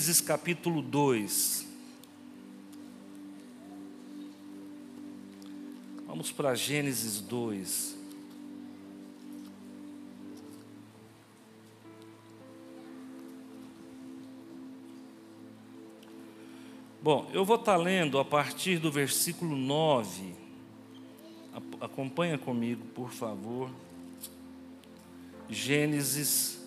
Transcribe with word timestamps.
Gênesis 0.00 0.22
capítulo 0.22 0.80
2. 0.80 1.66
Vamos 6.06 6.32
para 6.32 6.54
Gênesis 6.54 7.20
2. 7.20 7.98
Bom, 17.02 17.28
eu 17.34 17.44
vou 17.44 17.56
estar 17.56 17.76
lendo 17.76 18.18
a 18.18 18.24
partir 18.24 18.78
do 18.78 18.90
versículo 18.90 19.54
9. 19.54 20.32
Acompanha 21.78 22.38
comigo, 22.38 22.86
por 22.94 23.10
favor. 23.10 23.70
Gênesis 25.50 26.58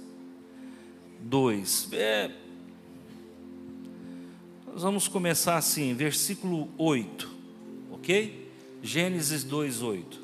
2. 1.19 1.89
É, 1.93 2.42
nós 4.73 4.81
vamos 4.81 5.07
começar 5.07 5.55
assim, 5.55 5.93
versículo 5.93 6.67
8, 6.79 7.29
ok? 7.91 8.49
Gênesis 8.81 9.43
2, 9.43 9.83
8. 9.83 10.19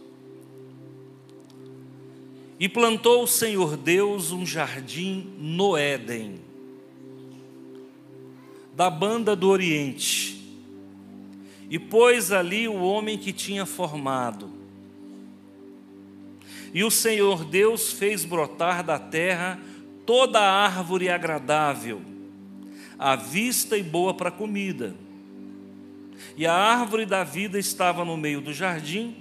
E 2.59 2.67
plantou 2.67 3.21
o 3.23 3.27
Senhor 3.27 3.77
Deus 3.77 4.31
um 4.31 4.43
jardim 4.43 5.31
no 5.38 5.77
Éden, 5.77 6.40
da 8.76 8.90
banda 8.90 9.35
do 9.35 9.49
Oriente, 9.49 10.52
e 11.70 11.77
pôs 11.77 12.31
ali 12.31 12.68
o 12.68 12.81
homem 12.81 13.20
que 13.20 13.31
tinha 13.31 13.68
formado. 13.68 14.49
E 16.73 16.84
o 16.84 16.90
Senhor 16.90 17.45
Deus 17.45 17.91
fez 17.91 18.26
brotar 18.26 18.84
da 18.84 18.98
terra 18.98 19.59
toda 20.07 20.40
árvore 20.41 21.07
agradável, 21.07 22.02
à 22.99 23.16
vista 23.16 23.77
e 23.77 23.81
boa 23.81 24.13
para 24.13 24.30
comida. 24.30 24.94
E 26.35 26.45
a 26.45 26.53
árvore 26.53 27.05
da 27.05 27.24
vida 27.24 27.57
estava 27.57 28.04
no 28.04 28.18
meio 28.18 28.41
do 28.41 28.54
jardim, 28.54 29.15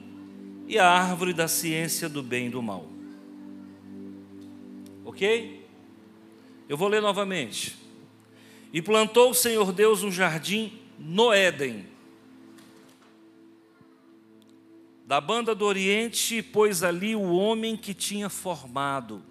e 0.66 0.78
a 0.78 0.86
árvore 0.86 1.32
da 1.32 1.46
ciência 1.46 2.08
do 2.08 2.22
bem 2.22 2.48
e 2.48 2.50
do 2.50 2.60
mal. 2.60 2.86
Ok? 5.04 5.64
Eu 6.68 6.76
vou 6.76 6.88
ler 6.88 7.00
novamente. 7.00 7.76
E 8.72 8.82
plantou 8.82 9.30
o 9.30 9.34
Senhor 9.34 9.72
Deus 9.72 10.02
um 10.02 10.10
jardim 10.10 10.72
no 10.98 11.32
Éden, 11.32 11.86
da 15.06 15.22
banda 15.22 15.54
do 15.54 15.64
Oriente, 15.64 16.42
pôs 16.42 16.82
ali 16.82 17.16
o 17.16 17.30
homem 17.30 17.78
que 17.78 17.94
tinha 17.94 18.28
formado. 18.28 19.22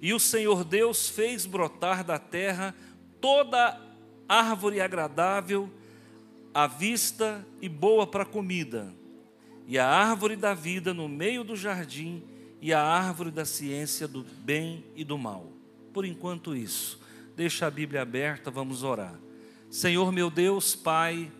E 0.00 0.12
o 0.12 0.20
Senhor 0.20 0.64
Deus 0.64 1.08
fez 1.08 1.46
brotar 1.46 2.04
da 2.04 2.18
terra 2.18 2.74
toda 3.20 3.80
árvore 4.28 4.80
agradável 4.80 5.70
à 6.52 6.66
vista 6.66 7.46
e 7.60 7.68
boa 7.68 8.06
para 8.06 8.24
comida, 8.24 8.94
e 9.66 9.78
a 9.78 9.86
árvore 9.86 10.36
da 10.36 10.54
vida 10.54 10.94
no 10.94 11.08
meio 11.08 11.44
do 11.44 11.54
jardim, 11.54 12.22
e 12.60 12.72
a 12.72 12.82
árvore 12.82 13.30
da 13.30 13.44
ciência 13.44 14.08
do 14.08 14.24
bem 14.24 14.84
e 14.94 15.04
do 15.04 15.18
mal. 15.18 15.52
Por 15.92 16.04
enquanto, 16.04 16.56
isso. 16.56 16.98
Deixa 17.36 17.66
a 17.66 17.70
Bíblia 17.70 18.02
aberta, 18.02 18.50
vamos 18.50 18.82
orar. 18.82 19.20
Senhor 19.68 20.10
meu 20.10 20.30
Deus, 20.30 20.74
Pai, 20.74 21.30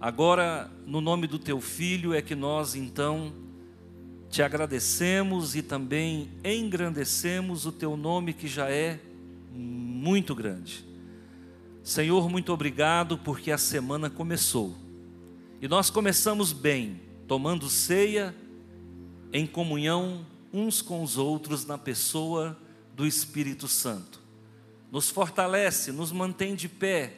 agora 0.00 0.70
no 0.86 1.00
nome 1.00 1.26
do 1.26 1.38
Teu 1.38 1.60
Filho 1.60 2.14
é 2.14 2.22
que 2.22 2.34
nós 2.36 2.76
então 2.76 3.32
te 4.32 4.42
agradecemos 4.42 5.54
e 5.54 5.60
também 5.60 6.30
engrandecemos 6.42 7.66
o 7.66 7.70
teu 7.70 7.98
nome 7.98 8.32
que 8.32 8.48
já 8.48 8.70
é 8.70 8.98
muito 9.52 10.34
grande. 10.34 10.86
Senhor, 11.84 12.30
muito 12.30 12.50
obrigado 12.50 13.18
porque 13.18 13.52
a 13.52 13.58
semana 13.58 14.08
começou. 14.08 14.74
E 15.60 15.68
nós 15.68 15.90
começamos 15.90 16.50
bem, 16.50 16.98
tomando 17.28 17.68
ceia 17.68 18.34
em 19.34 19.46
comunhão 19.46 20.24
uns 20.50 20.80
com 20.80 21.02
os 21.02 21.18
outros 21.18 21.66
na 21.66 21.76
pessoa 21.76 22.58
do 22.96 23.06
Espírito 23.06 23.68
Santo. 23.68 24.18
Nos 24.90 25.10
fortalece, 25.10 25.92
nos 25.92 26.10
mantém 26.10 26.54
de 26.54 26.70
pé, 26.70 27.12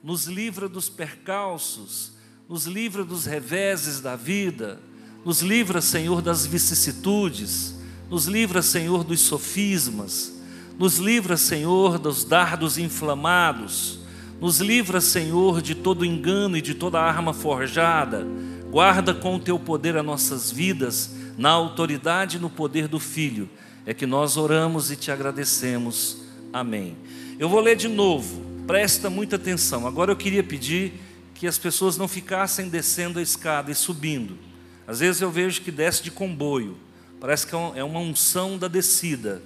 nos 0.00 0.26
livra 0.26 0.68
dos 0.68 0.88
percalços, 0.88 2.12
nos 2.48 2.66
livra 2.66 3.04
dos 3.04 3.26
reveses 3.26 4.00
da 4.00 4.14
vida 4.14 4.78
nos 5.24 5.40
livra, 5.40 5.80
Senhor, 5.80 6.20
das 6.20 6.46
vicissitudes, 6.46 7.74
nos 8.10 8.26
livra, 8.26 8.60
Senhor, 8.60 9.04
dos 9.04 9.20
sofismas, 9.20 10.32
nos 10.78 10.98
livra, 10.98 11.36
Senhor, 11.36 11.98
dos 11.98 12.24
dardos 12.24 12.76
inflamados, 12.76 14.00
nos 14.40 14.58
livra, 14.58 15.00
Senhor, 15.00 15.62
de 15.62 15.74
todo 15.74 16.04
engano 16.04 16.56
e 16.56 16.62
de 16.62 16.74
toda 16.74 17.00
arma 17.00 17.32
forjada. 17.32 18.26
Guarda 18.70 19.14
com 19.14 19.36
o 19.36 19.40
teu 19.40 19.58
poder 19.58 19.96
as 19.96 20.04
nossas 20.04 20.50
vidas, 20.50 21.14
na 21.38 21.50
autoridade 21.50 22.36
e 22.36 22.40
no 22.40 22.50
poder 22.50 22.88
do 22.88 22.98
Filho. 22.98 23.48
É 23.86 23.94
que 23.94 24.06
nós 24.06 24.36
oramos 24.36 24.90
e 24.90 24.96
te 24.96 25.10
agradecemos. 25.10 26.18
Amém. 26.52 26.96
Eu 27.38 27.48
vou 27.48 27.60
ler 27.60 27.76
de 27.76 27.88
novo, 27.88 28.42
presta 28.66 29.08
muita 29.08 29.36
atenção. 29.36 29.86
Agora 29.86 30.10
eu 30.10 30.16
queria 30.16 30.42
pedir 30.42 30.94
que 31.34 31.46
as 31.46 31.58
pessoas 31.58 31.96
não 31.96 32.08
ficassem 32.08 32.68
descendo 32.68 33.18
a 33.18 33.22
escada 33.22 33.70
e 33.70 33.74
subindo. 33.74 34.51
Às 34.86 35.00
vezes 35.00 35.22
eu 35.22 35.30
vejo 35.30 35.62
que 35.62 35.70
desce 35.70 36.02
de 36.02 36.10
comboio, 36.10 36.76
parece 37.20 37.46
que 37.46 37.54
é, 37.54 37.72
é 37.76 37.84
uma 37.84 38.00
unção 38.00 38.58
da 38.58 38.68
descida. 38.68 39.42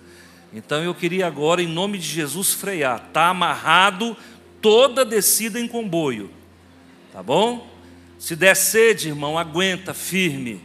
Então 0.52 0.82
eu 0.82 0.94
queria 0.94 1.26
agora, 1.26 1.62
em 1.62 1.66
nome 1.66 1.98
de 1.98 2.06
Jesus, 2.06 2.52
frear. 2.52 3.04
Está 3.08 3.28
amarrado 3.28 4.16
toda 4.60 5.04
descida 5.04 5.60
em 5.60 5.68
comboio. 5.68 6.30
Tá 7.12 7.22
bom? 7.22 7.70
Se 8.18 8.34
der 8.34 8.56
sede, 8.56 9.08
irmão, 9.08 9.38
aguenta 9.38 9.92
firme. 9.92 10.62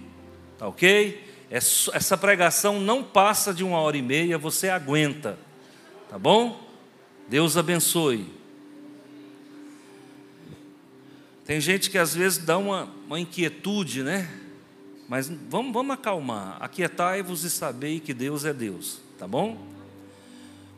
Tá 0.57 0.67
ok? 0.67 1.27
Essa 1.49 2.17
pregação 2.17 2.79
não 2.79 3.03
passa 3.03 3.53
de 3.53 3.63
uma 3.63 3.79
hora 3.79 3.97
e 3.97 4.01
meia, 4.01 4.37
você 4.37 4.69
aguenta. 4.69 5.37
Tá 6.09 6.17
bom? 6.17 6.65
Deus 7.27 7.57
abençoe. 7.57 8.25
Tem 11.45 11.59
gente 11.59 11.89
que 11.89 11.97
às 11.97 12.15
vezes 12.15 12.37
dá 12.37 12.57
uma, 12.57 12.89
uma 13.05 13.19
inquietude, 13.19 14.03
né? 14.03 14.29
Mas 15.11 15.27
vamos, 15.27 15.73
vamos 15.73 15.93
acalmar. 15.93 16.55
Aquietai-vos 16.61 17.43
e 17.43 17.49
sabei 17.49 17.99
que 17.99 18.13
Deus 18.13 18.45
é 18.45 18.53
Deus, 18.53 19.01
tá 19.19 19.27
bom? 19.27 19.57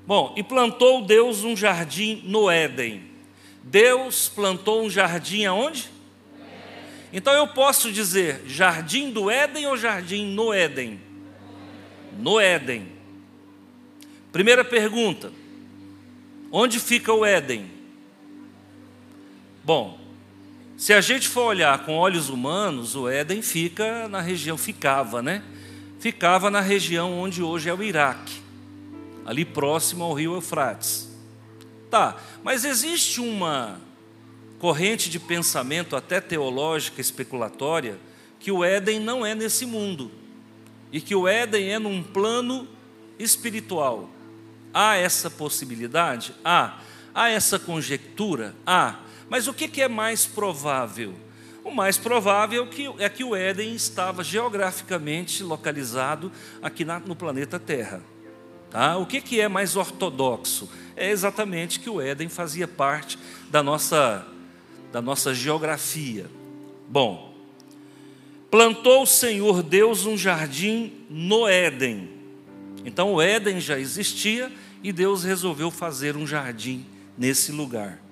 Bom, 0.08 0.34
e 0.36 0.42
plantou 0.42 1.06
Deus 1.06 1.44
um 1.44 1.56
jardim 1.56 2.24
no 2.26 2.50
Éden. 2.50 3.04
Deus 3.62 4.28
plantou 4.30 4.84
um 4.84 4.90
jardim 4.90 5.46
aonde? 5.46 5.88
Então 7.14 7.32
eu 7.32 7.48
posso 7.48 7.92
dizer 7.92 8.42
jardim 8.48 9.12
do 9.12 9.30
Éden 9.30 9.68
ou 9.68 9.78
jardim 9.78 10.26
no 10.26 10.52
Éden? 10.52 11.00
No 12.18 12.40
Éden. 12.40 12.88
Primeira 14.32 14.66
pergunta: 14.66 15.32
onde 16.52 16.80
fica 16.80 17.14
o 17.14 17.24
Éden? 17.24 17.70
Bom, 19.64 20.03
se 20.84 20.92
a 20.92 21.00
gente 21.00 21.30
for 21.30 21.44
olhar 21.44 21.86
com 21.86 21.96
olhos 21.96 22.28
humanos, 22.28 22.94
o 22.94 23.08
Éden 23.08 23.42
fica 23.42 24.10
na 24.10 24.20
região, 24.20 24.58
ficava, 24.58 25.22
né? 25.22 25.42
Ficava 25.98 26.52
na 26.52 26.60
região 26.60 27.18
onde 27.20 27.42
hoje 27.42 27.70
é 27.70 27.74
o 27.74 27.82
Iraque, 27.82 28.42
ali 29.26 29.46
próximo 29.46 30.04
ao 30.04 30.12
rio 30.12 30.34
Eufrates. 30.34 31.10
Tá, 31.90 32.18
mas 32.44 32.66
existe 32.66 33.22
uma 33.22 33.80
corrente 34.60 35.10
de 35.10 35.22
pensamento, 35.22 35.96
até 35.96 36.20
teológica, 36.20 37.00
especulatória, 37.00 37.98
que 38.38 38.52
o 38.52 38.62
Éden 38.62 39.00
não 39.00 39.26
é 39.26 39.34
nesse 39.34 39.66
mundo, 39.66 40.12
e 40.92 41.00
que 41.00 41.16
o 41.16 41.30
Éden 41.30 41.72
é 41.72 41.80
num 41.80 42.04
plano 42.04 42.68
espiritual. 43.18 44.10
Há 44.74 44.98
essa 44.98 45.30
possibilidade? 45.30 46.36
Há. 46.44 46.78
Há 47.16 47.30
essa 47.30 47.58
conjectura? 47.58 48.54
Há. 48.68 49.00
Mas 49.30 49.48
o 49.48 49.54
que 49.54 49.82
é 49.82 49.88
mais 49.88 50.26
provável? 50.26 51.14
O 51.64 51.72
mais 51.72 51.98
provável 51.98 52.68
é 53.00 53.08
que 53.08 53.24
o 53.24 53.36
Éden 53.36 53.74
estava 53.74 54.22
geograficamente 54.24 55.42
localizado 55.42 56.30
aqui 56.62 56.84
no 56.84 57.16
planeta 57.16 57.58
Terra. 57.58 58.02
Tá? 58.70 58.98
O 58.98 59.06
que 59.06 59.40
é 59.40 59.48
mais 59.48 59.78
ortodoxo? 59.78 60.70
É 60.96 61.10
exatamente 61.10 61.80
que 61.80 61.90
o 61.90 62.02
Éden 62.02 62.28
fazia 62.28 62.68
parte 62.68 63.18
da 63.50 63.64
nossa, 63.64 64.28
da 64.92 65.02
nossa 65.02 65.34
geografia. 65.34 66.30
Bom, 66.90 67.34
plantou 68.52 69.04
o 69.04 69.08
Senhor 69.08 69.64
Deus 69.64 70.06
um 70.06 70.18
jardim 70.18 71.06
no 71.10 71.48
Éden. 71.48 72.10
Então 72.84 73.14
o 73.14 73.22
Éden 73.22 73.62
já 73.62 73.80
existia 73.80 74.52
e 74.84 74.92
Deus 74.92 75.24
resolveu 75.24 75.72
fazer 75.72 76.18
um 76.18 76.28
jardim 76.28 76.86
nesse 77.18 77.54
lugar 77.54 78.03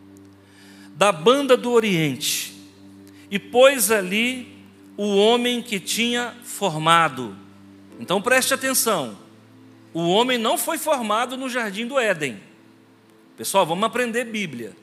da 0.96 1.12
banda 1.12 1.58
do 1.58 1.72
Oriente 1.72 2.54
e 3.30 3.40
pôs 3.40 3.92
ali 3.92 4.48
o 4.98 5.16
homem 5.16 5.62
que 5.62 5.80
tinha 5.80 6.36
formado. 6.44 7.36
Então 8.00 8.22
preste 8.22 8.54
atenção: 8.54 9.18
o 9.94 10.10
homem 10.10 10.38
não 10.38 10.58
foi 10.58 10.78
formado 10.78 11.38
no 11.38 11.50
jardim 11.50 11.88
do 11.88 11.98
Éden. 11.98 12.40
Pessoal, 13.38 13.66
vamos 13.66 13.84
aprender 13.86 14.26
Bíblia. 14.26 14.76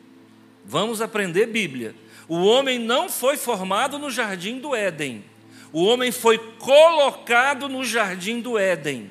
Vamos 0.64 1.00
aprender 1.00 1.46
Bíblia. 1.46 1.94
O 2.26 2.44
homem 2.44 2.78
não 2.78 3.08
foi 3.08 3.36
formado 3.36 3.98
no 3.98 4.10
jardim 4.10 4.58
do 4.58 4.74
Éden. 4.74 5.24
O 5.72 5.84
homem 5.84 6.10
foi 6.10 6.38
colocado 6.58 7.68
no 7.68 7.84
jardim 7.84 8.40
do 8.40 8.58
Éden. 8.58 9.10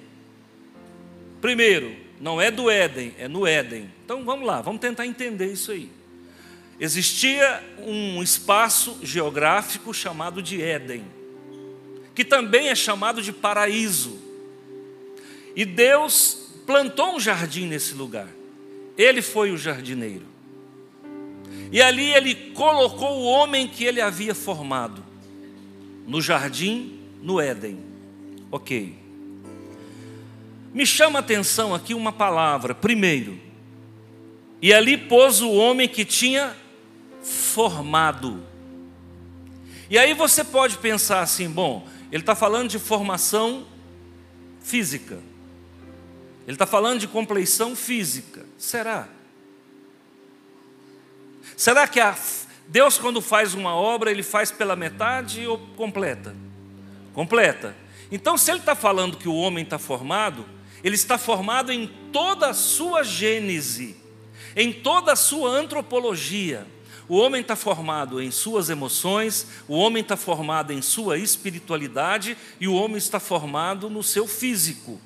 Primeiro, 1.39 1.95
não 2.19 2.41
é 2.41 2.49
do 2.49 2.69
Éden, 2.69 3.13
é 3.17 3.27
no 3.27 3.45
Éden. 3.45 3.91
Então 4.03 4.23
vamos 4.23 4.45
lá, 4.45 4.61
vamos 4.61 4.81
tentar 4.81 5.05
entender 5.05 5.51
isso 5.51 5.71
aí. 5.71 5.89
Existia 6.79 7.63
um 7.79 8.21
espaço 8.21 9.00
geográfico 9.01 9.94
chamado 9.94 10.41
de 10.41 10.62
Éden, 10.62 11.03
que 12.13 12.24
também 12.24 12.69
é 12.69 12.75
chamado 12.75 13.21
de 13.21 13.33
paraíso. 13.33 14.19
E 15.56 15.65
Deus 15.65 16.51
plantou 16.68 17.15
um 17.15 17.19
jardim 17.19 17.65
nesse 17.65 17.95
lugar. 17.95 18.27
Ele 18.95 19.21
foi 19.21 19.51
o 19.51 19.57
jardineiro. 19.57 20.25
E 21.71 21.81
ali 21.81 22.13
ele 22.13 22.35
colocou 22.53 23.19
o 23.19 23.23
homem 23.23 23.68
que 23.68 23.83
ele 23.83 24.00
havia 24.00 24.35
formado 24.35 25.03
no 26.06 26.21
jardim, 26.21 27.00
no 27.21 27.41
Éden. 27.41 27.80
Ok. 28.51 28.95
Me 30.73 30.85
chama 30.85 31.19
a 31.19 31.21
atenção 31.21 31.73
aqui 31.73 31.94
uma 31.94 32.13
palavra, 32.13 32.73
primeiro. 32.73 33.39
E 34.62 34.73
ali 34.73 34.97
pôs 34.97 35.41
o 35.41 35.51
homem 35.51 35.88
que 35.88 36.06
tinha 36.06 36.56
formado. 37.27 38.44
E 39.89 39.97
aí 39.97 40.13
você 40.13 40.44
pode 40.44 40.77
pensar 40.77 41.21
assim: 41.21 41.50
bom, 41.50 41.88
ele 42.12 42.24
está 42.24 42.35
falando 42.35 42.69
de 42.69 42.79
formação 42.79 43.65
física. 44.62 45.19
Ele 46.45 46.56
está 46.56 46.65
falando 46.65 47.00
de 47.00 47.07
compleição 47.07 47.75
física. 47.75 48.45
Será? 48.57 49.09
Será 51.57 51.88
que 51.88 52.00
a, 52.00 52.15
Deus, 52.68 52.97
quando 52.97 53.21
faz 53.21 53.53
uma 53.53 53.75
obra, 53.75 54.12
ele 54.12 54.23
faz 54.23 54.50
pela 54.50 54.75
metade 54.75 55.45
ou 55.45 55.57
completa? 55.75 56.35
Completa. 57.13 57.75
Então, 58.12 58.38
se 58.38 58.51
ele 58.51 58.59
está 58.59 58.75
falando 58.75 59.18
que 59.18 59.27
o 59.27 59.35
homem 59.35 59.63
está 59.63 59.77
formado, 59.77 60.45
ele 60.83 60.95
está 60.95 61.18
formado 61.18 61.71
em 61.71 61.88
toda 62.13 62.50
a 62.50 62.53
sua 62.53 63.03
gênese, 63.03 63.97
em 64.56 64.71
toda 64.71 65.13
a 65.13 65.15
sua 65.15 65.50
antropologia. 65.50 66.65
O 67.09 67.18
homem 67.18 67.42
está 67.42 67.56
formado 67.56 68.21
em 68.21 68.30
suas 68.31 68.69
emoções, 68.69 69.48
o 69.68 69.75
homem 69.77 70.01
está 70.01 70.18
formado 70.18 70.74
em 70.74 70.81
sua 70.81 71.18
espiritualidade 71.18 72.38
e 72.59 72.68
o 72.68 72.74
homem 72.74 72.98
está 72.98 73.19
formado 73.19 73.89
no 73.89 74.04
seu 74.04 74.27
físico. 74.27 75.00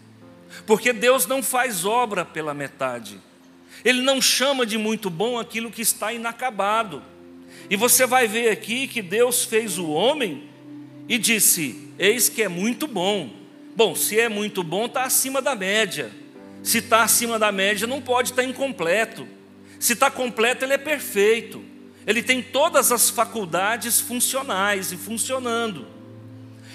Porque 0.65 0.91
Deus 0.91 1.27
não 1.27 1.43
faz 1.43 1.85
obra 1.85 2.25
pela 2.25 2.53
metade. 2.53 3.19
Ele 3.85 4.01
não 4.01 4.21
chama 4.21 4.65
de 4.65 4.77
muito 4.77 5.09
bom 5.09 5.39
aquilo 5.39 5.71
que 5.71 5.81
está 5.81 6.11
inacabado. 6.11 7.03
E 7.69 7.75
você 7.75 8.05
vai 8.05 8.27
ver 8.27 8.49
aqui 8.49 8.87
que 8.87 9.01
Deus 9.01 9.45
fez 9.45 9.77
o 9.77 9.89
homem 9.89 10.49
e 11.07 11.17
disse: 11.17 11.89
Eis 11.99 12.29
que 12.29 12.41
é 12.41 12.47
muito 12.47 12.87
bom. 12.87 13.29
Bom, 13.75 13.95
se 13.95 14.19
é 14.19 14.27
muito 14.27 14.63
bom, 14.63 14.85
está 14.85 15.03
acima 15.03 15.41
da 15.41 15.55
média. 15.55 16.11
Se 16.63 16.79
está 16.79 17.03
acima 17.03 17.39
da 17.39 17.51
média, 17.51 17.87
não 17.87 18.01
pode 18.01 18.31
estar 18.31 18.41
tá 18.41 18.47
incompleto. 18.47 19.27
Se 19.79 19.93
está 19.93 20.11
completo, 20.11 20.65
ele 20.65 20.73
é 20.73 20.77
perfeito. 20.77 21.70
Ele 22.05 22.23
tem 22.23 22.41
todas 22.41 22.91
as 22.91 23.09
faculdades 23.09 23.99
funcionais 23.99 24.91
e 24.91 24.97
funcionando. 24.97 25.87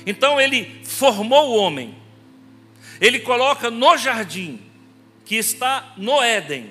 Então 0.07 0.41
ele 0.41 0.81
formou 0.85 1.51
o 1.51 1.57
homem 1.57 2.07
ele 3.01 3.21
coloca 3.21 3.71
no 3.71 3.97
jardim, 3.97 4.61
que 5.25 5.37
está 5.37 5.93
no 5.97 6.23
Éden. 6.23 6.71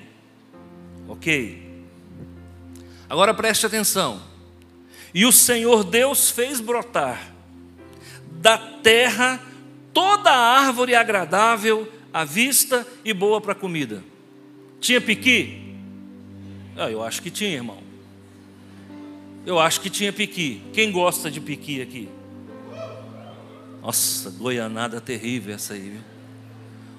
Ok. 1.08 1.84
Agora 3.08 3.32
preste 3.32 3.66
atenção. 3.66 4.20
E 5.14 5.24
o 5.24 5.32
Senhor 5.32 5.84
Deus 5.84 6.30
fez 6.30 6.60
brotar 6.60 7.32
da 8.32 8.58
terra 8.58 9.40
toda 9.92 10.30
a 10.30 10.58
árvore 10.58 10.94
agradável 10.94 11.90
à 12.12 12.24
vista 12.24 12.86
e 13.04 13.14
boa 13.14 13.40
para 13.40 13.54
comida. 13.54 14.02
Tinha 14.80 15.00
piqui? 15.00 15.74
Ah, 16.76 16.90
eu 16.90 17.02
acho 17.02 17.22
que 17.22 17.30
tinha, 17.30 17.52
irmão. 17.52 17.85
Eu 19.46 19.60
acho 19.60 19.80
que 19.80 19.88
tinha 19.88 20.12
piqui. 20.12 20.60
Quem 20.72 20.90
gosta 20.90 21.30
de 21.30 21.40
piqui 21.40 21.80
aqui? 21.80 22.08
Nossa, 23.80 24.28
goianada 24.30 25.00
terrível 25.00 25.54
essa 25.54 25.74
aí, 25.74 25.90
viu? 25.90 26.00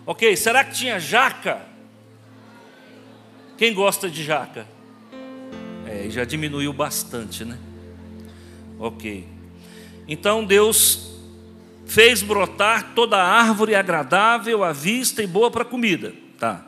Ok, 0.05 0.33
será 0.37 0.63
que 0.63 0.73
tinha 0.73 0.97
jaca? 0.97 1.61
Quem 3.57 3.73
gosta 3.73 4.09
de 4.09 4.23
jaca? 4.23 4.65
É, 5.85 6.09
já 6.09 6.23
diminuiu 6.23 6.71
bastante, 6.71 7.43
né? 7.43 7.57
Ok. 8.79 9.27
Então 10.07 10.45
Deus 10.45 11.19
fez 11.85 12.21
brotar 12.21 12.93
toda 12.95 13.21
árvore 13.21 13.75
agradável 13.75 14.63
à 14.63 14.71
vista 14.71 15.21
e 15.21 15.27
boa 15.27 15.51
para 15.51 15.65
comida. 15.65 16.13
Tá. 16.39 16.65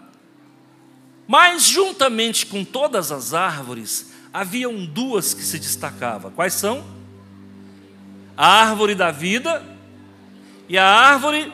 Mas 1.25 1.63
juntamente 1.63 2.45
com 2.45 2.65
todas 2.65 3.13
as 3.13 3.33
árvores, 3.33 4.11
haviam 4.33 4.85
duas 4.85 5.33
que 5.33 5.43
se 5.43 5.59
destacavam. 5.59 6.31
Quais 6.31 6.53
são? 6.53 6.85
A 8.35 8.47
árvore 8.61 8.95
da 8.95 9.11
vida 9.11 9.63
e 10.67 10.77
a 10.77 10.85
árvore 10.85 11.51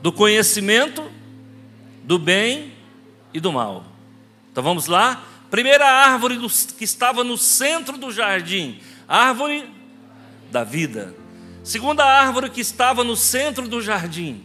do 0.00 0.12
conhecimento 0.12 1.02
do 2.04 2.18
bem 2.18 2.72
e 3.34 3.40
do 3.40 3.52
mal. 3.52 3.84
Então 4.50 4.62
vamos 4.62 4.86
lá? 4.86 5.24
Primeira 5.50 5.86
árvore 5.86 6.38
que 6.76 6.84
estava 6.84 7.24
no 7.24 7.36
centro 7.36 7.96
do 7.96 8.10
jardim, 8.10 8.80
árvore 9.06 9.68
da 10.50 10.64
vida. 10.64 11.14
Segunda 11.64 12.04
árvore 12.04 12.48
que 12.50 12.60
estava 12.60 13.04
no 13.04 13.16
centro 13.16 13.68
do 13.68 13.80
jardim, 13.80 14.42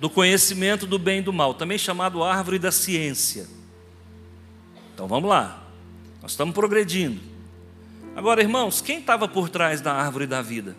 do 0.00 0.10
conhecimento 0.10 0.86
do 0.86 0.98
bem 0.98 1.18
e 1.18 1.22
do 1.22 1.32
mal, 1.32 1.54
também 1.54 1.78
chamado 1.78 2.24
árvore 2.24 2.58
da 2.58 2.72
ciência. 2.72 3.46
Então 4.94 5.06
vamos 5.06 5.28
lá, 5.28 5.65
nós 6.26 6.32
estamos 6.32 6.56
progredindo. 6.56 7.20
Agora, 8.16 8.42
irmãos, 8.42 8.80
quem 8.80 8.98
estava 8.98 9.28
por 9.28 9.48
trás 9.48 9.80
da 9.80 9.92
árvore 9.92 10.26
da 10.26 10.42
vida? 10.42 10.76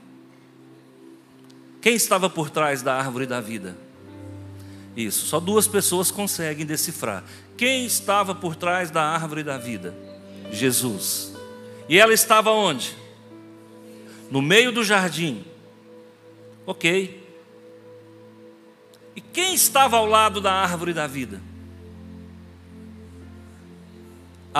Quem 1.80 1.96
estava 1.96 2.30
por 2.30 2.50
trás 2.50 2.82
da 2.82 2.94
árvore 2.94 3.26
da 3.26 3.40
vida? 3.40 3.78
Isso, 4.94 5.26
só 5.26 5.40
duas 5.40 5.66
pessoas 5.66 6.12
conseguem 6.12 6.66
decifrar. 6.66 7.24
Quem 7.56 7.86
estava 7.86 8.36
por 8.36 8.58
trás 8.58 8.92
da 8.92 9.02
árvore 9.02 9.42
da 9.42 9.58
vida? 9.58 9.96
Jesus. 10.52 11.34
E 11.88 11.98
ela 11.98 12.14
estava 12.14 12.52
onde? 12.52 12.94
No 14.30 14.42
meio 14.42 14.74
do 14.74 14.84
jardim. 14.84 15.46
Ok. 16.66 17.26
E 19.16 19.22
quem 19.22 19.54
estava 19.54 19.96
ao 19.96 20.06
lado 20.06 20.42
da 20.42 20.52
árvore 20.52 20.92
da 20.92 21.08
vida? 21.08 21.42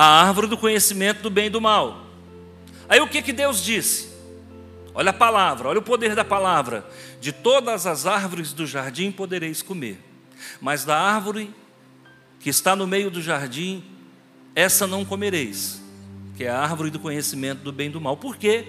A 0.00 0.22
árvore 0.22 0.46
do 0.46 0.56
conhecimento 0.56 1.22
do 1.22 1.28
bem 1.28 1.46
e 1.46 1.50
do 1.50 1.60
mal. 1.60 2.06
Aí 2.88 3.00
o 3.00 3.08
que, 3.08 3.20
que 3.20 3.32
Deus 3.32 3.60
disse? 3.60 4.08
Olha 4.94 5.10
a 5.10 5.12
palavra, 5.12 5.70
olha 5.70 5.80
o 5.80 5.82
poder 5.82 6.14
da 6.14 6.24
palavra. 6.24 6.88
De 7.20 7.32
todas 7.32 7.84
as 7.84 8.06
árvores 8.06 8.52
do 8.52 8.64
jardim 8.64 9.10
podereis 9.10 9.60
comer, 9.60 9.98
mas 10.60 10.84
da 10.84 10.96
árvore 10.96 11.52
que 12.38 12.48
está 12.48 12.76
no 12.76 12.86
meio 12.86 13.10
do 13.10 13.20
jardim, 13.20 13.82
essa 14.54 14.86
não 14.86 15.04
comereis, 15.04 15.82
que 16.36 16.44
é 16.44 16.48
a 16.48 16.60
árvore 16.60 16.90
do 16.90 17.00
conhecimento 17.00 17.64
do 17.64 17.72
bem 17.72 17.88
e 17.88 17.90
do 17.90 18.00
mal. 18.00 18.16
Porque 18.16 18.68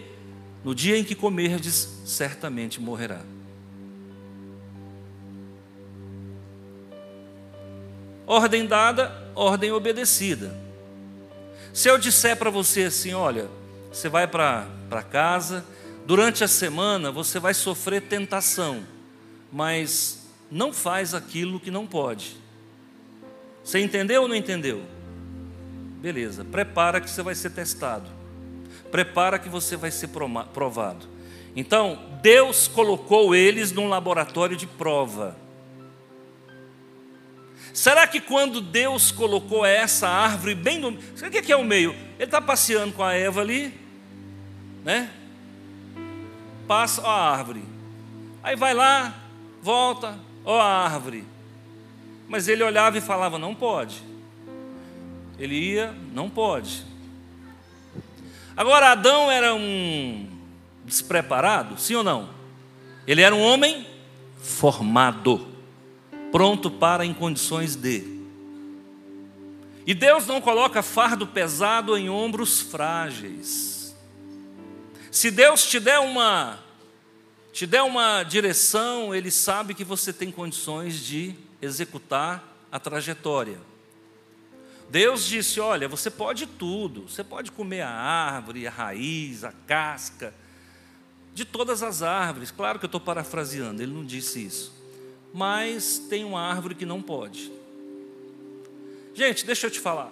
no 0.63 0.73
dia 0.73 0.97
em 0.97 1.03
que 1.03 1.13
comerdes, 1.13 2.01
certamente 2.05 2.81
morrerá. 2.81 3.21
Ordem 8.25 8.65
dada, 8.65 9.31
ordem 9.35 9.71
obedecida. 9.71 10.68
Se 11.73 11.89
eu 11.89 11.97
disser 11.97 12.37
para 12.37 12.49
você 12.49 12.83
assim, 12.83 13.13
olha, 13.13 13.47
você 13.91 14.09
vai 14.09 14.27
para 14.27 15.03
casa, 15.11 15.65
Durante 16.09 16.43
a 16.43 16.47
semana 16.47 17.11
você 17.11 17.39
vai 17.39 17.53
sofrer 17.53 18.01
tentação, 18.01 18.83
mas 19.51 20.27
não 20.49 20.73
faz 20.73 21.13
aquilo 21.13 21.59
que 21.59 21.69
não 21.69 21.85
pode. 21.85 22.35
Você 23.63 23.77
entendeu 23.77 24.23
ou 24.23 24.27
não 24.27 24.33
entendeu? 24.35 24.81
Beleza, 26.01 26.43
prepara 26.43 26.99
que 26.99 27.07
você 27.07 27.21
vai 27.21 27.35
ser 27.35 27.51
testado. 27.51 28.09
Prepara 28.89 29.37
que 29.37 29.47
você 29.47 29.77
vai 29.77 29.91
ser 29.91 30.09
provado. 30.51 31.05
Então, 31.55 31.99
Deus 32.23 32.67
colocou 32.67 33.35
eles 33.35 33.71
num 33.71 33.87
laboratório 33.87 34.57
de 34.57 34.65
prova. 34.65 35.37
Será 37.73 38.07
que 38.07 38.19
quando 38.19 38.61
Deus 38.61 39.11
colocou 39.11 39.65
essa 39.65 40.07
árvore 40.07 40.55
bem 40.55 40.79
no. 40.79 40.89
O 40.89 41.29
que 41.29 41.51
é 41.51 41.55
o 41.55 41.63
meio? 41.63 41.91
Ele 42.15 42.25
está 42.25 42.41
passeando 42.41 42.93
com 42.93 43.03
a 43.03 43.13
Eva 43.13 43.41
ali, 43.41 43.73
né? 44.83 45.11
passa, 46.69 47.01
ó 47.01 47.09
a 47.09 47.31
árvore. 47.31 47.63
Aí 48.43 48.55
vai 48.55 48.75
lá, 48.75 49.15
volta, 49.59 50.19
ó 50.45 50.59
a 50.59 50.83
árvore. 50.85 51.25
Mas 52.27 52.47
ele 52.47 52.63
olhava 52.63 52.95
e 52.95 53.01
falava: 53.01 53.39
não 53.39 53.55
pode. 53.55 54.03
Ele 55.39 55.55
ia, 55.55 55.95
não 56.13 56.29
pode. 56.29 56.85
Agora, 58.55 58.91
Adão 58.91 59.31
era 59.31 59.55
um 59.55 60.29
despreparado, 60.85 61.79
sim 61.79 61.95
ou 61.95 62.03
não? 62.03 62.29
Ele 63.07 63.23
era 63.23 63.33
um 63.33 63.41
homem 63.41 63.87
formado, 64.37 65.47
pronto 66.31 66.69
para 66.69 67.05
em 67.05 67.13
condições 67.13 67.75
de. 67.75 68.19
E 69.85 69.93
Deus 69.93 70.27
não 70.27 70.39
coloca 70.39 70.83
fardo 70.83 71.25
pesado 71.25 71.97
em 71.97 72.09
ombros 72.09 72.61
frágeis. 72.61 73.95
Se 75.11 75.31
Deus 75.31 75.65
te 75.65 75.79
der 75.79 75.99
uma 75.99 76.59
te 77.51 77.65
der 77.65 77.81
uma 77.81 78.23
direção, 78.23 79.13
ele 79.13 79.31
sabe 79.31 79.73
que 79.73 79.83
você 79.83 80.13
tem 80.13 80.31
condições 80.31 80.99
de 80.99 81.33
executar 81.61 82.43
a 82.71 82.79
trajetória. 82.79 83.59
Deus 84.89 85.25
disse: 85.25 85.59
Olha, 85.59 85.87
você 85.87 86.09
pode 86.09 86.45
tudo, 86.45 87.09
você 87.09 87.23
pode 87.23 87.51
comer 87.51 87.81
a 87.81 87.89
árvore, 87.89 88.67
a 88.67 88.71
raiz, 88.71 89.43
a 89.43 89.51
casca, 89.67 90.33
de 91.33 91.43
todas 91.43 91.83
as 91.83 92.01
árvores. 92.01 92.51
Claro 92.51 92.79
que 92.79 92.85
eu 92.85 92.87
estou 92.87 93.01
parafraseando, 93.01 93.81
ele 93.81 93.93
não 93.93 94.05
disse 94.05 94.45
isso. 94.45 94.78
Mas 95.33 95.99
tem 96.09 96.23
uma 96.23 96.41
árvore 96.41 96.75
que 96.75 96.85
não 96.85 97.01
pode. 97.01 97.51
Gente, 99.13 99.45
deixa 99.45 99.67
eu 99.67 99.71
te 99.71 99.79
falar. 99.79 100.11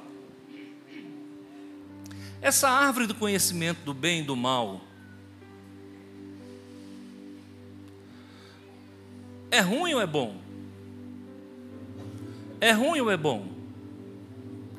Essa 2.41 2.69
árvore 2.69 3.07
do 3.07 3.15
conhecimento 3.15 3.79
do 3.81 3.93
bem 3.93 4.21
e 4.21 4.23
do 4.23 4.35
mal 4.35 4.81
é 9.49 9.59
ruim 9.59 9.93
ou 9.93 10.01
é 10.01 10.05
bom? 10.05 10.35
É 12.61 12.71
ruim 12.71 12.99
ou 12.99 13.09
é 13.09 13.17
bom? 13.17 13.47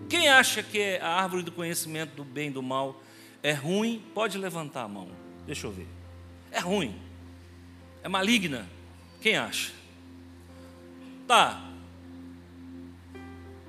Quem 0.09 0.29
acha 0.29 0.63
que 0.63 0.99
a 0.99 1.09
árvore 1.09 1.43
do 1.43 1.53
conhecimento 1.53 2.15
do 2.15 2.25
bem 2.25 2.49
e 2.49 2.53
do 2.53 2.63
mal 2.63 3.03
é 3.43 3.53
ruim, 3.53 4.03
pode 4.15 4.39
levantar 4.39 4.83
a 4.83 4.89
mão. 4.89 5.09
Deixa 5.47 5.67
eu 5.67 5.71
ver. 5.71 5.87
É 6.51 6.61
ruim. 6.61 6.95
É 8.03 8.09
maligna. 8.09 8.69
Quem 9.21 9.37
acha? 9.37 9.73
Tá. 11.29 11.61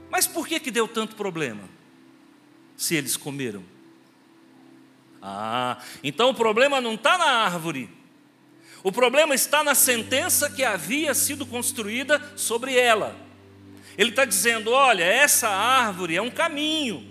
Mas 0.09 0.25
por 0.25 0.47
que 0.47 0.61
que 0.61 0.71
deu 0.71 0.87
tanto 0.87 1.17
problema? 1.17 1.63
Se 2.77 2.95
eles 2.95 3.17
comeram. 3.17 3.63
Ah, 5.21 5.77
então 6.01 6.29
o 6.29 6.33
problema 6.33 6.79
não 6.79 6.93
está 6.93 7.17
na 7.17 7.25
árvore. 7.25 7.89
O 8.81 8.93
problema 8.93 9.35
está 9.35 9.61
na 9.61 9.75
sentença 9.75 10.49
que 10.49 10.63
havia 10.63 11.13
sido 11.13 11.45
construída 11.45 12.31
sobre 12.37 12.77
ela. 12.77 13.13
Ele 13.97 14.11
está 14.11 14.23
dizendo: 14.23 14.71
olha, 14.71 15.03
essa 15.03 15.49
árvore 15.49 16.15
é 16.15 16.21
um 16.21 16.31
caminho, 16.31 17.05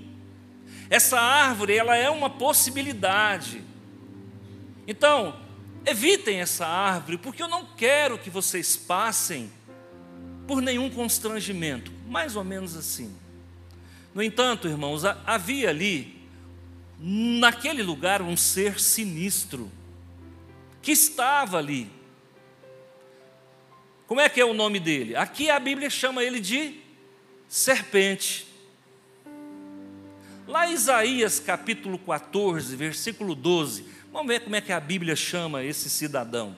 essa 0.88 1.20
árvore 1.20 1.76
ela 1.76 1.94
é 1.94 2.08
uma 2.08 2.30
possibilidade. 2.30 3.62
Então, 4.86 5.38
evitem 5.84 6.40
essa 6.40 6.66
árvore, 6.66 7.18
porque 7.18 7.42
eu 7.42 7.48
não 7.48 7.66
quero 7.76 8.16
que 8.16 8.30
vocês 8.30 8.74
passem 8.74 9.52
por 10.48 10.62
nenhum 10.62 10.88
constrangimento, 10.88 11.92
mais 12.08 12.34
ou 12.34 12.42
menos 12.42 12.74
assim. 12.74 13.14
No 14.14 14.22
entanto, 14.22 14.66
irmãos, 14.66 15.04
havia 15.04 15.68
ali, 15.68 16.26
naquele 16.98 17.82
lugar, 17.82 18.22
um 18.22 18.36
ser 18.36 18.80
sinistro, 18.80 19.70
que 20.80 20.90
estava 20.90 21.58
ali, 21.58 21.90
como 24.06 24.22
é 24.22 24.28
que 24.30 24.40
é 24.40 24.44
o 24.44 24.54
nome 24.54 24.80
dele? 24.80 25.14
Aqui 25.14 25.50
a 25.50 25.60
Bíblia 25.60 25.90
chama 25.90 26.24
ele 26.24 26.40
de 26.40 26.80
serpente. 27.46 28.48
Lá 30.46 30.66
Isaías 30.66 31.38
capítulo 31.38 31.98
14, 31.98 32.74
versículo 32.74 33.34
12, 33.34 33.84
vamos 34.10 34.28
ver 34.28 34.40
como 34.40 34.56
é 34.56 34.62
que 34.62 34.72
a 34.72 34.80
Bíblia 34.80 35.14
chama 35.14 35.62
esse 35.62 35.90
cidadão. 35.90 36.56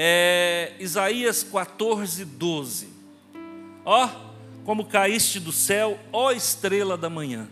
É, 0.00 0.74
Isaías 0.78 1.42
14, 1.42 2.24
12. 2.24 2.88
Ó, 3.84 4.08
como 4.64 4.86
caíste 4.86 5.40
do 5.40 5.50
céu, 5.50 5.98
ó 6.12 6.30
estrela 6.30 6.96
da 6.96 7.10
manhã. 7.10 7.48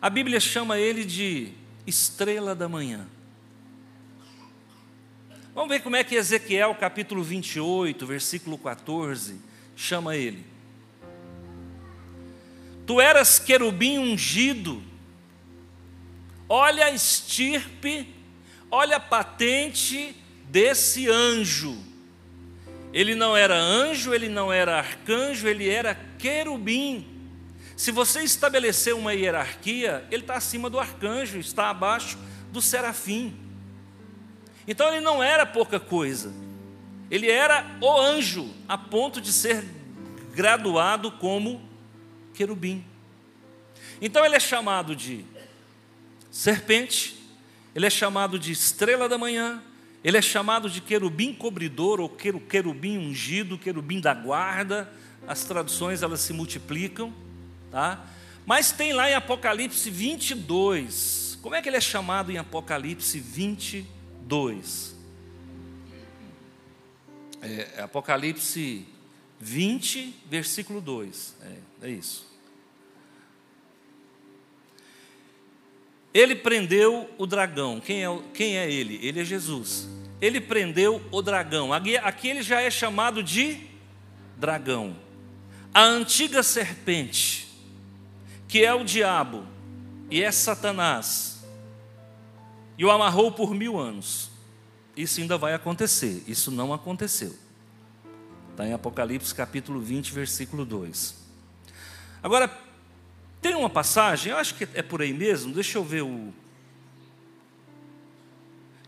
A 0.00 0.08
Bíblia 0.08 0.40
chama 0.40 0.78
ele 0.78 1.04
de 1.04 1.52
estrela 1.86 2.54
da 2.54 2.66
manhã. 2.66 3.06
Vamos 5.54 5.68
ver 5.68 5.82
como 5.82 5.96
é 5.96 6.02
que 6.02 6.14
Ezequiel, 6.14 6.74
capítulo 6.76 7.22
28, 7.22 8.06
versículo 8.06 8.56
14, 8.56 9.38
chama 9.76 10.16
ele. 10.16 10.46
Tu 12.86 12.98
eras 13.02 13.38
querubim 13.38 13.98
ungido, 13.98 14.82
olha 16.48 16.86
a 16.86 16.90
estirpe, 16.90 18.08
olha 18.70 18.96
a 18.96 19.00
patente 19.00 20.21
desse 20.52 21.08
anjo. 21.08 21.76
Ele 22.92 23.14
não 23.14 23.34
era 23.34 23.58
anjo, 23.58 24.12
ele 24.12 24.28
não 24.28 24.52
era 24.52 24.76
arcanjo, 24.76 25.48
ele 25.48 25.66
era 25.66 25.94
querubim. 26.18 27.08
Se 27.74 27.90
você 27.90 28.22
estabelecer 28.22 28.94
uma 28.94 29.14
hierarquia, 29.14 30.06
ele 30.10 30.22
está 30.22 30.34
acima 30.34 30.68
do 30.68 30.78
arcanjo, 30.78 31.38
está 31.38 31.70
abaixo 31.70 32.18
do 32.52 32.60
serafim. 32.60 33.34
Então 34.68 34.88
ele 34.88 35.00
não 35.00 35.22
era 35.22 35.46
pouca 35.46 35.80
coisa, 35.80 36.32
ele 37.10 37.30
era 37.30 37.64
o 37.80 37.98
anjo, 37.98 38.54
a 38.68 38.76
ponto 38.76 39.22
de 39.22 39.32
ser 39.32 39.64
graduado 40.34 41.10
como 41.12 41.66
querubim. 42.34 42.84
Então 44.02 44.24
ele 44.24 44.36
é 44.36 44.40
chamado 44.40 44.94
de 44.94 45.24
serpente, 46.30 47.16
ele 47.74 47.86
é 47.86 47.90
chamado 47.90 48.38
de 48.38 48.52
estrela 48.52 49.08
da 49.08 49.16
manhã, 49.16 49.62
ele 50.02 50.16
é 50.16 50.22
chamado 50.22 50.68
de 50.68 50.80
querubim 50.80 51.32
cobridor 51.32 52.00
ou 52.00 52.08
querubim 52.08 52.98
ungido, 52.98 53.58
querubim 53.58 54.00
da 54.00 54.12
guarda. 54.14 54.92
As 55.26 55.44
traduções 55.44 56.02
elas 56.02 56.20
se 56.20 56.32
multiplicam, 56.32 57.12
tá? 57.70 58.04
Mas 58.44 58.72
tem 58.72 58.92
lá 58.92 59.10
em 59.10 59.14
Apocalipse 59.14 59.88
22. 59.88 61.38
Como 61.40 61.54
é 61.54 61.62
que 61.62 61.68
ele 61.68 61.76
é 61.76 61.80
chamado 61.80 62.32
em 62.32 62.38
Apocalipse 62.38 63.20
22? 63.20 64.02
2. 64.32 64.96
É, 67.42 67.68
é, 67.76 67.82
Apocalipse 67.82 68.86
20, 69.38 70.22
versículo 70.30 70.80
2. 70.80 71.34
É, 71.42 71.86
é 71.88 71.90
isso. 71.90 72.31
Ele 76.12 76.34
prendeu 76.34 77.10
o 77.16 77.26
dragão. 77.26 77.80
Quem 77.80 78.04
é, 78.04 78.18
quem 78.34 78.58
é 78.58 78.70
ele? 78.70 78.98
Ele 79.02 79.20
é 79.20 79.24
Jesus. 79.24 79.88
Ele 80.20 80.40
prendeu 80.40 81.02
o 81.10 81.22
dragão. 81.22 81.72
Aqui, 81.72 82.28
ele 82.28 82.42
já 82.42 82.60
é 82.60 82.70
chamado 82.70 83.22
de 83.22 83.66
dragão. 84.36 84.96
A 85.72 85.82
antiga 85.82 86.42
serpente, 86.42 87.48
que 88.46 88.64
é 88.64 88.74
o 88.74 88.84
diabo 88.84 89.46
e 90.10 90.22
é 90.22 90.30
Satanás 90.30 91.32
e 92.76 92.84
o 92.84 92.90
amarrou 92.90 93.30
por 93.30 93.54
mil 93.54 93.78
anos. 93.78 94.30
Isso 94.96 95.20
ainda 95.20 95.38
vai 95.38 95.54
acontecer, 95.54 96.22
isso 96.26 96.50
não 96.50 96.72
aconteceu. 96.72 97.34
Está 98.50 98.66
em 98.66 98.72
Apocalipse 98.72 99.34
capítulo 99.34 99.80
20, 99.80 100.12
versículo 100.12 100.64
2. 100.64 101.14
Agora, 102.22 102.50
tem 103.42 103.56
uma 103.56 103.68
passagem, 103.68 104.30
eu 104.30 104.38
acho 104.38 104.54
que 104.54 104.68
é 104.72 104.82
por 104.82 105.02
aí 105.02 105.12
mesmo, 105.12 105.52
deixa 105.52 105.76
eu 105.76 105.82
ver 105.82 106.02
o. 106.02 106.32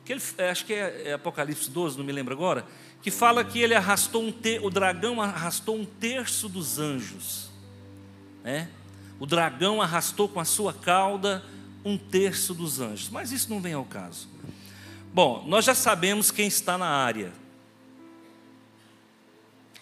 Que 0.04 0.12
ele, 0.12 0.22
é, 0.38 0.50
acho 0.50 0.64
que 0.64 0.72
é, 0.72 1.08
é 1.08 1.12
Apocalipse 1.14 1.68
12, 1.68 1.98
não 1.98 2.04
me 2.04 2.12
lembro 2.12 2.32
agora, 2.32 2.64
que 3.02 3.10
fala 3.10 3.44
que 3.44 3.58
ele 3.58 3.74
arrastou 3.74 4.22
um 4.22 4.30
te, 4.30 4.60
o 4.62 4.70
dragão 4.70 5.20
arrastou 5.20 5.76
um 5.76 5.84
terço 5.84 6.48
dos 6.48 6.78
anjos. 6.78 7.50
Né? 8.44 8.68
O 9.18 9.26
dragão 9.26 9.82
arrastou 9.82 10.28
com 10.28 10.38
a 10.38 10.44
sua 10.44 10.72
cauda 10.72 11.44
um 11.84 11.98
terço 11.98 12.54
dos 12.54 12.78
anjos. 12.78 13.08
Mas 13.08 13.32
isso 13.32 13.50
não 13.50 13.60
vem 13.60 13.72
ao 13.72 13.84
caso. 13.84 14.28
Bom, 15.12 15.44
nós 15.48 15.64
já 15.64 15.74
sabemos 15.74 16.30
quem 16.30 16.46
está 16.46 16.78
na 16.78 16.86
área. 16.86 17.32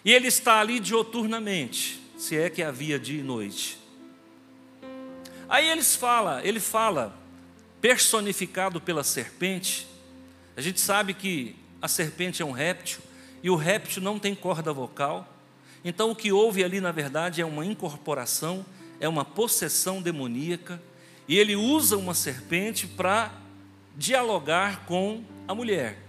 E 0.03 0.11
ele 0.11 0.27
está 0.27 0.59
ali 0.59 0.79
dioturnamente, 0.79 2.01
se 2.17 2.35
é 2.35 2.49
que 2.49 2.63
havia 2.63 2.97
dia 2.97 3.19
e 3.19 3.23
noite. 3.23 3.82
Aí 5.53 5.69
eles 5.69 5.95
fala, 5.95 6.41
ele 6.43 6.59
fala, 6.59 7.15
personificado 7.79 8.81
pela 8.81 9.03
serpente. 9.03 9.87
A 10.57 10.61
gente 10.61 10.81
sabe 10.81 11.13
que 11.13 11.55
a 11.79 11.87
serpente 11.87 12.41
é 12.41 12.45
um 12.45 12.49
réptil 12.49 13.01
e 13.43 13.51
o 13.51 13.55
réptil 13.55 14.01
não 14.01 14.17
tem 14.17 14.33
corda 14.33 14.73
vocal. 14.73 15.31
Então 15.85 16.09
o 16.09 16.15
que 16.15 16.31
houve 16.31 16.63
ali, 16.63 16.81
na 16.81 16.91
verdade, 16.91 17.39
é 17.39 17.45
uma 17.45 17.63
incorporação, 17.63 18.65
é 18.99 19.07
uma 19.07 19.23
possessão 19.23 20.01
demoníaca 20.01 20.81
e 21.27 21.37
ele 21.37 21.55
usa 21.55 21.97
uma 21.97 22.15
serpente 22.15 22.87
para 22.87 23.31
dialogar 23.95 24.87
com 24.87 25.23
a 25.47 25.53
mulher. 25.53 25.99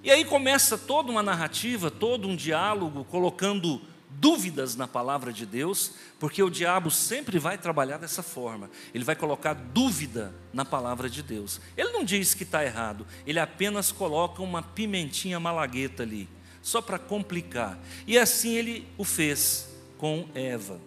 E 0.00 0.12
aí 0.12 0.24
começa 0.24 0.78
toda 0.78 1.10
uma 1.10 1.24
narrativa, 1.24 1.90
todo 1.90 2.28
um 2.28 2.36
diálogo, 2.36 3.04
colocando 3.04 3.82
dúvidas 4.18 4.76
na 4.76 4.86
palavra 4.86 5.32
de 5.32 5.44
Deus, 5.44 5.92
porque 6.18 6.42
o 6.42 6.50
diabo 6.50 6.90
sempre 6.90 7.38
vai 7.38 7.58
trabalhar 7.58 7.98
dessa 7.98 8.22
forma. 8.22 8.70
Ele 8.92 9.04
vai 9.04 9.16
colocar 9.16 9.54
dúvida 9.54 10.34
na 10.52 10.64
palavra 10.64 11.08
de 11.08 11.22
Deus. 11.22 11.60
Ele 11.76 11.90
não 11.90 12.04
diz 12.04 12.34
que 12.34 12.42
está 12.42 12.64
errado, 12.64 13.06
ele 13.26 13.38
apenas 13.38 13.92
coloca 13.92 14.42
uma 14.42 14.62
pimentinha 14.62 15.38
malagueta 15.38 16.02
ali, 16.02 16.28
só 16.62 16.80
para 16.80 16.98
complicar. 16.98 17.78
E 18.06 18.18
assim 18.18 18.54
ele 18.54 18.88
o 18.96 19.04
fez 19.04 19.68
com 19.98 20.28
Eva. 20.34 20.80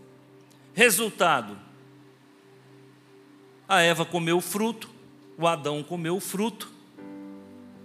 Resultado: 0.73 1.57
a 3.67 3.81
Eva 3.81 4.05
comeu 4.05 4.37
o 4.37 4.41
fruto, 4.41 4.89
o 5.37 5.47
Adão 5.47 5.83
comeu 5.83 6.15
o 6.15 6.21
fruto, 6.21 6.71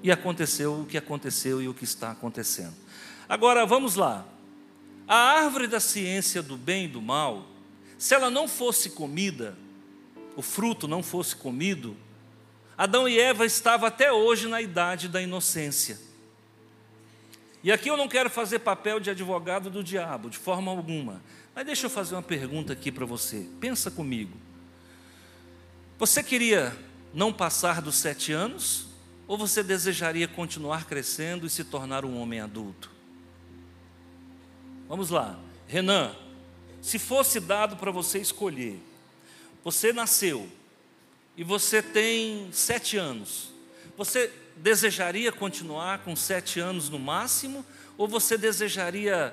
e 0.02 0.10
aconteceu 0.10 0.80
o 0.80 0.86
que 0.86 0.98
aconteceu 0.98 1.62
e 1.62 1.68
o 1.68 1.74
que 1.74 1.84
está 1.84 2.10
acontecendo. 2.10 2.74
Agora 3.28 3.64
vamos 3.64 3.94
lá. 3.94 4.26
A 5.12 5.42
árvore 5.42 5.66
da 5.66 5.78
ciência 5.78 6.42
do 6.42 6.56
bem 6.56 6.86
e 6.86 6.88
do 6.88 7.02
mal, 7.02 7.46
se 7.98 8.14
ela 8.14 8.30
não 8.30 8.48
fosse 8.48 8.88
comida, 8.88 9.54
o 10.34 10.40
fruto 10.40 10.88
não 10.88 11.02
fosse 11.02 11.36
comido, 11.36 11.94
Adão 12.78 13.06
e 13.06 13.20
Eva 13.20 13.44
estavam 13.44 13.86
até 13.86 14.10
hoje 14.10 14.48
na 14.48 14.62
idade 14.62 15.08
da 15.08 15.20
inocência. 15.20 16.00
E 17.62 17.70
aqui 17.70 17.90
eu 17.90 17.96
não 17.98 18.08
quero 18.08 18.30
fazer 18.30 18.60
papel 18.60 18.98
de 18.98 19.10
advogado 19.10 19.68
do 19.68 19.84
diabo, 19.84 20.30
de 20.30 20.38
forma 20.38 20.70
alguma. 20.72 21.22
Mas 21.54 21.66
deixa 21.66 21.84
eu 21.84 21.90
fazer 21.90 22.14
uma 22.14 22.22
pergunta 22.22 22.72
aqui 22.72 22.90
para 22.90 23.04
você. 23.04 23.46
Pensa 23.60 23.90
comigo. 23.90 24.34
Você 25.98 26.22
queria 26.22 26.74
não 27.12 27.34
passar 27.34 27.82
dos 27.82 27.96
sete 27.96 28.32
anos? 28.32 28.86
Ou 29.28 29.36
você 29.36 29.62
desejaria 29.62 30.26
continuar 30.26 30.86
crescendo 30.86 31.46
e 31.46 31.50
se 31.50 31.64
tornar 31.64 32.02
um 32.02 32.18
homem 32.18 32.40
adulto? 32.40 33.01
Vamos 34.92 35.08
lá, 35.08 35.38
Renan. 35.66 36.14
Se 36.82 36.98
fosse 36.98 37.40
dado 37.40 37.76
para 37.76 37.90
você 37.90 38.18
escolher, 38.18 38.78
você 39.64 39.90
nasceu 39.90 40.46
e 41.34 41.42
você 41.42 41.80
tem 41.80 42.50
sete 42.52 42.98
anos, 42.98 43.54
você 43.96 44.30
desejaria 44.54 45.32
continuar 45.32 46.00
com 46.00 46.14
sete 46.14 46.60
anos 46.60 46.90
no 46.90 46.98
máximo, 46.98 47.64
ou 47.96 48.06
você 48.06 48.36
desejaria 48.36 49.32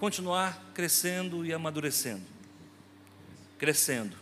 continuar 0.00 0.72
crescendo 0.74 1.46
e 1.46 1.52
amadurecendo? 1.52 2.26
Crescendo. 3.56 4.16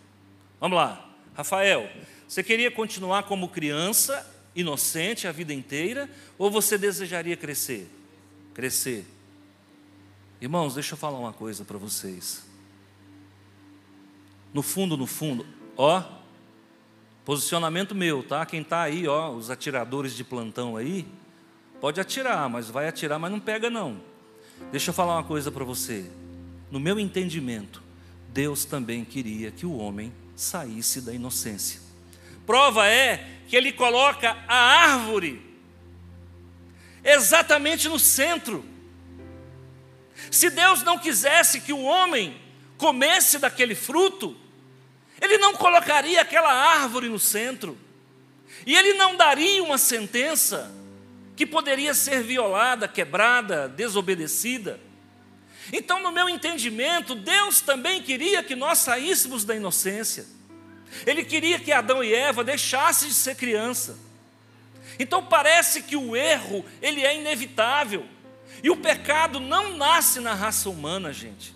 Vamos 0.61 0.77
lá, 0.77 1.11
Rafael, 1.35 1.91
você 2.29 2.43
queria 2.43 2.71
continuar 2.71 3.23
como 3.23 3.49
criança 3.49 4.31
inocente 4.55 5.27
a 5.27 5.33
vida 5.33 5.55
inteira 5.55 6.07
ou 6.37 6.51
você 6.51 6.77
desejaria 6.77 7.35
crescer? 7.35 7.89
Crescer. 8.53 9.16
Irmãos, 10.41 10.75
deixa 10.75 10.95
eu 10.95 10.99
falar 10.99 11.19
uma 11.19 11.33
coisa 11.33 11.65
para 11.65 11.79
vocês. 11.79 12.45
No 14.53 14.63
fundo, 14.63 14.97
no 14.97 15.07
fundo, 15.07 15.47
ó, 15.77 16.03
posicionamento 17.25 17.95
meu, 17.95 18.23
tá? 18.23 18.45
Quem 18.45 18.61
está 18.61 18.83
aí, 18.83 19.09
ó, 19.09 19.31
os 19.31 19.51
atiradores 19.51 20.15
de 20.15 20.23
plantão 20.23 20.77
aí, 20.77 21.07
pode 21.81 22.01
atirar, 22.01 22.49
mas 22.51 22.69
vai 22.69 22.87
atirar, 22.87 23.19
mas 23.19 23.31
não 23.31 23.41
pega 23.41 23.71
não. 23.71 24.01
Deixa 24.71 24.91
eu 24.91 24.95
falar 24.95 25.15
uma 25.15 25.25
coisa 25.25 25.51
para 25.51 25.65
você. 25.65 26.11
No 26.71 26.79
meu 26.79 26.99
entendimento, 27.01 27.83
Deus 28.29 28.65
também 28.65 29.05
queria 29.05 29.51
que 29.51 29.65
o 29.65 29.77
homem 29.77 30.13
saísse 30.35 31.01
da 31.01 31.15
inocência. 31.15 31.81
Prova 32.45 32.87
é 32.87 33.41
que 33.49 33.57
ele 33.57 33.73
coloca 33.73 34.37
a 34.47 34.57
árvore 34.57 35.43
exatamente 37.03 37.89
no 37.89 37.99
centro. 37.99 38.76
Se 40.31 40.51
Deus 40.51 40.83
não 40.83 40.99
quisesse 40.99 41.61
que 41.61 41.73
o 41.73 41.83
homem 41.83 42.41
comesse 42.77 43.39
daquele 43.39 43.75
fruto, 43.75 44.37
ele 45.21 45.39
não 45.39 45.55
colocaria 45.55 46.21
aquela 46.21 46.53
árvore 46.53 47.09
no 47.09 47.19
centro, 47.19 47.79
e 48.67 48.75
ele 48.75 48.95
não 48.95 49.17
daria 49.17 49.63
uma 49.63 49.79
sentença 49.79 50.73
que 51.37 51.47
poderia 51.47 51.95
ser 51.95 52.23
violada, 52.23 52.89
quebrada, 52.89 53.69
desobedecida. 53.69 54.81
Então, 55.73 56.03
no 56.03 56.13
meu 56.13 56.29
entendimento, 56.29 57.15
Deus 57.15 57.61
também 57.61 58.03
queria 58.03 58.43
que 58.43 58.55
nós 58.55 58.79
saíssemos 58.79 59.45
da 59.45 59.55
inocência. 59.55 60.27
Ele 61.05 61.25
queria 61.25 61.59
que 61.59 61.73
Adão 61.73 62.03
e 62.03 62.15
Eva 62.15 62.43
deixassem 62.45 63.09
de 63.09 63.15
ser 63.15 63.35
criança. 63.35 63.99
Então 64.99 65.23
parece 65.23 65.83
que 65.83 65.97
o 65.97 66.17
erro, 66.17 66.65
ele 66.81 67.05
é 67.05 67.19
inevitável. 67.19 68.07
E 68.67 68.71
o 68.71 68.77
pecado 68.77 69.39
não 69.39 69.77
nasce 69.77 70.19
na 70.19 70.35
raça 70.35 70.69
humana, 70.69 71.13
gente. 71.13 71.55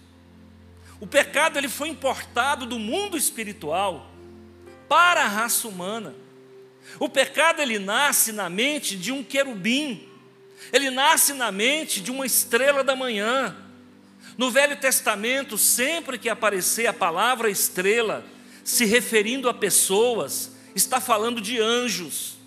O 1.00 1.08
pecado 1.08 1.58
ele 1.58 1.68
foi 1.68 1.88
importado 1.88 2.64
do 2.66 2.78
mundo 2.78 3.16
espiritual 3.16 4.08
para 4.88 5.24
a 5.24 5.26
raça 5.26 5.66
humana. 5.66 6.14
O 7.00 7.08
pecado 7.08 7.60
ele 7.60 7.80
nasce 7.80 8.30
na 8.30 8.48
mente 8.48 8.96
de 8.96 9.10
um 9.10 9.24
querubim. 9.24 10.08
Ele 10.72 10.88
nasce 10.88 11.32
na 11.32 11.50
mente 11.50 12.00
de 12.00 12.12
uma 12.12 12.24
estrela 12.24 12.84
da 12.84 12.94
manhã. 12.94 13.56
No 14.38 14.48
Velho 14.48 14.76
Testamento, 14.76 15.58
sempre 15.58 16.16
que 16.16 16.28
aparecer 16.28 16.86
a 16.86 16.92
palavra 16.92 17.50
estrela, 17.50 18.24
se 18.62 18.84
referindo 18.84 19.48
a 19.48 19.52
pessoas, 19.52 20.52
está 20.76 21.00
falando 21.00 21.40
de 21.40 21.60
anjos. 21.60 22.38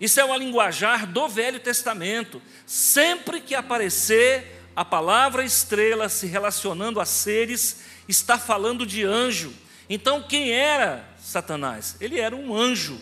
Isso 0.00 0.20
é 0.20 0.24
uma 0.24 0.36
linguajar 0.36 1.06
do 1.06 1.28
Velho 1.28 1.58
Testamento. 1.58 2.40
Sempre 2.66 3.40
que 3.40 3.54
aparecer 3.54 4.62
a 4.74 4.84
palavra 4.84 5.44
estrela 5.44 6.08
se 6.08 6.26
relacionando 6.26 7.00
a 7.00 7.06
seres, 7.06 7.80
está 8.06 8.38
falando 8.38 8.84
de 8.84 9.04
anjo. 9.04 9.52
Então, 9.88 10.22
quem 10.22 10.50
era 10.50 11.08
Satanás? 11.18 11.96
Ele 12.00 12.20
era 12.20 12.36
um 12.36 12.54
anjo. 12.54 13.00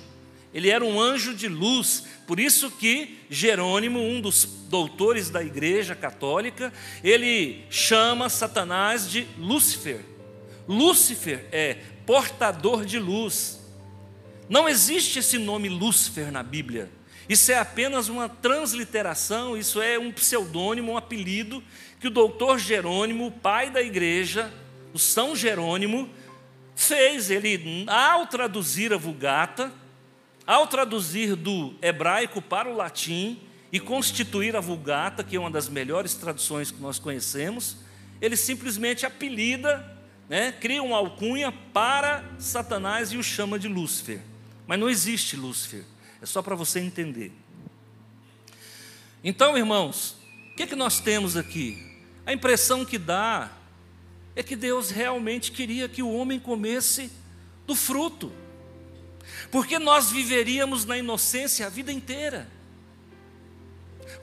Ele 0.52 0.70
era 0.70 0.84
um 0.84 1.00
anjo 1.00 1.34
de 1.34 1.48
luz. 1.48 2.04
Por 2.28 2.38
isso 2.38 2.70
que 2.70 3.18
Jerônimo, 3.28 3.98
um 3.98 4.20
dos 4.20 4.44
doutores 4.44 5.30
da 5.30 5.42
Igreja 5.42 5.96
Católica, 5.96 6.72
ele 7.02 7.64
chama 7.68 8.28
Satanás 8.28 9.10
de 9.10 9.26
Lúcifer. 9.36 10.00
Lúcifer 10.68 11.46
é 11.50 11.78
portador 12.06 12.84
de 12.84 13.00
luz. 13.00 13.63
Não 14.48 14.68
existe 14.68 15.18
esse 15.18 15.38
nome 15.38 15.68
Lúcifer 15.68 16.30
na 16.30 16.42
Bíblia. 16.42 16.90
Isso 17.28 17.50
é 17.50 17.58
apenas 17.58 18.08
uma 18.08 18.28
transliteração, 18.28 19.56
isso 19.56 19.80
é 19.80 19.98
um 19.98 20.12
pseudônimo, 20.12 20.92
um 20.92 20.96
apelido 20.96 21.62
que 21.98 22.08
o 22.08 22.10
doutor 22.10 22.58
Jerônimo, 22.58 23.30
pai 23.30 23.70
da 23.70 23.80
igreja, 23.80 24.52
o 24.92 24.98
São 24.98 25.34
Jerônimo, 25.34 26.10
fez. 26.76 27.30
Ele, 27.30 27.86
ao 27.88 28.26
traduzir 28.26 28.92
a 28.92 28.98
Vulgata, 28.98 29.72
ao 30.46 30.66
traduzir 30.66 31.34
do 31.34 31.74
hebraico 31.80 32.42
para 32.42 32.68
o 32.68 32.76
latim 32.76 33.40
e 33.72 33.80
constituir 33.80 34.54
a 34.54 34.60
Vulgata, 34.60 35.24
que 35.24 35.36
é 35.36 35.40
uma 35.40 35.50
das 35.50 35.68
melhores 35.68 36.14
traduções 36.14 36.70
que 36.70 36.80
nós 36.80 36.98
conhecemos, 36.98 37.78
ele 38.20 38.36
simplesmente 38.36 39.06
apelida 39.06 39.90
né, 40.28 40.52
cria 40.52 40.82
uma 40.82 40.98
alcunha 40.98 41.50
para 41.72 42.22
Satanás 42.38 43.12
e 43.12 43.16
o 43.16 43.22
chama 43.22 43.58
de 43.58 43.68
Lúcifer. 43.68 44.20
Mas 44.66 44.78
não 44.78 44.88
existe 44.88 45.36
Lúcifer, 45.36 45.84
é 46.22 46.26
só 46.26 46.42
para 46.42 46.54
você 46.54 46.80
entender. 46.80 47.32
Então, 49.22 49.56
irmãos, 49.56 50.16
o 50.52 50.56
que, 50.56 50.62
é 50.62 50.66
que 50.66 50.76
nós 50.76 51.00
temos 51.00 51.36
aqui? 51.36 51.78
A 52.26 52.32
impressão 52.32 52.84
que 52.84 52.98
dá 52.98 53.50
é 54.36 54.42
que 54.42 54.56
Deus 54.56 54.90
realmente 54.90 55.52
queria 55.52 55.88
que 55.88 56.02
o 56.02 56.12
homem 56.12 56.38
comesse 56.38 57.10
do 57.66 57.74
fruto, 57.74 58.32
porque 59.50 59.78
nós 59.78 60.10
viveríamos 60.10 60.84
na 60.84 60.98
inocência 60.98 61.66
a 61.66 61.70
vida 61.70 61.92
inteira. 61.92 62.50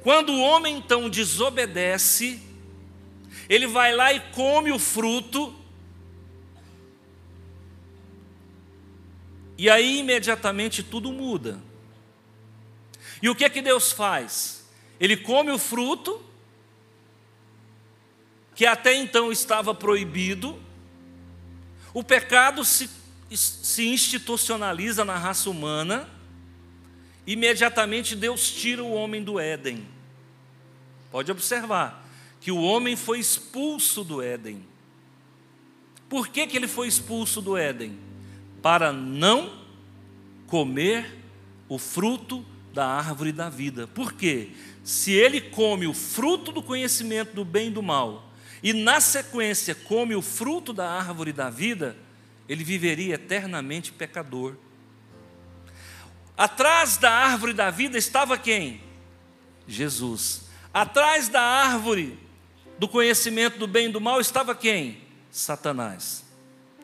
Quando 0.04 0.32
o 0.32 0.42
homem 0.42 0.78
então 0.78 1.10
desobedece, 1.10 2.42
ele 3.48 3.68
vai 3.68 3.96
lá 3.96 4.14
e 4.14 4.20
come 4.32 4.72
o 4.72 4.80
fruto, 4.80 5.56
E 9.62 9.70
aí 9.70 10.00
imediatamente 10.00 10.82
tudo 10.82 11.12
muda. 11.12 11.62
E 13.22 13.30
o 13.30 13.36
que 13.36 13.46
é 13.46 13.50
que 13.50 13.62
Deus 13.62 13.92
faz? 13.92 14.66
Ele 15.00 15.16
come 15.16 15.52
o 15.52 15.60
fruto, 15.60 16.20
que 18.56 18.66
até 18.66 18.96
então 18.96 19.32
estava 19.32 19.72
proibido, 19.76 20.60
o 21.94 22.04
pecado 22.04 22.66
se, 22.66 22.90
se 23.30 23.88
institucionaliza 23.88 25.06
na 25.06 25.16
raça 25.16 25.48
humana, 25.48 26.10
imediatamente 27.28 28.16
Deus 28.16 28.50
tira 28.50 28.84
o 28.84 28.92
homem 28.92 29.24
do 29.24 29.40
Éden. 29.40 29.88
Pode 31.12 31.32
observar 31.32 32.04
que 32.40 32.52
o 32.52 32.64
homem 32.64 32.96
foi 32.96 33.20
expulso 33.20 34.04
do 34.04 34.24
Éden. 34.24 34.66
Por 36.10 36.30
que, 36.30 36.48
que 36.48 36.58
ele 36.58 36.68
foi 36.68 36.88
expulso 36.88 37.44
do 37.44 37.56
Éden? 37.56 38.10
Para 38.62 38.92
não 38.94 39.62
comer 40.48 41.20
o 41.68 41.78
fruto 41.78 42.46
da 42.74 42.86
árvore 42.86 43.32
da 43.32 43.50
vida. 43.50 43.88
Por 43.88 44.14
quê? 44.14 44.52
Se 44.84 45.12
ele 45.12 45.42
come 45.42 45.88
o 45.88 45.94
fruto 45.94 46.52
do 46.52 46.62
conhecimento 46.62 47.34
do 47.34 47.46
bem 47.46 47.68
e 47.68 47.72
do 47.72 47.82
mal, 47.82 48.32
e 48.64 48.74
na 48.74 49.00
sequência 49.00 49.74
come 49.74 50.16
o 50.16 50.22
fruto 50.22 50.72
da 50.74 50.90
árvore 50.90 51.34
da 51.34 51.50
vida, 51.50 51.96
ele 52.48 52.64
viveria 52.64 53.16
eternamente 53.16 53.92
pecador. 53.92 54.56
Atrás 56.38 56.98
da 56.98 57.12
árvore 57.12 57.54
da 57.54 57.70
vida 57.70 57.98
estava 57.98 58.38
quem? 58.38 58.82
Jesus. 59.68 60.50
Atrás 60.74 61.28
da 61.28 61.42
árvore 61.42 62.18
do 62.78 62.88
conhecimento 62.88 63.58
do 63.58 63.68
bem 63.68 63.88
e 63.88 63.92
do 63.92 64.02
mal 64.02 64.20
estava 64.20 64.56
quem? 64.56 65.02
Satanás. 65.30 66.31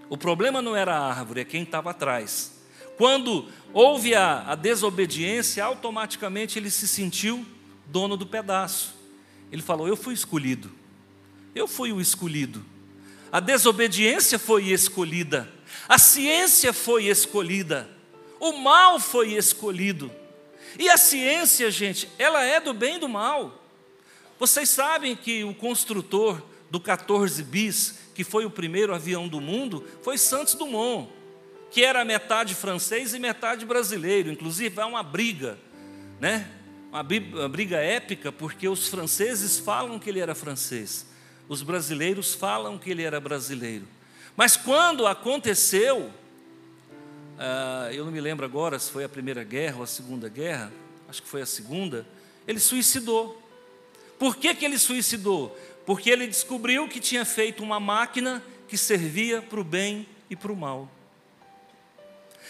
O 0.09 0.17
problema 0.17 0.61
não 0.61 0.75
era 0.75 0.95
a 0.95 1.09
árvore, 1.09 1.41
é 1.41 1.45
quem 1.45 1.63
estava 1.63 1.91
atrás. 1.91 2.53
Quando 2.97 3.47
houve 3.73 4.15
a, 4.15 4.43
a 4.47 4.55
desobediência, 4.55 5.63
automaticamente 5.63 6.57
ele 6.57 6.71
se 6.71 6.87
sentiu 6.87 7.45
dono 7.85 8.17
do 8.17 8.25
pedaço. 8.25 8.95
Ele 9.51 9.61
falou: 9.61 9.87
Eu 9.87 9.95
fui 9.95 10.13
escolhido. 10.13 10.71
Eu 11.53 11.67
fui 11.67 11.91
o 11.91 12.01
escolhido. 12.01 12.65
A 13.31 13.39
desobediência 13.39 14.39
foi 14.39 14.69
escolhida. 14.69 15.51
A 15.87 15.97
ciência 15.97 16.71
foi 16.73 17.05
escolhida. 17.05 17.89
O 18.39 18.53
mal 18.53 18.99
foi 18.99 19.33
escolhido. 19.33 20.11
E 20.77 20.89
a 20.89 20.97
ciência, 20.97 21.69
gente, 21.71 22.09
ela 22.17 22.43
é 22.43 22.59
do 22.59 22.73
bem 22.73 22.95
e 22.95 22.99
do 22.99 23.09
mal. 23.09 23.63
Vocês 24.39 24.69
sabem 24.69 25.15
que 25.15 25.43
o 25.43 25.53
construtor 25.53 26.41
do 26.69 26.79
14 26.79 27.41
bis, 27.43 27.99
que 28.13 28.23
foi 28.23 28.45
o 28.45 28.49
primeiro 28.49 28.93
avião 28.93 29.27
do 29.27 29.39
mundo, 29.39 29.85
foi 30.01 30.17
Santos 30.17 30.53
Dumont, 30.55 31.09
que 31.71 31.83
era 31.83 32.03
metade 32.03 32.55
francês 32.55 33.13
e 33.13 33.19
metade 33.19 33.65
brasileiro. 33.65 34.31
Inclusive, 34.31 34.79
há 34.79 34.85
uma 34.85 35.03
briga, 35.03 35.57
né? 36.19 36.49
Uma 36.91 37.03
briga 37.49 37.77
épica, 37.77 38.31
porque 38.31 38.67
os 38.67 38.87
franceses 38.87 39.59
falam 39.59 39.99
que 39.99 40.09
ele 40.09 40.19
era 40.19 40.33
francês, 40.33 41.05
os 41.47 41.61
brasileiros 41.61 42.33
falam 42.33 42.77
que 42.77 42.89
ele 42.89 43.03
era 43.03 43.19
brasileiro. 43.19 43.87
Mas 44.35 44.55
quando 44.55 45.07
aconteceu, 45.07 46.11
uh, 47.37 47.91
eu 47.91 48.05
não 48.05 48.11
me 48.11 48.21
lembro 48.21 48.45
agora 48.45 48.77
se 48.79 48.91
foi 48.91 49.03
a 49.03 49.09
primeira 49.09 49.43
guerra 49.43 49.77
ou 49.77 49.83
a 49.83 49.87
segunda 49.87 50.29
guerra, 50.29 50.71
acho 51.09 51.21
que 51.21 51.27
foi 51.27 51.41
a 51.41 51.45
segunda, 51.45 52.05
ele 52.47 52.59
suicidou. 52.59 53.41
Por 54.17 54.35
que, 54.35 54.53
que 54.55 54.65
ele 54.65 54.77
suicidou? 54.77 55.57
Porque 55.87 56.09
ele 56.09 56.27
descobriu 56.27 56.85
que 56.89 56.99
tinha 56.99 57.23
feito 57.23 57.63
uma 57.63 57.79
máquina 57.79 58.43
que 58.67 58.77
servia 58.77 59.41
para 59.41 59.61
o 59.61 59.63
bem 59.63 60.05
e 60.29 60.35
para 60.35 60.51
o 60.51 60.55
mal. 60.55 60.91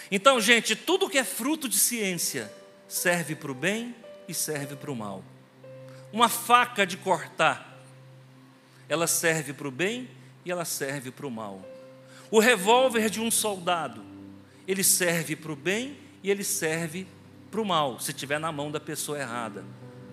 Então, 0.09 0.41
gente, 0.41 0.75
tudo 0.75 1.07
que 1.07 1.19
é 1.19 1.23
fruto 1.23 1.69
de 1.69 1.77
ciência 1.77 2.51
serve 2.87 3.35
para 3.35 3.51
o 3.51 3.53
bem 3.53 3.93
e 4.27 4.33
serve 4.33 4.75
para 4.75 4.91
o 4.91 4.95
mal. 4.95 5.23
Uma 6.11 6.27
faca 6.27 6.83
de 6.83 6.97
cortar, 6.97 7.79
ela 8.89 9.05
serve 9.05 9.53
para 9.53 9.67
o 9.67 9.71
bem 9.71 10.09
e 10.43 10.51
ela 10.51 10.65
serve 10.65 11.11
para 11.11 11.27
o 11.27 11.31
mal. 11.31 11.63
O 12.31 12.39
revólver 12.39 13.07
de 13.07 13.21
um 13.21 13.29
soldado, 13.29 14.03
ele 14.67 14.83
serve 14.83 15.35
para 15.35 15.51
o 15.51 15.55
bem 15.55 15.95
e 16.23 16.31
ele 16.31 16.43
serve 16.43 17.05
para 17.51 17.61
o 17.61 17.65
mal, 17.65 17.99
se 17.99 18.09
estiver 18.09 18.39
na 18.39 18.51
mão 18.51 18.71
da 18.71 18.79
pessoa 18.79 19.19
errada. 19.19 19.63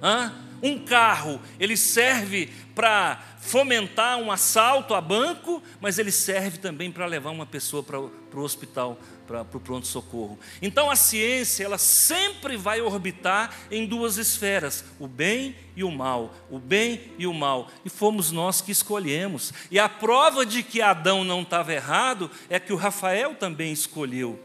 Hã? 0.04 0.34
Um 0.62 0.78
carro, 0.78 1.40
ele 1.58 1.76
serve 1.76 2.50
para 2.74 3.22
fomentar 3.38 4.18
um 4.18 4.32
assalto 4.32 4.94
a 4.94 5.00
banco, 5.00 5.62
mas 5.80 5.98
ele 5.98 6.10
serve 6.10 6.58
também 6.58 6.90
para 6.90 7.04
levar 7.06 7.30
uma 7.30 7.44
pessoa 7.44 7.82
para 7.82 7.98
o 8.00 8.10
hospital, 8.42 8.98
para 9.26 9.42
o 9.42 9.60
pronto-socorro. 9.60 10.38
Então 10.62 10.90
a 10.90 10.96
ciência, 10.96 11.64
ela 11.64 11.76
sempre 11.78 12.56
vai 12.56 12.80
orbitar 12.80 13.54
em 13.70 13.86
duas 13.86 14.16
esferas, 14.16 14.84
o 14.98 15.06
bem 15.06 15.54
e 15.76 15.84
o 15.84 15.90
mal, 15.90 16.34
o 16.50 16.58
bem 16.58 17.12
e 17.18 17.26
o 17.26 17.34
mal. 17.34 17.70
E 17.84 17.90
fomos 17.90 18.30
nós 18.30 18.60
que 18.60 18.72
escolhemos. 18.72 19.52
E 19.70 19.78
a 19.78 19.88
prova 19.88 20.46
de 20.46 20.62
que 20.62 20.80
Adão 20.80 21.24
não 21.24 21.42
estava 21.42 21.72
errado 21.72 22.30
é 22.48 22.58
que 22.58 22.72
o 22.72 22.76
Rafael 22.76 23.34
também 23.34 23.72
escolheu 23.72 24.40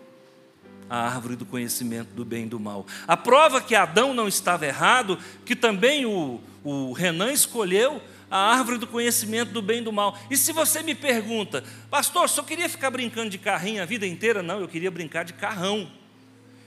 a 0.90 0.98
árvore 0.98 1.36
do 1.36 1.46
conhecimento 1.46 2.10
do 2.14 2.26
bem 2.26 2.44
e 2.44 2.48
do 2.50 2.60
mal. 2.60 2.86
A 3.08 3.16
prova 3.16 3.62
que 3.62 3.76
Adão 3.76 4.14
não 4.14 4.28
estava 4.28 4.66
errado, 4.66 5.18
que 5.46 5.56
também 5.56 6.06
o, 6.06 6.42
o 6.64 6.92
Renan 6.94 7.32
escolheu 7.32 8.02
a 8.30 8.38
árvore 8.38 8.78
do 8.78 8.88
conhecimento 8.88 9.52
do 9.52 9.62
bem 9.62 9.80
e 9.80 9.84
do 9.84 9.92
mal. 9.92 10.18
E 10.30 10.38
se 10.38 10.52
você 10.52 10.82
me 10.84 10.94
pergunta, 10.94 11.64
pastor, 11.90 12.30
só 12.30 12.44
queria 12.44 12.70
ficar 12.70 12.92
brincando 12.92 13.30
de 13.30 13.38
carrinho 13.38 13.82
a 13.82 13.86
vida 13.86 14.06
inteira? 14.06 14.44
Não, 14.44 14.60
eu 14.60 14.68
queria 14.68 14.92
brincar 14.92 15.24
de 15.24 15.34
carrão. 15.34 15.90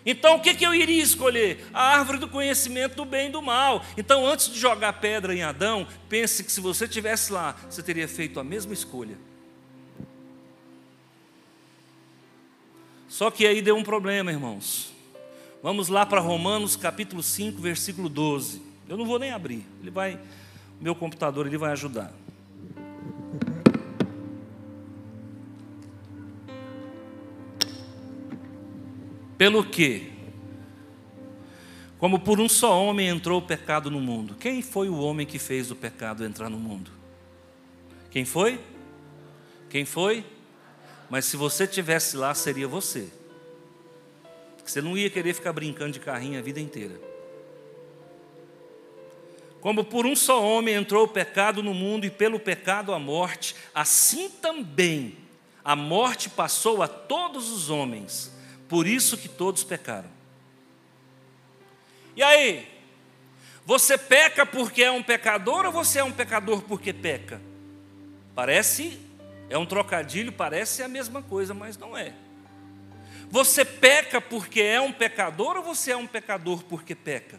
Então 0.05 0.37
o 0.37 0.41
que, 0.41 0.55
que 0.55 0.67
eu 0.67 0.75
iria 0.75 1.03
escolher? 1.03 1.65
A 1.73 1.97
árvore 1.99 2.19
do 2.19 2.29
conhecimento 2.29 2.97
do 2.97 3.05
bem 3.05 3.29
e 3.29 3.33
do 3.33 3.41
mal. 3.41 3.85
Então, 3.97 4.27
antes 4.27 4.49
de 4.49 4.59
jogar 4.59 4.95
pedra 4.95 5.35
em 5.35 5.43
Adão, 5.43 5.87
pense 6.09 6.43
que 6.43 6.51
se 6.51 6.61
você 6.61 6.89
tivesse 6.89 7.33
lá, 7.33 7.55
você 7.71 7.83
teria 7.83 8.09
feito 8.09 8.41
a 8.41 8.45
mesma 8.45 8.73
escolha. 8.73 9.17
Só 13.13 13.31
que 13.31 13.47
aí 13.47 13.61
deu 13.61 13.77
um 13.77 13.83
problema, 13.83 14.33
irmãos. 14.33 14.91
Vamos 15.63 15.89
lá 15.89 16.07
para 16.07 16.19
Romanos 16.19 16.77
capítulo 16.77 17.23
5, 17.23 17.61
versículo 17.61 18.09
12. 18.09 18.63
Eu 18.89 18.97
não 18.97 19.05
vou 19.05 19.19
nem 19.19 19.31
abrir. 19.31 19.67
Ele 19.83 19.91
vai, 19.91 20.19
meu 20.81 20.95
computador, 20.95 21.47
ele 21.47 21.59
vai 21.59 21.73
ajudar. 21.73 22.11
Pelo 29.37 29.63
que? 29.63 30.11
Como 31.99 32.19
por 32.19 32.41
um 32.41 32.49
só 32.49 32.83
homem 32.83 33.09
entrou 33.09 33.41
o 33.41 33.47
pecado 33.47 33.91
no 33.91 34.01
mundo. 34.01 34.37
Quem 34.37 34.63
foi 34.63 34.89
o 34.89 34.97
homem 34.97 35.27
que 35.27 35.39
fez 35.39 35.71
o 35.71 35.77
pecado 35.77 36.25
entrar 36.25 36.49
no 36.49 36.59
mundo? 36.59 36.91
Quem 38.11 38.25
foi? 38.25 38.59
Quem 39.69 39.85
foi? 39.85 40.25
Mas 41.13 41.27
se 41.27 41.37
você 41.37 41.67
tivesse 41.67 42.17
lá, 42.17 42.35
seria 42.35 42.67
você. 42.67 43.07
Você 44.65 44.81
não 44.81 44.97
ia 44.97 45.11
querer 45.11 45.35
ficar 45.35 45.53
brincando 45.53 45.93
de 45.93 46.01
carrinho 46.01 46.39
a 46.39 46.43
vida 46.43 46.59
inteira. 46.59 46.99
Como 49.61 49.85
por 49.85 50.07
um 50.07 50.17
só 50.17 50.43
homem 50.43 50.75
entrou 50.75 51.05
o 51.05 51.09
pecado 51.09 51.63
no 51.63 51.75
mundo 51.75 52.07
e 52.07 52.11
pelo 52.11 52.41
pecado 52.41 52.95
a 52.95 52.99
morte, 52.99 53.55
assim 53.75 54.31
também 54.31 55.19
a 55.63 55.77
morte 55.77 56.31
passou 56.31 56.83
a 56.83 56.89
todos 56.89 57.51
os 57.51 57.69
homens, 57.69 58.33
por 58.67 58.87
isso 58.87 59.19
que 59.19 59.29
todos 59.29 59.63
pecaram. 59.63 60.09
E 62.17 62.23
aí? 62.23 62.67
Você 63.67 63.99
peca 63.99 64.47
porque 64.47 64.83
é 64.83 64.91
um 64.91 65.03
pecador 65.03 65.67
ou 65.67 65.73
você 65.73 65.99
é 65.99 66.05
um 66.05 66.11
pecador 66.11 66.63
porque 66.63 66.91
peca? 66.91 67.39
Parece 68.35 69.12
é 69.53 69.59
um 69.59 69.67
trocadilho, 69.67 70.33
parece 70.33 70.83
a 70.83 70.89
mesma 70.89 71.23
coisa, 71.23 71.53
mas 71.53 71.77
não 71.77 71.97
é. 71.97 72.15
Você 73.31 73.65
peca 73.65 74.21
porque 74.21 74.63
é 74.63 74.81
um 74.81 74.93
pecador 74.93 75.57
ou 75.59 75.63
você 75.63 75.93
é 75.93 75.97
um 75.97 76.07
pecador 76.07 76.65
porque 76.65 76.95
peca? 76.95 77.39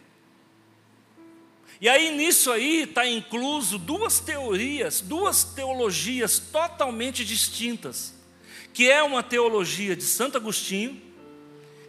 E 1.82 1.89
aí 1.89 2.15
nisso 2.15 2.52
aí 2.52 2.84
está 2.84 3.06
incluso 3.08 3.80
duas 3.80 4.19
teorias, 4.19 5.02
duas 5.02 5.43
teologias 5.43 6.38
totalmente 6.38 7.26
distintas, 7.26 8.13
que 8.73 8.89
é 8.89 9.02
uma 9.02 9.23
teologia 9.23 9.95
de 9.95 10.04
Santo 10.04 10.38
Agostinho, 10.38 11.02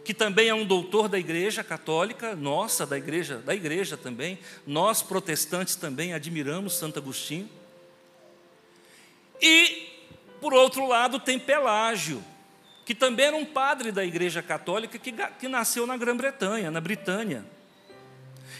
que 0.03 0.13
também 0.13 0.49
é 0.49 0.53
um 0.53 0.65
doutor 0.65 1.07
da 1.07 1.19
igreja 1.19 1.63
católica, 1.63 2.35
nossa, 2.35 2.85
da 2.85 2.97
igreja, 2.97 3.37
da 3.37 3.55
igreja 3.55 3.95
também, 3.95 4.39
nós 4.65 5.01
protestantes 5.03 5.75
também 5.75 6.13
admiramos 6.13 6.73
Santo 6.73 6.99
Agostinho. 6.99 7.49
E 9.41 9.94
por 10.45 10.53
outro 10.53 10.87
lado, 10.87 11.19
tem 11.19 11.39
Pelágio, 11.39 12.23
que 12.85 12.93
também 12.93 13.25
era 13.25 13.35
um 13.35 13.43
padre 13.43 13.91
da 13.91 14.05
Igreja 14.05 14.43
Católica 14.43 14.99
que, 14.99 15.11
que 15.11 15.47
nasceu 15.47 15.87
na 15.87 15.97
Grã-Bretanha, 15.97 16.69
na 16.69 16.79
Britânia. 16.79 17.43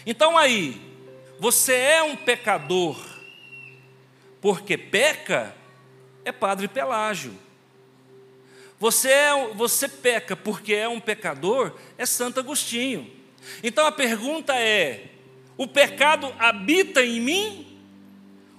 Então 0.04 0.36
aí, 0.36 0.82
você 1.38 1.74
é 1.74 2.02
um 2.02 2.16
pecador 2.16 2.98
porque 4.40 4.76
peca, 4.76 5.54
é 6.24 6.32
Padre 6.32 6.66
Pelágio. 6.66 7.32
Você, 8.80 9.08
é, 9.08 9.54
você 9.54 9.88
peca 9.88 10.34
porque 10.34 10.74
é 10.74 10.88
um 10.88 10.98
pecador, 10.98 11.72
é 11.96 12.04
Santo 12.04 12.40
Agostinho. 12.40 13.08
Então 13.62 13.86
a 13.86 13.92
pergunta 13.92 14.56
é: 14.56 15.04
o 15.56 15.68
pecado 15.68 16.34
habita 16.36 17.04
em 17.04 17.20
mim 17.20 17.75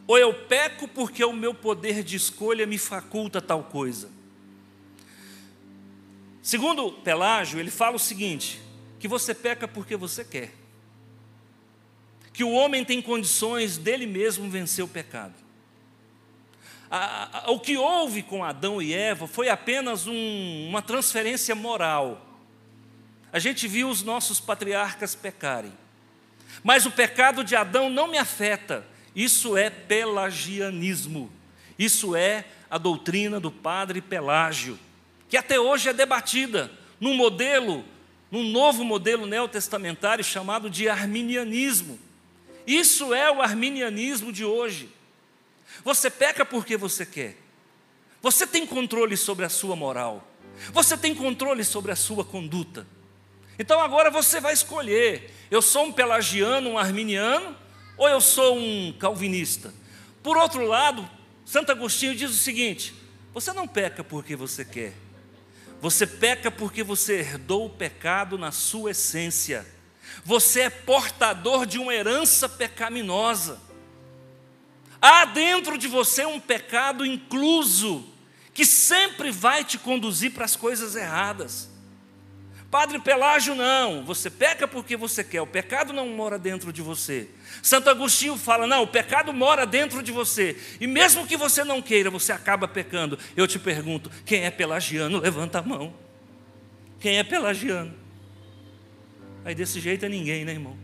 ou 0.08 0.18
eu 0.18 0.34
peco 0.34 0.88
porque 0.88 1.24
o 1.24 1.34
meu 1.34 1.54
poder 1.54 2.02
de 2.02 2.16
escolha 2.16 2.66
me 2.66 2.78
faculta 2.78 3.42
tal 3.42 3.66
coisa. 3.66 4.10
Segundo 6.42 6.94
Pelágio, 6.94 7.60
ele 7.60 7.70
fala 7.70 7.98
o 7.98 8.00
seguinte: 8.00 8.62
que 9.00 9.08
você 9.08 9.36
peca 9.36 9.68
porque 9.68 9.98
você 9.98 10.24
quer. 10.24 10.54
Que 12.32 12.42
o 12.42 12.52
homem 12.52 12.86
tem 12.86 13.02
condições 13.02 13.78
dele 13.78 14.08
mesmo 14.08 14.50
vencer 14.50 14.82
o 14.82 14.88
pecado. 14.88 15.34
o 17.48 17.60
que 17.60 17.76
houve 17.76 18.24
com 18.24 18.46
Adão 18.46 18.82
e 18.82 18.94
Eva 18.94 19.28
foi 19.28 19.50
apenas 19.50 20.08
um, 20.08 20.68
uma 20.70 20.82
transferência 20.82 21.54
moral. 21.54 22.26
a 23.34 23.40
gente 23.40 23.68
viu 23.68 23.90
os 23.90 24.02
nossos 24.02 24.40
patriarcas 24.40 25.16
pecarem. 25.16 25.74
Mas 26.64 26.86
o 26.86 26.92
pecado 26.92 27.44
de 27.44 27.58
Adão 27.58 27.90
não 27.90 28.08
me 28.08 28.18
afeta. 28.18 28.86
Isso 29.18 29.58
é 29.58 29.72
pelagianismo. 29.72 31.32
Isso 31.80 32.16
é 32.16 32.46
a 32.70 32.78
doutrina 32.78 33.40
do 33.40 33.50
padre 33.50 34.00
Pelágio, 34.00 34.78
que 35.28 35.36
até 35.36 35.60
hoje 35.60 35.90
é 35.90 35.94
debatida 35.94 36.72
num 37.00 37.16
modelo, 37.16 37.84
num 38.30 38.44
novo 38.44 38.84
modelo 38.84 39.26
neotestamentário 39.26 40.24
chamado 40.24 40.70
de 40.70 40.88
arminianismo. 40.88 41.98
Isso 42.68 43.12
é 43.12 43.32
o 43.32 43.42
arminianismo 43.42 44.32
de 44.32 44.46
hoje. 44.46 44.88
Você 45.84 46.12
peca 46.12 46.46
porque 46.46 46.78
você 46.78 47.04
quer. 47.04 47.38
Você 48.22 48.46
tem 48.46 48.68
controle 48.68 49.18
sobre 49.18 49.46
a 49.46 49.50
sua 49.50 49.76
moral. 49.76 50.28
Você 50.72 50.96
tem 50.96 51.16
controle 51.16 51.64
sobre 51.64 51.92
a 51.92 51.96
sua 51.96 52.24
conduta. 52.24 52.86
Então 53.58 53.80
agora 53.80 54.12
você 54.12 54.40
vai 54.40 54.54
escolher: 54.54 55.34
eu 55.50 55.62
sou 55.62 55.86
um 55.86 55.92
pelagiano, 55.92 56.70
um 56.70 56.78
arminiano, 56.78 57.56
ou 57.98 58.08
eu 58.08 58.22
sou 58.22 58.58
um 58.58 58.94
calvinista? 58.94 59.74
Por 60.22 60.38
outro 60.38 60.66
lado, 60.66 61.08
Santo 61.46 61.72
Agostinho 61.72 62.16
diz 62.16 62.30
o 62.32 62.38
seguinte: 62.38 62.94
você 63.34 63.52
não 63.54 63.68
peca 63.68 64.04
porque 64.04 64.36
você 64.36 64.64
quer, 64.64 64.94
você 65.82 66.06
peca 66.06 66.52
porque 66.52 66.84
você 66.84 67.20
herdou 67.20 67.66
o 67.66 67.70
pecado 67.70 68.38
na 68.38 68.52
sua 68.52 68.92
essência. 68.92 69.66
Você 70.24 70.62
é 70.62 70.70
portador 70.70 71.66
de 71.66 71.78
uma 71.78 71.94
herança 71.94 72.48
pecaminosa. 72.50 73.60
Há 75.02 75.26
dentro 75.26 75.78
de 75.78 75.88
você 75.88 76.26
um 76.26 76.40
pecado 76.40 77.06
incluso, 77.06 78.06
que 78.54 78.66
sempre 78.66 79.32
vai 79.32 79.64
te 79.64 79.78
conduzir 79.78 80.34
para 80.34 80.46
as 80.46 80.56
coisas 80.56 80.96
erradas. 80.96 81.70
Padre 82.70 83.00
Pelágio, 83.00 83.56
não, 83.56 84.04
você 84.04 84.30
peca 84.30 84.68
porque 84.68 84.98
você 84.98 85.24
quer, 85.24 85.42
o 85.42 85.48
pecado 85.48 85.94
não 85.94 86.10
mora 86.10 86.38
dentro 86.38 86.74
de 86.74 86.82
você. 86.82 87.30
Santo 87.64 87.90
Agostinho 87.90 88.38
fala: 88.38 88.68
não, 88.68 88.84
o 88.84 88.88
pecado 88.88 89.32
mora 89.32 89.66
dentro 89.66 90.04
de 90.04 90.12
você, 90.12 90.58
e 90.80 90.86
mesmo 90.86 91.26
que 91.26 91.38
você 91.38 91.64
não 91.64 91.82
queira, 91.82 92.10
você 92.10 92.34
acaba 92.34 92.68
pecando. 92.68 93.18
Eu 93.38 93.48
te 93.48 93.58
pergunto: 93.58 94.12
quem 94.26 94.44
é 94.44 94.52
pelagiano? 94.52 95.20
Levanta 95.20 95.60
a 95.60 95.62
mão. 95.62 95.94
Quem 97.00 97.18
é 97.18 97.24
pelagiano? 97.24 97.94
Aí 99.46 99.56
desse 99.56 99.80
jeito 99.80 100.06
é 100.06 100.10
ninguém, 100.10 100.44
né, 100.44 100.52
irmão? 100.52 100.78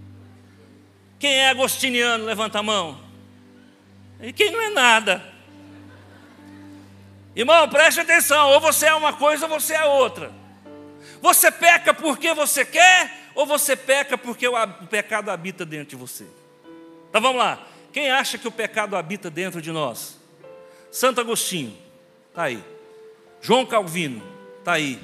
Quem 1.19 1.33
é 1.33 1.49
agostiniano? 1.49 2.23
Levanta 2.23 2.59
a 2.59 2.63
mão. 2.63 3.01
E 4.21 4.31
quem 4.31 4.51
não 4.51 4.61
é 4.61 4.69
nada? 4.69 5.21
Irmão, 7.35 7.67
preste 7.67 7.99
atenção: 7.99 8.51
ou 8.51 8.61
você 8.61 8.85
é 8.85 8.95
uma 8.95 9.11
coisa 9.11 9.47
ou 9.47 9.59
você 9.59 9.73
é 9.73 9.83
outra. 9.83 10.42
Você 11.23 11.49
peca 11.49 11.93
porque 11.93 12.33
você 12.33 12.65
quer 12.65 13.09
ou 13.33 13.45
você 13.45 13.77
peca 13.77 14.17
porque 14.17 14.45
o 14.45 14.67
pecado 14.89 15.31
habita 15.31 15.65
dentro 15.65 15.91
de 15.91 15.95
você? 15.95 16.25
Então 17.09 17.21
vamos 17.21 17.37
lá. 17.37 17.65
Quem 17.93 18.11
acha 18.11 18.37
que 18.37 18.45
o 18.45 18.51
pecado 18.51 18.93
habita 18.97 19.29
dentro 19.29 19.61
de 19.61 19.71
nós? 19.71 20.19
Santo 20.91 21.21
Agostinho, 21.21 21.77
está 22.27 22.43
aí. 22.43 22.61
João 23.41 23.65
Calvino, 23.65 24.21
está 24.59 24.73
aí. 24.73 24.99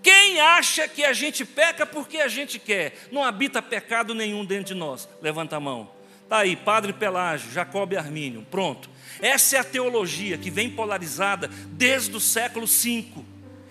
Quem 0.00 0.40
acha 0.40 0.86
que 0.86 1.04
a 1.04 1.12
gente 1.12 1.44
peca 1.44 1.84
porque 1.84 2.18
a 2.18 2.28
gente 2.28 2.60
quer? 2.60 2.96
Não 3.10 3.24
habita 3.24 3.60
pecado 3.60 4.14
nenhum 4.14 4.44
dentro 4.44 4.66
de 4.66 4.74
nós. 4.74 5.08
Levanta 5.20 5.56
a 5.56 5.60
mão. 5.60 5.90
Está 6.22 6.38
aí, 6.38 6.54
Padre 6.54 6.92
Pelágio, 6.92 7.50
Jacob 7.50 7.92
Armínio. 7.96 8.46
Pronto. 8.48 8.88
Essa 9.20 9.56
é 9.56 9.58
a 9.58 9.64
teologia 9.64 10.38
que 10.38 10.52
vem 10.52 10.70
polarizada 10.70 11.48
desde 11.48 12.16
o 12.16 12.20
século 12.20 12.64
V. 12.64 13.24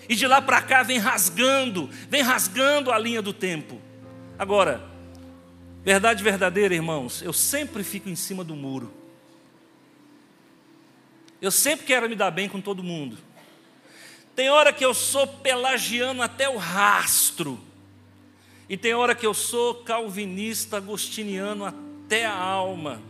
E 0.10 0.15
de 0.15 0.26
lá 0.26 0.41
para 0.41 0.62
cá 0.62 0.84
vem 0.84 0.98
rasgando, 0.98 1.89
vem 2.10 2.22
rasgando 2.22 2.91
a 2.91 2.98
linha 2.98 3.22
do 3.22 3.34
tempo. 3.34 3.82
Agora, 4.39 4.84
verdade 5.84 6.24
verdadeira, 6.24 6.74
irmãos, 6.74 7.22
eu 7.22 7.34
sempre 7.34 7.84
fico 7.84 8.10
em 8.10 8.15
cima 8.15 8.43
do 8.43 8.56
muro. 8.56 8.93
Eu 11.41 11.52
sempre 11.52 11.86
quero 11.86 12.10
me 12.10 12.15
dar 12.15 12.32
bem 12.32 12.48
com 12.50 12.62
todo 12.62 12.84
mundo. 12.84 13.17
Tem 14.36 14.50
hora 14.50 14.72
que 14.72 14.86
eu 14.86 14.93
sou 14.93 15.28
pelagiano 15.28 16.22
até 16.22 16.48
o 16.48 16.58
rastro. 16.58 17.60
E 18.70 18.78
tem 18.78 18.93
hora 18.93 19.15
que 19.15 19.26
eu 19.26 19.34
sou 19.34 19.76
calvinista, 19.76 20.78
agostiniano 20.78 21.65
até 21.65 22.26
a 22.26 22.36
alma. 22.36 23.02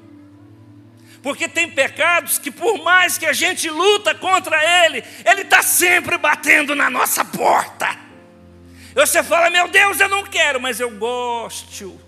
Porque 1.22 1.48
tem 1.48 1.70
pecados 1.70 2.38
que, 2.38 2.52
por 2.52 2.84
mais 2.84 3.18
que 3.18 3.26
a 3.26 3.34
gente 3.34 3.70
luta 3.70 4.14
contra 4.16 4.86
ele, 4.86 5.04
ele 5.26 5.42
está 5.42 5.62
sempre 5.62 6.18
batendo 6.18 6.76
na 6.76 6.90
nossa 6.90 7.26
porta. 7.26 7.98
Você 8.94 9.22
fala, 9.22 9.50
meu 9.50 9.68
Deus, 9.68 10.00
eu 10.00 10.10
não 10.10 10.24
quero, 10.24 10.60
mas 10.60 10.80
eu 10.80 10.90
gosto. 10.92 12.00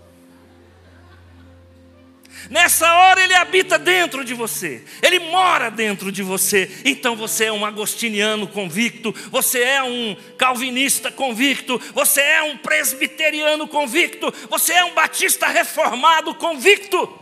Nessa 2.49 2.91
hora 2.91 3.21
ele 3.21 3.35
habita 3.35 3.77
dentro 3.77 4.23
de 4.23 4.33
você, 4.33 4.83
ele 5.03 5.19
mora 5.19 5.69
dentro 5.69 6.11
de 6.11 6.23
você. 6.23 6.81
Então 6.85 7.15
você 7.15 7.45
é 7.45 7.51
um 7.51 7.65
agostiniano 7.65 8.47
convicto, 8.47 9.13
você 9.29 9.61
é 9.61 9.83
um 9.83 10.15
calvinista 10.37 11.11
convicto, 11.11 11.79
você 11.93 12.21
é 12.21 12.41
um 12.41 12.57
presbiteriano 12.57 13.67
convicto, 13.67 14.33
você 14.49 14.73
é 14.73 14.83
um 14.85 14.93
batista 14.93 15.47
reformado 15.47 16.33
convicto. 16.35 17.19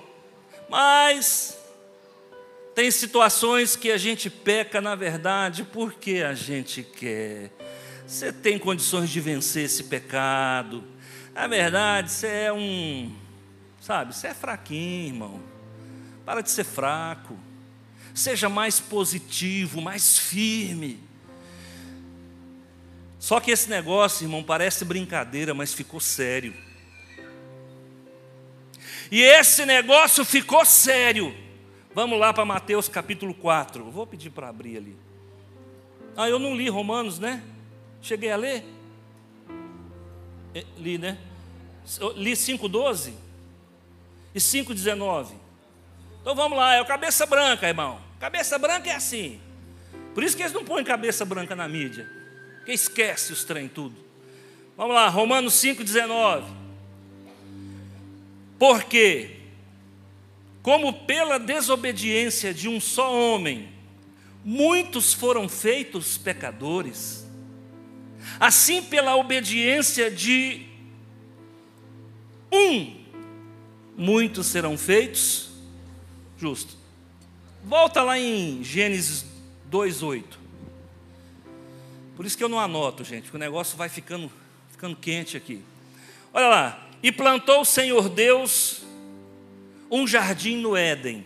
Mas 0.69 1.56
tem 2.77 2.91
situações 2.91 3.75
que 3.75 3.89
a 3.89 3.97
gente 3.97 4.29
peca, 4.29 4.79
na 4.79 4.93
verdade, 4.93 5.63
porque 5.63 6.23
a 6.23 6.35
gente 6.35 6.83
quer. 6.83 7.49
Você 8.05 8.31
tem 8.31 8.59
condições 8.59 9.09
de 9.09 9.19
vencer 9.19 9.65
esse 9.65 9.85
pecado. 9.85 10.83
Na 11.33 11.47
verdade, 11.47 12.11
você 12.11 12.27
é 12.27 12.53
um. 12.53 13.11
Sabe, 13.81 14.15
você 14.15 14.27
é 14.27 14.33
fraquinho, 14.35 15.07
irmão. 15.07 15.41
Para 16.23 16.41
de 16.41 16.51
ser 16.51 16.65
fraco. 16.65 17.35
Seja 18.13 18.47
mais 18.47 18.79
positivo, 18.79 19.81
mais 19.81 20.19
firme. 20.19 20.99
Só 23.17 23.39
que 23.39 23.49
esse 23.49 23.71
negócio, 23.71 24.23
irmão, 24.23 24.43
parece 24.43 24.85
brincadeira, 24.85 25.51
mas 25.55 25.73
ficou 25.73 25.99
sério. 25.99 26.53
E 29.11 29.19
esse 29.19 29.65
negócio 29.65 30.23
ficou 30.23 30.63
sério 30.63 31.46
Vamos 31.97 32.19
lá 32.19 32.31
para 32.31 32.45
Mateus 32.45 32.87
capítulo 32.87 33.33
4. 33.33 33.83
Vou 33.89 34.05
pedir 34.05 34.29
para 34.29 34.49
abrir 34.49 34.77
ali. 34.77 34.95
Ah, 36.15 36.29
eu 36.29 36.37
não 36.37 36.55
li 36.55 36.69
Romanos, 36.69 37.17
né? 37.17 37.41
Cheguei 38.03 38.29
a 38.29 38.35
ler? 38.35 38.63
É, 40.53 40.63
li, 40.77 40.99
né? 40.99 41.17
Li 42.15 42.33
5,12 42.33 43.13
e 44.35 44.37
5,19. 44.37 45.31
Então 46.21 46.35
vamos 46.35 46.55
lá, 46.55 46.75
é 46.75 46.81
o 46.83 46.85
cabeça 46.85 47.25
branca, 47.25 47.67
irmão. 47.67 47.99
Cabeça 48.19 48.59
branca 48.59 48.91
é 48.91 48.93
assim. 48.93 49.41
Por 50.13 50.23
isso 50.23 50.37
que 50.37 50.43
eles 50.43 50.53
não 50.53 50.63
põem 50.63 50.83
cabeça 50.83 51.25
branca 51.25 51.55
na 51.55 51.67
mídia. 51.67 52.07
Porque 52.57 52.73
esquece 52.73 53.33
os 53.33 53.43
trem 53.43 53.67
tudo. 53.67 53.95
Vamos 54.77 54.93
lá, 54.93 55.09
Romanos 55.09 55.55
5,19. 55.55 56.43
Porque 58.59 59.37
como 60.67 60.91
pela 60.91 61.39
desobediência 61.39 62.53
de 62.53 62.67
um 62.67 62.77
só 62.77 63.17
homem, 63.17 63.69
muitos 64.43 65.13
foram 65.13 65.47
feitos 65.47 66.17
pecadores, 66.17 67.25
assim 68.37 68.83
pela 68.83 69.15
obediência 69.15 70.11
de 70.11 70.65
um, 72.51 72.97
muitos 73.95 74.47
serão 74.47 74.77
feitos 74.77 75.51
justos. 76.37 76.75
Volta 77.63 78.03
lá 78.03 78.19
em 78.19 78.61
Gênesis 78.61 79.25
2:8. 79.71 80.37
Por 82.17 82.25
isso 82.25 82.37
que 82.37 82.43
eu 82.43 82.49
não 82.49 82.59
anoto, 82.59 83.05
gente, 83.05 83.21
porque 83.21 83.37
o 83.37 83.39
negócio 83.39 83.77
vai 83.77 83.87
ficando, 83.87 84.29
ficando 84.69 84.97
quente 84.97 85.37
aqui. 85.37 85.61
Olha 86.33 86.49
lá. 86.49 86.89
E 87.01 87.09
plantou 87.09 87.61
o 87.61 87.65
Senhor 87.65 88.09
Deus 88.09 88.85
um 89.89 90.07
jardim 90.07 90.57
no 90.57 90.75
Éden. 90.75 91.25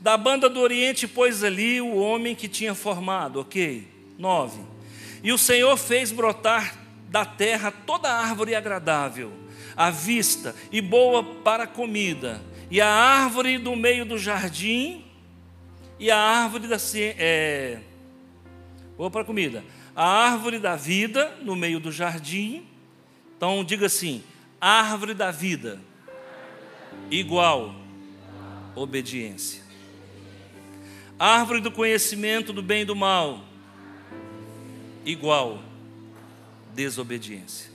Da 0.00 0.16
banda 0.16 0.48
do 0.48 0.60
Oriente 0.60 1.08
pôs 1.08 1.42
ali 1.42 1.80
o 1.80 1.96
homem 1.96 2.34
que 2.34 2.48
tinha 2.48 2.74
formado, 2.74 3.40
ok? 3.40 3.86
Nove. 4.18 4.60
E 5.22 5.32
o 5.32 5.38
Senhor 5.38 5.76
fez 5.76 6.12
brotar 6.12 6.76
da 7.08 7.24
terra 7.24 7.70
toda 7.70 8.12
árvore 8.12 8.54
agradável, 8.54 9.32
à 9.76 9.90
vista 9.90 10.54
e 10.70 10.80
boa 10.80 11.24
para 11.24 11.66
comida, 11.66 12.40
e 12.70 12.80
a 12.80 12.88
árvore 12.88 13.58
do 13.58 13.74
meio 13.74 14.04
do 14.04 14.18
jardim, 14.18 15.04
e 15.98 16.10
a 16.10 16.18
árvore 16.18 16.68
da 16.68 16.76
é, 16.96 17.78
boa 18.96 19.10
para 19.10 19.24
comida, 19.24 19.64
a 19.96 20.06
árvore 20.06 20.58
da 20.58 20.76
vida 20.76 21.36
no 21.42 21.56
meio 21.56 21.80
do 21.80 21.90
jardim. 21.90 22.64
Então 23.36 23.64
diga 23.64 23.86
assim: 23.86 24.22
árvore 24.60 25.14
da 25.14 25.30
vida 25.32 25.80
igual 27.10 27.74
obediência. 28.74 29.62
Árvore 31.18 31.60
do 31.60 31.70
conhecimento 31.70 32.52
do 32.52 32.62
bem 32.62 32.82
e 32.82 32.84
do 32.84 32.94
mal, 32.94 33.44
igual 35.04 35.60
desobediência. 36.74 37.70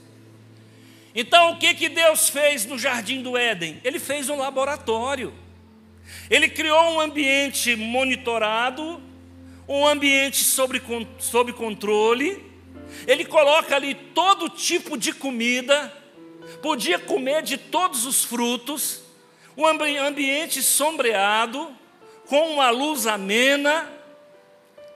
Então, 1.14 1.52
o 1.52 1.58
que, 1.58 1.74
que 1.74 1.88
Deus 1.88 2.28
fez 2.28 2.64
no 2.64 2.78
jardim 2.78 3.22
do 3.22 3.36
Éden? 3.36 3.80
Ele 3.84 4.00
fez 4.00 4.28
um 4.28 4.36
laboratório. 4.36 5.32
Ele 6.28 6.48
criou 6.48 6.94
um 6.94 7.00
ambiente 7.00 7.76
monitorado, 7.76 9.00
um 9.68 9.86
ambiente 9.86 10.42
sob, 10.42 10.80
sob 11.18 11.52
controle. 11.52 12.42
Ele 13.06 13.24
coloca 13.24 13.76
ali 13.76 13.94
todo 13.94 14.48
tipo 14.48 14.96
de 14.96 15.12
comida, 15.12 15.92
podia 16.62 16.98
comer 16.98 17.42
de 17.42 17.58
todos 17.58 18.06
os 18.06 18.24
frutos, 18.24 19.03
um 19.56 19.66
ambiente 19.66 20.62
sombreado, 20.62 21.74
com 22.26 22.52
uma 22.52 22.70
luz 22.70 23.06
amena, 23.06 23.90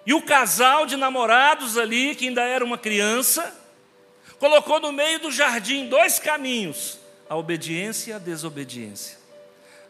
e 0.05 0.15
o 0.15 0.23
casal 0.23 0.87
de 0.87 0.97
namorados 0.97 1.77
ali, 1.77 2.15
que 2.15 2.29
ainda 2.29 2.43
era 2.43 2.65
uma 2.65 2.79
criança, 2.79 3.55
colocou 4.39 4.81
no 4.81 4.93
meio 4.93 5.19
do 5.21 5.31
jardim 5.31 5.89
dois 5.89 6.19
caminhos: 6.19 6.99
a 7.29 7.37
obediência 7.37 8.13
e 8.13 8.15
a 8.15 8.19
desobediência. 8.19 9.19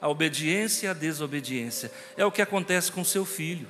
A 0.01 0.09
obediência 0.09 0.87
e 0.87 0.91
a 0.91 0.93
desobediência. 0.93 1.91
É 2.17 2.25
o 2.25 2.31
que 2.31 2.43
acontece 2.43 2.91
com 2.91 3.05
seu 3.05 3.25
filho. 3.25 3.69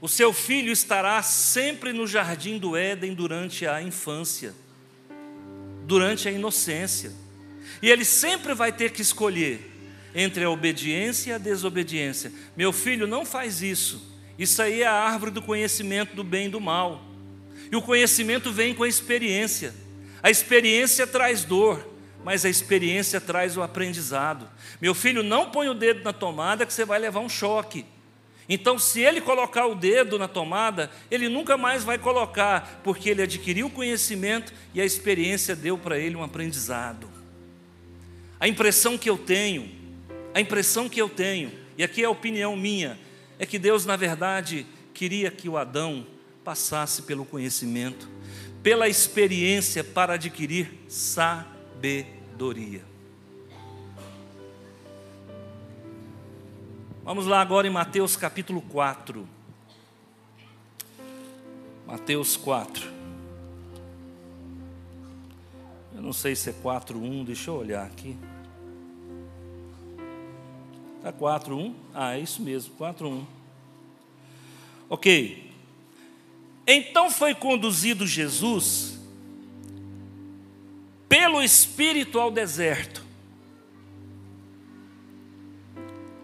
O 0.00 0.08
seu 0.08 0.32
filho 0.32 0.70
estará 0.70 1.22
sempre 1.22 1.92
no 1.92 2.06
jardim 2.06 2.56
do 2.56 2.76
Éden 2.76 3.14
durante 3.14 3.66
a 3.66 3.82
infância, 3.82 4.54
durante 5.84 6.28
a 6.28 6.30
inocência. 6.30 7.12
E 7.82 7.90
ele 7.90 8.04
sempre 8.04 8.54
vai 8.54 8.72
ter 8.72 8.90
que 8.90 9.02
escolher 9.02 9.74
entre 10.14 10.44
a 10.44 10.50
obediência 10.50 11.30
e 11.30 11.32
a 11.32 11.38
desobediência. 11.38 12.32
Meu 12.56 12.72
filho, 12.72 13.06
não 13.06 13.24
faz 13.24 13.62
isso. 13.62 14.16
Isso 14.38 14.60
aí 14.62 14.82
é 14.82 14.86
a 14.86 14.92
árvore 14.92 15.30
do 15.30 15.42
conhecimento 15.42 16.14
do 16.14 16.24
bem 16.24 16.46
e 16.46 16.50
do 16.50 16.60
mal. 16.60 17.02
E 17.70 17.76
o 17.76 17.82
conhecimento 17.82 18.52
vem 18.52 18.74
com 18.74 18.84
a 18.84 18.88
experiência. 18.88 19.74
A 20.22 20.30
experiência 20.30 21.06
traz 21.06 21.44
dor, 21.44 21.86
mas 22.24 22.44
a 22.44 22.48
experiência 22.48 23.20
traz 23.20 23.56
o 23.56 23.62
aprendizado. 23.62 24.48
Meu 24.80 24.94
filho, 24.94 25.22
não 25.22 25.50
põe 25.50 25.68
o 25.68 25.74
dedo 25.74 26.02
na 26.02 26.12
tomada 26.12 26.64
que 26.64 26.72
você 26.72 26.84
vai 26.84 26.98
levar 26.98 27.20
um 27.20 27.28
choque. 27.28 27.84
Então, 28.48 28.78
se 28.78 29.00
ele 29.00 29.20
colocar 29.20 29.66
o 29.66 29.74
dedo 29.74 30.18
na 30.18 30.26
tomada, 30.26 30.90
ele 31.10 31.28
nunca 31.28 31.58
mais 31.58 31.84
vai 31.84 31.98
colocar, 31.98 32.80
porque 32.82 33.10
ele 33.10 33.22
adquiriu 33.22 33.68
conhecimento 33.68 34.54
e 34.72 34.80
a 34.80 34.84
experiência 34.84 35.54
deu 35.54 35.76
para 35.76 35.98
ele 35.98 36.16
um 36.16 36.22
aprendizado. 36.22 37.17
A 38.40 38.46
impressão 38.46 38.96
que 38.96 39.10
eu 39.10 39.18
tenho, 39.18 39.70
a 40.32 40.40
impressão 40.40 40.88
que 40.88 41.00
eu 41.00 41.08
tenho, 41.08 41.52
e 41.76 41.82
aqui 41.82 42.02
é 42.02 42.06
a 42.06 42.10
opinião 42.10 42.56
minha, 42.56 42.98
é 43.38 43.44
que 43.44 43.58
Deus, 43.58 43.84
na 43.84 43.96
verdade, 43.96 44.66
queria 44.94 45.30
que 45.30 45.48
o 45.48 45.56
Adão 45.56 46.06
passasse 46.44 47.02
pelo 47.02 47.24
conhecimento, 47.24 48.08
pela 48.62 48.88
experiência 48.88 49.82
para 49.82 50.14
adquirir 50.14 50.72
sabedoria. 50.88 52.84
Vamos 57.04 57.26
lá 57.26 57.40
agora 57.40 57.66
em 57.66 57.70
Mateus 57.70 58.16
capítulo 58.16 58.60
4. 58.60 59.26
Mateus 61.86 62.36
4. 62.36 62.97
Eu 65.98 66.02
não 66.02 66.12
sei 66.12 66.36
se 66.36 66.48
é 66.48 66.52
4.1, 66.52 67.24
deixa 67.24 67.50
eu 67.50 67.56
olhar 67.56 67.84
aqui. 67.84 68.16
Está 70.96 71.12
4.1? 71.12 71.74
Ah, 71.92 72.14
é 72.14 72.20
isso 72.20 72.40
mesmo, 72.40 72.72
4.1. 72.78 73.24
Ok. 74.88 75.52
Então 76.64 77.10
foi 77.10 77.34
conduzido 77.34 78.06
Jesus 78.06 78.96
pelo 81.08 81.42
Espírito 81.42 82.20
ao 82.20 82.30
deserto. 82.30 83.04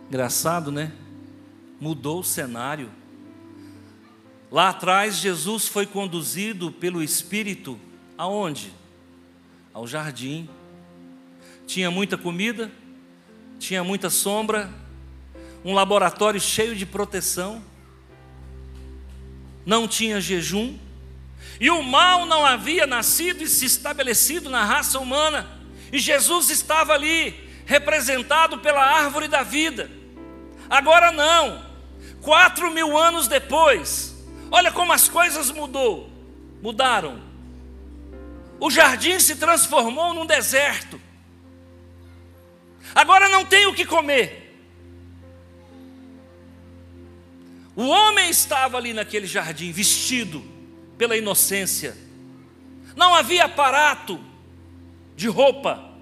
Engraçado, 0.06 0.70
né? 0.70 0.92
Mudou 1.80 2.20
o 2.20 2.24
cenário. 2.24 2.92
Lá 4.52 4.68
atrás, 4.68 5.16
Jesus 5.16 5.66
foi 5.66 5.84
conduzido 5.84 6.70
pelo 6.70 7.02
Espírito 7.02 7.76
aonde? 8.16 8.83
Ao 9.74 9.86
jardim. 9.86 10.48
Tinha 11.66 11.90
muita 11.90 12.16
comida, 12.16 12.70
tinha 13.58 13.84
muita 13.84 14.08
sombra, 14.08 14.70
um 15.62 15.74
laboratório 15.74 16.40
cheio 16.40 16.74
de 16.74 16.86
proteção 16.86 17.62
não 19.64 19.88
tinha 19.88 20.20
jejum, 20.20 20.78
e 21.60 21.70
o 21.70 21.82
mal 21.82 22.26
não 22.26 22.44
havia 22.44 22.86
nascido 22.86 23.42
e 23.42 23.48
se 23.48 23.64
estabelecido 23.64 24.50
na 24.50 24.64
raça 24.64 24.98
humana, 24.98 25.48
e 25.92 25.98
Jesus 25.98 26.50
estava 26.50 26.92
ali, 26.92 27.34
representado 27.64 28.58
pela 28.58 28.84
árvore 28.84 29.28
da 29.28 29.42
vida. 29.42 29.90
Agora 30.68 31.12
não, 31.12 31.64
quatro 32.20 32.70
mil 32.70 32.98
anos 32.98 33.28
depois, 33.28 34.14
olha 34.50 34.70
como 34.70 34.92
as 34.92 35.08
coisas 35.08 35.50
mudou, 35.50 36.10
mudaram. 36.62 37.33
O 38.60 38.70
jardim 38.70 39.18
se 39.20 39.36
transformou 39.36 40.14
num 40.14 40.26
deserto. 40.26 41.00
Agora 42.94 43.28
não 43.28 43.44
tem 43.44 43.66
o 43.66 43.74
que 43.74 43.84
comer. 43.84 44.44
O 47.76 47.86
homem 47.88 48.30
estava 48.30 48.76
ali 48.76 48.92
naquele 48.92 49.26
jardim, 49.26 49.72
vestido 49.72 50.42
pela 50.96 51.16
inocência. 51.16 51.96
Não 52.94 53.14
havia 53.14 53.44
aparato 53.44 54.20
de 55.16 55.26
roupa. 55.28 55.92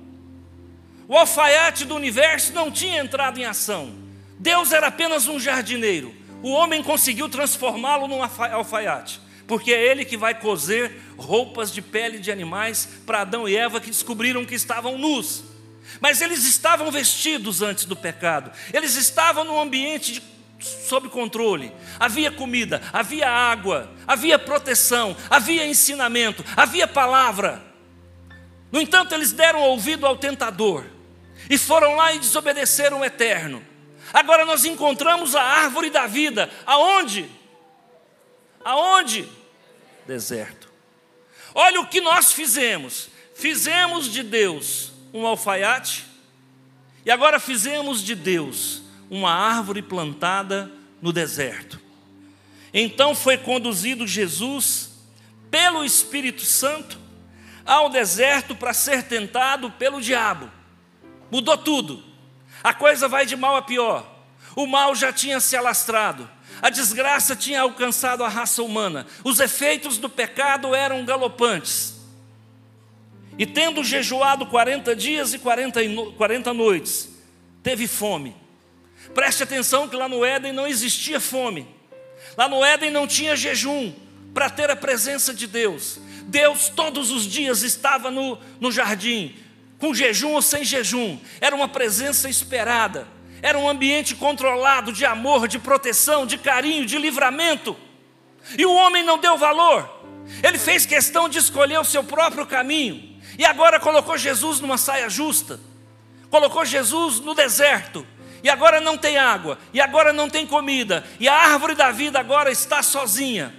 O 1.09 1.17
alfaiate 1.17 1.85
do 1.85 1.95
universo 1.95 2.53
não 2.53 2.71
tinha 2.71 3.01
entrado 3.01 3.39
em 3.39 3.45
ação. 3.45 3.95
Deus 4.39 4.73
era 4.73 4.89
apenas 4.89 5.27
um 5.29 5.41
jardineiro. 5.41 6.15
O 6.43 6.51
homem 6.51 6.83
conseguiu 6.83 7.29
transformá-lo 7.29 8.09
num 8.09 8.23
alfaiate, 8.23 9.21
porque 9.53 9.71
é 9.71 9.87
ele 9.87 10.07
que 10.07 10.17
vai 10.17 10.35
coser 10.35 10.99
roupas 11.15 11.71
de 11.71 11.83
pele 11.83 12.19
de 12.19 12.33
animais 12.33 12.89
para 13.05 13.21
Adão 13.21 13.47
e 13.47 13.55
Eva 13.55 13.83
que 13.83 13.91
descobriram 13.91 14.47
que 14.47 14.55
estavam 14.55 14.97
nus. 14.97 15.45
Mas 16.01 16.23
eles 16.23 16.47
estavam 16.47 16.91
vestidos 16.91 17.61
antes 17.61 17.85
do 17.85 17.95
pecado, 17.95 18.51
eles 18.73 18.97
estavam 18.97 19.45
num 19.45 19.61
ambiente 19.61 20.15
de 20.15 20.23
sob 20.67 21.11
controle, 21.11 21.71
havia 22.01 22.31
comida, 22.31 22.81
havia 22.95 23.29
água, 23.29 23.93
havia 24.09 24.39
proteção, 24.39 25.15
havia 25.29 25.67
ensinamento, 25.67 26.43
havia 26.57 26.89
palavra. 26.89 27.63
No 28.71 28.81
entanto, 28.81 29.15
eles 29.15 29.33
deram 29.33 29.61
ouvido 29.61 30.07
ao 30.07 30.17
tentador 30.17 30.87
e 31.51 31.59
foram 31.59 31.95
lá 31.95 32.15
e 32.15 32.19
desobedeceram 32.19 33.01
o 33.01 33.05
eterno. 33.05 33.63
Agora 34.15 34.47
nós 34.47 34.65
encontramos 34.65 35.37
a 35.37 35.43
árvore 35.43 35.91
da 35.91 36.07
vida, 36.07 36.49
aonde? 36.65 37.31
Aonde? 38.65 39.42
Deserto. 40.07 40.71
Olha 41.55 41.81
o 41.81 41.87
que 41.87 42.01
nós 42.01 42.33
fizemos. 42.33 43.09
Fizemos 43.35 44.11
de 44.11 44.23
Deus 44.23 44.93
um 45.13 45.27
alfaiate 45.27 46.07
e 47.05 47.11
agora 47.11 47.41
fizemos 47.41 48.03
de 48.03 48.15
Deus 48.15 48.83
uma 49.11 49.33
árvore 49.33 49.83
plantada 49.83 50.71
no 51.01 51.13
deserto. 51.13 51.81
Então 52.73 53.15
foi 53.15 53.37
conduzido 53.37 54.07
Jesus 54.07 54.91
pelo 55.51 55.85
Espírito 55.85 56.43
Santo 56.43 56.99
ao 57.65 57.91
deserto 57.91 58.55
para 58.55 58.73
ser 58.73 59.05
tentado 59.05 59.71
pelo 59.73 60.01
diabo. 60.01 60.51
Mudou 61.31 61.57
tudo. 61.59 62.03
A 62.63 62.73
coisa 62.73 63.09
vai 63.09 63.27
de 63.27 63.37
mal 63.37 63.57
a 63.57 63.63
pior. 63.63 64.12
O 64.55 64.67
mal 64.67 64.95
já 64.95 65.13
tinha 65.13 65.41
se 65.41 65.57
alastrado. 65.57 66.29
A 66.61 66.71
desgraça 66.71 67.35
tinha 67.35 67.61
alcançado 67.63 68.23
a 68.23 68.29
raça 68.29 68.63
humana. 68.63 69.07
Os 69.25 69.41
efeitos 69.41 69.99
do 69.99 70.09
pecado 70.09 70.75
eram 70.75 71.05
galopantes. 71.05 71.95
E 73.39 73.47
tendo 73.47 73.83
jejuado 73.83 74.47
40 74.47 74.95
dias 74.95 75.33
e 75.33 75.39
40, 75.39 75.81
40 76.17 76.53
noites, 76.53 77.09
teve 77.63 77.87
fome. 77.87 78.37
Preste 79.15 79.43
atenção 79.43 79.89
que 79.89 79.97
lá 79.97 80.09
no 80.09 80.25
Éden 80.25 80.53
não 80.53 80.67
existia 80.67 81.19
fome. 81.19 81.67
Lá 82.37 82.49
no 82.49 82.65
Éden 82.65 82.91
não 82.91 83.07
tinha 83.07 83.35
jejum 83.35 83.93
para 84.33 84.49
ter 84.49 84.71
a 84.71 84.77
presença 84.77 85.35
de 85.35 85.47
Deus. 85.47 85.99
Deus 86.25 86.69
todos 86.69 87.11
os 87.11 87.27
dias 87.27 87.63
estava 87.63 88.11
no, 88.11 88.39
no 88.61 88.71
jardim, 88.71 89.35
com 89.79 89.93
jejum 89.93 90.33
ou 90.33 90.43
sem 90.43 90.65
jejum. 90.65 91.19
Era 91.41 91.55
uma 91.57 91.69
presença 91.69 92.29
esperada. 92.29 93.07
Era 93.43 93.59
um 93.59 93.69
ambiente 93.69 94.15
controlado 94.15 94.93
de 94.93 95.05
amor, 95.05 95.49
de 95.49 95.59
proteção, 95.59 96.25
de 96.25 96.39
carinho, 96.39 96.87
de 96.87 96.97
livramento. 96.97 97.77
E 98.57 98.65
o 98.65 98.73
homem 98.73 99.03
não 99.03 99.19
deu 99.19 99.37
valor. 99.37 100.01
Ele 100.43 100.57
fez 100.57 100.87
questão 100.87 101.29
de 101.29 101.39
escolher 101.39 101.79
o 101.79 101.85
seu 101.85 102.05
próprio 102.05 102.47
caminho. 102.47 103.21
E 103.37 103.45
agora 103.45 103.81
colocou 103.81 104.17
Jesus 104.17 104.61
numa 104.61 104.79
saia 104.79 105.11
justa. 105.11 105.59
Colocou 106.31 106.65
Jesus 106.65 107.19
no 107.19 107.35
deserto 107.35 108.07
e 108.43 108.51
agora 108.51 108.81
não 108.81 108.99
tem 108.99 109.17
água, 109.17 109.59
e 109.73 109.81
agora 109.81 110.13
não 110.13 110.29
tem 110.29 110.47
comida, 110.47 111.05
e 111.21 111.29
a 111.29 111.35
árvore 111.35 111.75
da 111.75 111.91
vida 111.93 112.19
agora 112.19 112.51
está 112.51 112.83
sozinha. 112.83 113.55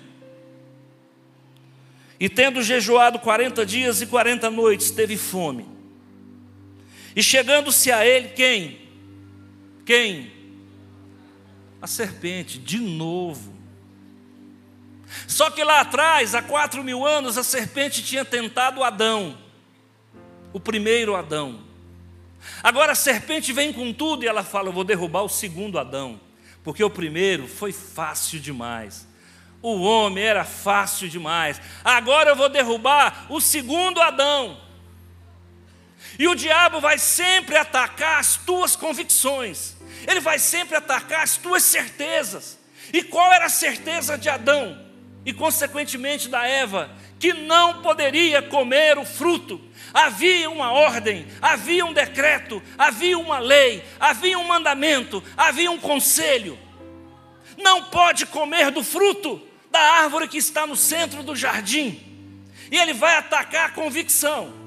E 2.20 2.28
tendo 2.28 2.62
jejuado 2.62 3.18
quarenta 3.20 3.66
dias 3.66 4.02
e 4.02 4.08
quarenta 4.08 4.50
noites, 4.50 4.92
teve 4.92 5.18
fome. 5.18 5.66
E 7.16 7.24
chegando-se 7.24 7.92
a 7.92 8.06
ele, 8.06 8.30
quem? 8.30 8.83
Quem? 9.86 10.32
A 11.82 11.88
serpente, 11.88 12.58
de 12.58 12.80
novo. 12.80 13.54
Só 15.28 15.50
que 15.50 15.64
lá 15.64 15.82
atrás, 15.82 16.34
há 16.34 16.42
quatro 16.42 16.84
mil 16.84 17.06
anos, 17.06 17.38
a 17.38 17.44
serpente 17.44 18.04
tinha 18.04 18.26
tentado 18.26 18.84
Adão, 18.84 19.38
o 20.52 20.60
primeiro 20.60 21.16
Adão. 21.16 21.62
Agora 22.62 22.92
a 22.92 22.96
serpente 22.96 23.54
vem 23.54 23.72
com 23.72 23.94
tudo 23.94 24.24
e 24.24 24.28
ela 24.28 24.44
fala: 24.44 24.70
Eu 24.70 24.74
vou 24.74 24.84
derrubar 24.84 25.24
o 25.24 25.30
segundo 25.30 25.80
Adão, 25.80 26.20
porque 26.64 26.84
o 26.84 26.90
primeiro 26.90 27.48
foi 27.48 27.72
fácil 27.72 28.40
demais. 28.40 29.08
O 29.62 29.82
homem 29.82 30.24
era 30.24 30.44
fácil 30.44 31.08
demais. 31.08 31.62
Agora 31.84 32.32
eu 32.32 32.36
vou 32.36 32.50
derrubar 32.50 33.28
o 33.30 33.40
segundo 33.40 34.02
Adão. 34.02 34.60
E 36.18 36.28
o 36.28 36.36
diabo 36.36 36.80
vai 36.80 36.98
sempre 36.98 37.58
atacar 37.58 38.20
as 38.20 38.38
tuas 38.38 38.76
convicções, 38.76 39.76
ele 40.08 40.20
vai 40.20 40.38
sempre 40.38 40.76
atacar 40.78 41.24
as 41.24 41.38
tuas 41.38 41.64
certezas. 41.64 42.60
E 42.92 43.02
qual 43.02 43.32
era 43.32 43.46
a 43.46 43.50
certeza 43.50 44.18
de 44.18 44.30
Adão 44.30 44.80
e, 45.26 45.34
consequentemente, 45.34 46.28
da 46.28 46.46
Eva? 46.46 46.92
Que 47.18 47.34
não 47.34 47.82
poderia 47.82 48.42
comer 48.42 48.98
o 48.98 49.06
fruto. 49.06 49.62
Havia 49.94 50.50
uma 50.50 50.72
ordem, 50.72 51.26
havia 51.42 51.86
um 51.86 51.94
decreto, 51.94 52.62
havia 52.78 53.18
uma 53.18 53.40
lei, 53.40 53.84
havia 54.00 54.38
um 54.38 54.44
mandamento, 54.44 55.24
havia 55.38 55.72
um 55.72 55.80
conselho. 55.80 56.60
Não 57.58 57.86
pode 57.86 58.26
comer 58.26 58.72
do 58.72 58.84
fruto 58.84 59.42
da 59.72 59.80
árvore 59.80 60.28
que 60.28 60.38
está 60.38 60.68
no 60.68 60.76
centro 60.76 61.24
do 61.24 61.36
jardim. 61.36 62.00
E 62.70 62.78
ele 62.78 62.94
vai 62.94 63.16
atacar 63.18 63.70
a 63.70 63.72
convicção. 63.72 64.63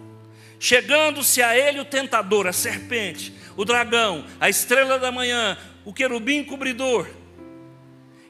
Chegando-se 0.59 1.43
a 1.43 1.57
ele 1.57 1.81
o 1.81 1.85
tentador, 1.85 2.47
a 2.47 2.53
serpente, 2.53 3.33
o 3.57 3.65
dragão, 3.65 4.25
a 4.41 4.49
estrela 4.49 4.99
da 4.99 5.13
manhã, 5.13 5.57
o 5.85 5.93
querubim 5.93 6.43
cobridor. 6.45 7.09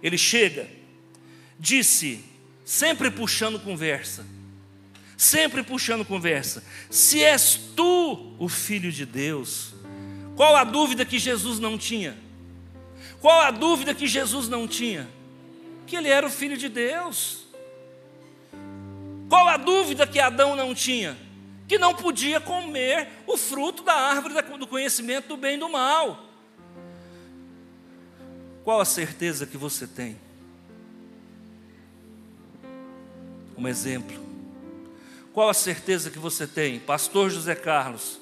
Ele 0.02 0.18
chega, 0.18 0.68
disse, 1.58 2.24
sempre 2.64 3.10
puxando 3.10 3.60
conversa, 3.60 4.26
sempre 5.16 5.62
puxando 5.62 6.04
conversa: 6.04 6.62
se 6.90 7.22
és 7.22 7.58
tu 7.74 8.34
o 8.38 8.48
filho 8.48 8.90
de 8.90 9.06
Deus, 9.06 9.74
qual 10.34 10.56
a 10.56 10.64
dúvida 10.64 11.04
que 11.04 11.18
Jesus 11.18 11.58
não 11.58 11.78
tinha? 11.78 12.16
Qual 13.20 13.40
a 13.40 13.50
dúvida 13.50 13.94
que 13.94 14.06
Jesus 14.06 14.48
não 14.48 14.68
tinha? 14.68 15.08
Que 15.86 15.96
ele 15.96 16.08
era 16.08 16.26
o 16.26 16.30
filho 16.30 16.56
de 16.56 16.68
Deus. 16.68 17.46
Qual 19.28 19.48
a 19.48 19.56
dúvida 19.56 20.06
que 20.06 20.20
Adão 20.20 20.54
não 20.54 20.74
tinha? 20.74 21.16
Que 21.66 21.78
não 21.78 21.94
podia 21.94 22.40
comer 22.40 23.08
o 23.26 23.36
fruto 23.36 23.82
da 23.82 23.94
árvore 23.94 24.34
do 24.58 24.66
conhecimento 24.66 25.28
do 25.28 25.36
bem 25.36 25.56
e 25.56 25.58
do 25.58 25.68
mal. 25.68 26.24
Qual 28.62 28.80
a 28.80 28.84
certeza 28.84 29.46
que 29.46 29.56
você 29.56 29.86
tem? 29.86 30.16
Um 33.56 33.66
exemplo. 33.66 34.24
Qual 35.32 35.48
a 35.48 35.54
certeza 35.54 36.10
que 36.10 36.18
você 36.18 36.46
tem? 36.46 36.78
Pastor 36.78 37.30
José 37.30 37.54
Carlos, 37.54 38.18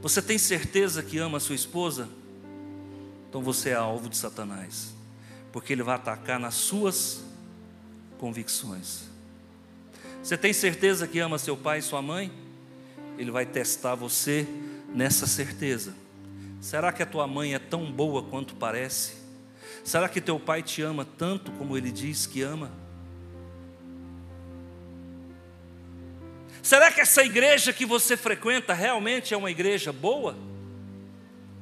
você 0.00 0.22
tem 0.22 0.38
certeza 0.38 1.02
que 1.02 1.18
ama 1.18 1.38
a 1.38 1.40
sua 1.40 1.54
esposa? 1.54 2.08
Então 3.28 3.42
você 3.42 3.70
é 3.70 3.74
alvo 3.74 4.08
de 4.08 4.16
Satanás, 4.16 4.94
porque 5.52 5.72
ele 5.72 5.82
vai 5.82 5.94
atacar 5.94 6.40
nas 6.40 6.54
suas 6.54 7.22
convicções. 8.18 9.02
Você 10.22 10.36
tem 10.36 10.52
certeza 10.52 11.06
que 11.06 11.18
ama 11.18 11.38
seu 11.38 11.56
pai 11.56 11.78
e 11.78 11.82
sua 11.82 12.02
mãe? 12.02 12.32
Ele 13.20 13.30
vai 13.30 13.44
testar 13.44 13.94
você 13.94 14.48
nessa 14.94 15.26
certeza. 15.26 15.94
Será 16.58 16.90
que 16.90 17.02
a 17.02 17.06
tua 17.06 17.26
mãe 17.26 17.52
é 17.52 17.58
tão 17.58 17.92
boa 17.92 18.22
quanto 18.22 18.54
parece? 18.54 19.12
Será 19.84 20.08
que 20.08 20.22
teu 20.22 20.40
pai 20.40 20.62
te 20.62 20.80
ama 20.80 21.06
tanto 21.18 21.52
como 21.52 21.76
ele 21.76 21.92
diz 21.92 22.24
que 22.24 22.40
ama? 22.40 22.72
Será 26.62 26.90
que 26.90 27.02
essa 27.02 27.22
igreja 27.22 27.74
que 27.74 27.84
você 27.84 28.16
frequenta 28.16 28.72
realmente 28.72 29.34
é 29.34 29.36
uma 29.36 29.50
igreja 29.50 29.92
boa? 29.92 30.34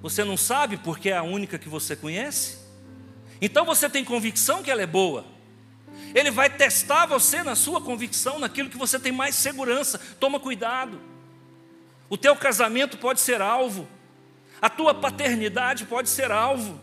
Você 0.01 0.23
não 0.23 0.37
sabe 0.37 0.77
porque 0.77 1.11
é 1.11 1.17
a 1.17 1.25
única 1.25 1.59
que 1.59 1.69
você 1.69 1.97
conhece? 1.97 2.59
Então 3.41 3.65
você 3.65 3.91
tem 3.91 4.05
convicção 4.05 4.63
que 4.63 4.71
ela 4.71 4.83
é 4.83 4.87
boa. 4.87 5.25
Ele 6.15 6.31
vai 6.31 6.49
testar 6.49 7.07
você 7.07 7.43
na 7.43 7.57
sua 7.57 7.81
convicção, 7.81 8.39
naquilo 8.39 8.71
que 8.71 8.79
você 8.79 8.97
tem 8.97 9.11
mais 9.11 9.35
segurança. 9.35 9.99
Toma 10.21 10.39
cuidado. 10.39 11.18
O 12.11 12.17
teu 12.17 12.35
casamento 12.35 12.97
pode 12.97 13.21
ser 13.21 13.41
alvo, 13.41 13.87
a 14.61 14.69
tua 14.69 14.95
paternidade 14.95 15.85
pode 15.85 16.09
ser 16.09 16.31
alvo. 16.31 16.81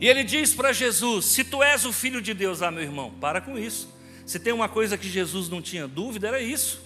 E 0.00 0.08
ele 0.08 0.24
diz 0.24 0.54
para 0.54 0.72
Jesus: 0.72 1.26
Se 1.26 1.44
tu 1.44 1.62
és 1.62 1.84
o 1.84 1.92
filho 1.92 2.22
de 2.22 2.32
Deus, 2.32 2.62
ah, 2.62 2.70
meu 2.70 2.82
irmão, 2.82 3.10
para 3.20 3.40
com 3.40 3.58
isso. 3.58 3.92
Se 4.24 4.38
tem 4.38 4.52
uma 4.52 4.68
coisa 4.68 4.96
que 4.96 5.08
Jesus 5.08 5.48
não 5.48 5.60
tinha 5.60 5.88
dúvida, 5.88 6.28
era 6.28 6.40
isso. 6.40 6.80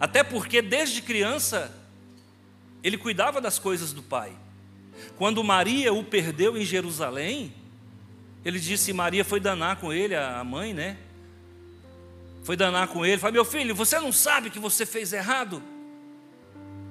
Até 0.00 0.24
porque 0.24 0.62
desde 0.62 1.02
criança 1.02 1.72
ele 2.82 2.96
cuidava 2.96 3.40
das 3.40 3.58
coisas 3.58 3.92
do 3.92 4.02
Pai. 4.02 4.32
Quando 5.16 5.44
Maria 5.44 5.92
o 5.92 6.02
perdeu 6.02 6.56
em 6.56 6.64
Jerusalém, 6.64 7.52
ele 8.44 8.58
disse: 8.58 8.92
Maria 8.92 9.24
foi 9.24 9.40
danar 9.40 9.76
com 9.76 9.92
ele, 9.92 10.14
a 10.14 10.42
mãe, 10.42 10.72
né? 10.72 10.96
Foi 12.42 12.56
danar 12.56 12.88
com 12.88 13.04
ele. 13.04 13.18
Falei: 13.18 13.34
Meu 13.34 13.44
filho, 13.44 13.74
você 13.74 13.98
não 13.98 14.12
sabe 14.12 14.50
que 14.50 14.58
você 14.58 14.86
fez 14.86 15.12
errado? 15.12 15.62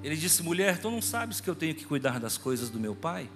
Ele 0.04 0.16
disse: 0.16 0.44
Mulher, 0.44 0.80
tu 0.80 0.90
não 0.92 1.02
sabes 1.02 1.42
que 1.42 1.50
eu 1.50 1.56
tenho 1.56 1.74
que 1.74 1.86
cuidar 1.86 2.20
das 2.20 2.38
coisas 2.38 2.70
do 2.70 2.80
meu 2.80 2.96
pai? 2.96 3.30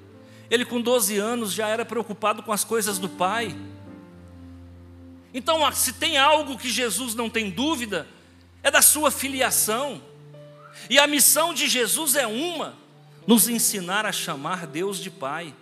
Ele, 0.50 0.66
com 0.66 0.80
12 0.80 1.18
anos, 1.18 1.52
já 1.52 1.68
era 1.68 1.84
preocupado 1.84 2.44
com 2.44 2.52
as 2.52 2.64
coisas 2.64 3.00
do 3.00 3.10
pai. 3.10 3.56
Então, 5.34 5.70
se 5.72 5.94
tem 5.94 6.18
algo 6.18 6.58
que 6.58 6.70
Jesus 6.70 7.16
não 7.16 7.30
tem 7.30 7.50
dúvida, 7.50 8.08
é 8.62 8.70
da 8.70 8.82
sua 8.82 9.10
filiação. 9.10 10.02
E 10.90 11.00
a 11.00 11.08
missão 11.08 11.54
de 11.54 11.68
Jesus 11.68 12.16
é 12.16 12.28
uma: 12.28 12.76
nos 13.26 13.50
ensinar 13.50 14.06
a 14.06 14.12
chamar 14.12 14.68
Deus 14.68 15.00
de 15.00 15.10
Pai. 15.10 15.54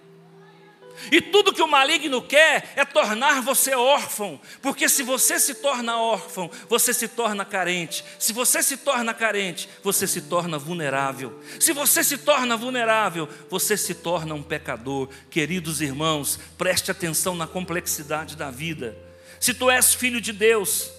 E 1.09 1.21
tudo 1.21 1.53
que 1.53 1.61
o 1.61 1.67
maligno 1.67 2.21
quer 2.21 2.73
é 2.75 2.83
tornar 2.83 3.41
você 3.41 3.73
órfão, 3.73 4.39
porque 4.61 4.89
se 4.89 5.03
você 5.03 5.39
se 5.39 5.55
torna 5.55 5.97
órfão, 5.97 6.51
você 6.67 6.93
se 6.93 7.07
torna 7.07 7.45
carente. 7.45 8.03
Se 8.19 8.33
você 8.33 8.61
se 8.61 8.77
torna 8.77 9.13
carente, 9.13 9.69
você 9.81 10.05
se 10.05 10.21
torna 10.23 10.59
vulnerável. 10.59 11.41
Se 11.59 11.71
você 11.73 12.03
se 12.03 12.17
torna 12.17 12.57
vulnerável, 12.57 13.27
você 13.49 13.77
se 13.77 13.95
torna 13.95 14.35
um 14.35 14.43
pecador. 14.43 15.09
Queridos 15.29 15.81
irmãos, 15.81 16.39
preste 16.57 16.91
atenção 16.91 17.35
na 17.35 17.47
complexidade 17.47 18.35
da 18.35 18.51
vida. 18.51 18.97
Se 19.39 19.53
tu 19.53 19.71
és 19.71 19.93
filho 19.93 20.21
de 20.21 20.33
Deus, 20.33 20.91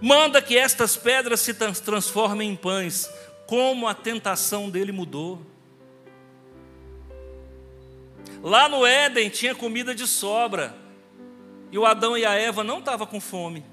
manda 0.00 0.42
que 0.42 0.56
estas 0.56 0.96
pedras 0.96 1.40
se 1.40 1.54
transformem 1.54 2.50
em 2.50 2.56
pães, 2.56 3.08
como 3.46 3.86
a 3.88 3.94
tentação 3.94 4.68
dele 4.68 4.92
mudou. 4.92 5.53
Lá 8.44 8.68
no 8.68 8.84
Éden 8.84 9.30
tinha 9.30 9.54
comida 9.54 9.94
de 9.94 10.06
sobra. 10.06 10.76
E 11.72 11.78
o 11.78 11.86
Adão 11.86 12.16
e 12.16 12.26
a 12.26 12.34
Eva 12.34 12.62
não 12.62 12.78
estavam 12.78 13.06
com 13.06 13.18
fome. 13.18 13.64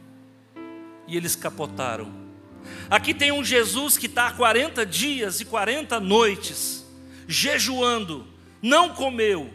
E 1.05 1.17
eles 1.17 1.35
capotaram. 1.35 2.09
Aqui 2.89 3.13
tem 3.13 3.33
um 3.33 3.43
Jesus 3.43 3.97
que 3.97 4.05
está 4.05 4.27
há 4.27 4.31
40 4.31 4.85
dias 4.85 5.41
e 5.41 5.45
40 5.45 5.99
noites, 5.99 6.85
jejuando, 7.27 8.25
não 8.61 8.93
comeu. 8.93 9.53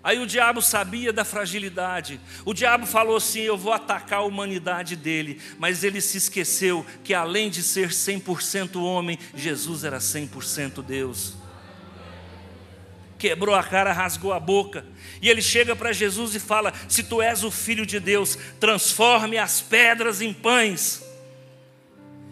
Aí 0.00 0.20
o 0.20 0.26
diabo 0.28 0.62
sabia 0.62 1.12
da 1.12 1.24
fragilidade. 1.24 2.20
O 2.44 2.54
diabo 2.54 2.86
falou 2.86 3.16
assim: 3.16 3.40
Eu 3.40 3.58
vou 3.58 3.72
atacar 3.72 4.20
a 4.20 4.24
humanidade 4.24 4.94
dele. 4.94 5.40
Mas 5.58 5.82
ele 5.82 6.00
se 6.00 6.18
esqueceu 6.18 6.86
que 7.02 7.14
além 7.14 7.50
de 7.50 7.64
ser 7.64 7.88
100% 7.88 8.80
homem, 8.80 9.18
Jesus 9.34 9.82
era 9.82 9.98
100% 9.98 10.82
Deus 10.84 11.41
quebrou 13.22 13.54
a 13.54 13.62
cara, 13.62 13.92
rasgou 13.92 14.32
a 14.32 14.40
boca. 14.40 14.84
E 15.20 15.30
ele 15.30 15.40
chega 15.40 15.76
para 15.76 15.92
Jesus 15.92 16.34
e 16.34 16.40
fala: 16.40 16.72
Se 16.88 17.04
tu 17.04 17.22
és 17.22 17.44
o 17.44 17.52
filho 17.52 17.86
de 17.86 18.00
Deus, 18.00 18.36
transforme 18.58 19.38
as 19.38 19.60
pedras 19.60 20.20
em 20.20 20.32
pães. 20.32 21.04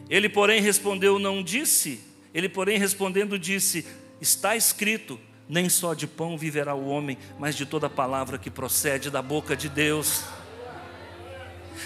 Ele, 0.09 0.29
porém, 0.29 0.61
respondeu: 0.61 1.17
Não 1.21 1.45
disse. 1.45 2.01
Ele, 2.35 2.49
porém, 2.49 2.77
respondendo, 2.77 3.39
disse: 3.39 3.87
Está 4.21 4.57
escrito: 4.57 5.21
Nem 5.49 5.69
só 5.69 5.95
de 5.95 6.09
pão 6.09 6.37
viverá 6.37 6.75
o 6.75 6.89
homem, 6.89 7.17
mas 7.39 7.55
de 7.55 7.65
toda 7.65 7.89
palavra 7.89 8.37
que 8.37 8.51
procede 8.51 9.11
da 9.11 9.23
boca 9.23 9.57
de 9.57 9.69
Deus. 9.69 10.25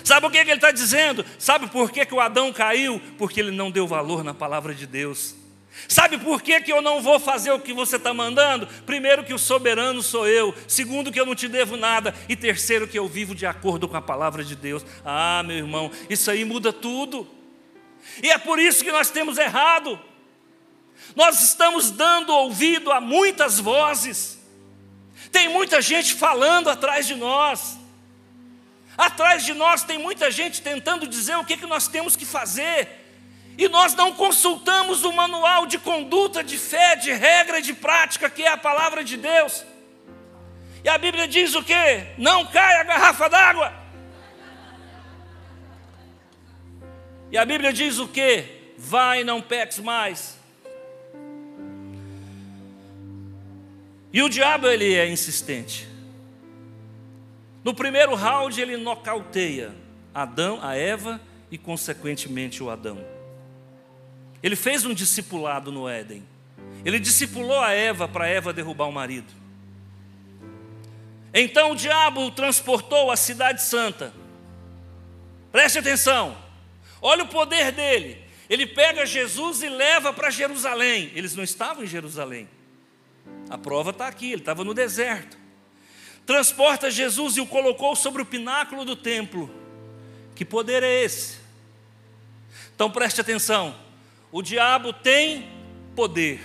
Sabe 0.02 0.26
o 0.26 0.30
que, 0.30 0.42
que 0.42 0.50
ele 0.50 0.56
está 0.56 0.72
dizendo? 0.72 1.26
Sabe 1.38 1.66
por 1.68 1.90
que, 1.90 2.06
que 2.06 2.14
o 2.14 2.20
Adão 2.20 2.50
caiu? 2.54 2.98
Porque 3.18 3.38
ele 3.38 3.50
não 3.50 3.70
deu 3.70 3.86
valor 3.86 4.24
na 4.24 4.32
palavra 4.32 4.74
de 4.74 4.86
Deus. 4.86 5.43
Sabe 5.88 6.18
por 6.18 6.40
que, 6.40 6.60
que 6.60 6.72
eu 6.72 6.80
não 6.80 7.02
vou 7.02 7.18
fazer 7.18 7.50
o 7.50 7.60
que 7.60 7.72
você 7.72 7.96
está 7.96 8.14
mandando? 8.14 8.66
Primeiro, 8.86 9.24
que 9.24 9.34
o 9.34 9.38
soberano 9.38 10.02
sou 10.02 10.26
eu. 10.26 10.54
Segundo, 10.66 11.12
que 11.12 11.20
eu 11.20 11.26
não 11.26 11.34
te 11.34 11.48
devo 11.48 11.76
nada. 11.76 12.14
E 12.28 12.36
terceiro, 12.36 12.88
que 12.88 12.98
eu 12.98 13.08
vivo 13.08 13.34
de 13.34 13.44
acordo 13.44 13.88
com 13.88 13.96
a 13.96 14.02
palavra 14.02 14.44
de 14.44 14.56
Deus. 14.56 14.84
Ah, 15.04 15.42
meu 15.44 15.56
irmão, 15.56 15.90
isso 16.08 16.30
aí 16.30 16.44
muda 16.44 16.72
tudo. 16.72 17.28
E 18.22 18.30
é 18.30 18.38
por 18.38 18.58
isso 18.58 18.84
que 18.84 18.92
nós 18.92 19.10
temos 19.10 19.36
errado. 19.36 19.98
Nós 21.14 21.42
estamos 21.42 21.90
dando 21.90 22.32
ouvido 22.32 22.90
a 22.90 23.00
muitas 23.00 23.58
vozes. 23.58 24.38
Tem 25.30 25.48
muita 25.48 25.82
gente 25.82 26.14
falando 26.14 26.70
atrás 26.70 27.06
de 27.06 27.14
nós. 27.14 27.78
Atrás 28.96 29.44
de 29.44 29.52
nós 29.52 29.82
tem 29.82 29.98
muita 29.98 30.30
gente 30.30 30.62
tentando 30.62 31.06
dizer 31.06 31.36
o 31.36 31.44
que, 31.44 31.56
que 31.56 31.66
nós 31.66 31.88
temos 31.88 32.14
que 32.14 32.24
fazer. 32.24 33.03
E 33.56 33.68
nós 33.68 33.94
não 33.94 34.12
consultamos 34.12 35.04
o 35.04 35.12
manual 35.12 35.66
de 35.66 35.78
conduta, 35.78 36.42
de 36.42 36.58
fé, 36.58 36.96
de 36.96 37.12
regra 37.12 37.62
de 37.62 37.72
prática, 37.72 38.28
que 38.28 38.42
é 38.42 38.48
a 38.48 38.56
palavra 38.56 39.04
de 39.04 39.16
Deus. 39.16 39.64
E 40.82 40.88
a 40.88 40.98
Bíblia 40.98 41.28
diz 41.28 41.54
o 41.54 41.62
que? 41.62 42.06
Não 42.18 42.44
caia 42.46 42.80
a 42.80 42.84
garrafa 42.84 43.28
d'água. 43.28 43.72
E 47.30 47.38
a 47.38 47.44
Bíblia 47.44 47.72
diz 47.72 47.98
o 47.98 48.08
que? 48.08 48.74
Vai 48.76 49.24
não 49.24 49.40
peques 49.40 49.78
mais. 49.78 50.38
E 54.12 54.22
o 54.22 54.28
diabo 54.28 54.68
ele 54.68 54.94
é 54.94 55.08
insistente. 55.08 55.88
No 57.64 57.72
primeiro 57.72 58.14
round 58.14 58.60
ele 58.60 58.76
nocauteia 58.76 59.74
Adão, 60.14 60.60
a 60.62 60.76
Eva 60.76 61.20
e 61.50 61.58
consequentemente 61.58 62.62
o 62.62 62.70
Adão. 62.70 63.13
Ele 64.44 64.56
fez 64.56 64.84
um 64.84 64.92
discipulado 64.92 65.72
no 65.72 65.88
Éden. 65.88 66.22
Ele 66.84 67.00
discipulou 67.00 67.58
a 67.58 67.72
Eva 67.72 68.06
para 68.06 68.28
Eva 68.28 68.52
derrubar 68.52 68.86
o 68.86 68.92
marido. 68.92 69.32
Então 71.32 71.70
o 71.70 71.74
diabo 71.74 72.26
o 72.26 72.30
transportou 72.30 73.10
à 73.10 73.16
cidade 73.16 73.62
santa. 73.62 74.12
Preste 75.50 75.78
atenção. 75.78 76.36
Olha 77.00 77.24
o 77.24 77.28
poder 77.28 77.72
dele. 77.72 78.22
Ele 78.50 78.66
pega 78.66 79.06
Jesus 79.06 79.62
e 79.62 79.68
leva 79.70 80.12
para 80.12 80.28
Jerusalém. 80.28 81.10
Eles 81.14 81.34
não 81.34 81.42
estavam 81.42 81.82
em 81.82 81.86
Jerusalém. 81.86 82.46
A 83.48 83.56
prova 83.56 83.92
está 83.92 84.06
aqui, 84.06 84.30
ele 84.30 84.42
estava 84.42 84.62
no 84.62 84.74
deserto. 84.74 85.38
Transporta 86.26 86.90
Jesus 86.90 87.38
e 87.38 87.40
o 87.40 87.46
colocou 87.46 87.96
sobre 87.96 88.20
o 88.20 88.26
pináculo 88.26 88.84
do 88.84 88.94
templo. 88.94 89.50
Que 90.34 90.44
poder 90.44 90.82
é 90.82 91.02
esse? 91.02 91.38
Então 92.74 92.90
preste 92.90 93.22
atenção. 93.22 93.82
O 94.34 94.42
diabo 94.42 94.92
tem 94.92 95.48
poder, 95.94 96.40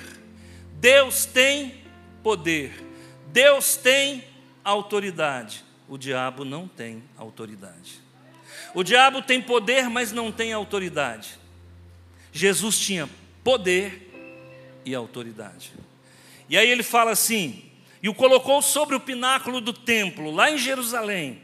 Deus 0.73 1.25
tem 1.25 1.83
poder, 2.21 2.71
Deus 3.29 3.77
tem 3.77 4.23
autoridade. 4.63 5.65
O 5.87 5.97
diabo 5.97 6.45
não 6.45 6.67
tem 6.67 7.03
autoridade. 7.17 7.99
O 8.75 8.83
diabo 8.83 9.23
tem 9.23 9.41
poder, 9.41 9.89
mas 9.89 10.11
não 10.11 10.31
tem 10.31 10.53
autoridade. 10.53 11.39
Jesus 12.31 12.77
tinha 12.77 13.09
poder 13.43 14.81
e 14.85 14.93
autoridade. 14.93 15.73
E 16.47 16.59
aí 16.59 16.69
ele 16.69 16.83
fala 16.83 17.09
assim: 17.09 17.71
e 18.03 18.07
o 18.07 18.13
colocou 18.13 18.61
sobre 18.61 18.95
o 18.95 18.99
pináculo 18.99 19.59
do 19.59 19.73
templo, 19.73 20.29
lá 20.29 20.51
em 20.51 20.59
Jerusalém, 20.59 21.41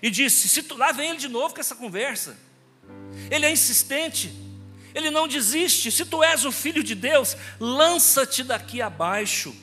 e 0.00 0.10
disse: 0.10 0.48
se 0.48 0.62
tu, 0.62 0.76
lá 0.76 0.92
vem 0.92 1.10
ele 1.10 1.18
de 1.18 1.26
novo 1.26 1.54
com 1.54 1.60
essa 1.60 1.74
conversa. 1.74 2.38
Ele 3.32 3.44
é 3.44 3.50
insistente. 3.50 4.46
Ele 4.98 5.10
não 5.10 5.28
desiste. 5.28 5.92
Se 5.92 6.04
tu 6.04 6.22
és 6.22 6.44
o 6.44 6.50
filho 6.50 6.82
de 6.82 6.94
Deus, 6.94 7.36
lança-te 7.60 8.42
daqui 8.42 8.82
abaixo, 8.82 9.54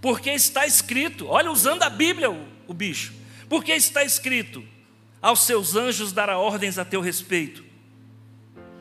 porque 0.00 0.30
está 0.30 0.66
escrito. 0.66 1.28
Olha, 1.28 1.50
usando 1.50 1.82
a 1.82 1.90
Bíblia, 1.90 2.30
o, 2.30 2.46
o 2.66 2.72
bicho. 2.72 3.12
Porque 3.50 3.72
está 3.72 4.02
escrito: 4.02 4.64
aos 5.20 5.40
seus 5.44 5.76
anjos 5.76 6.10
dará 6.10 6.38
ordens 6.38 6.78
a 6.78 6.86
teu 6.86 7.02
respeito, 7.02 7.62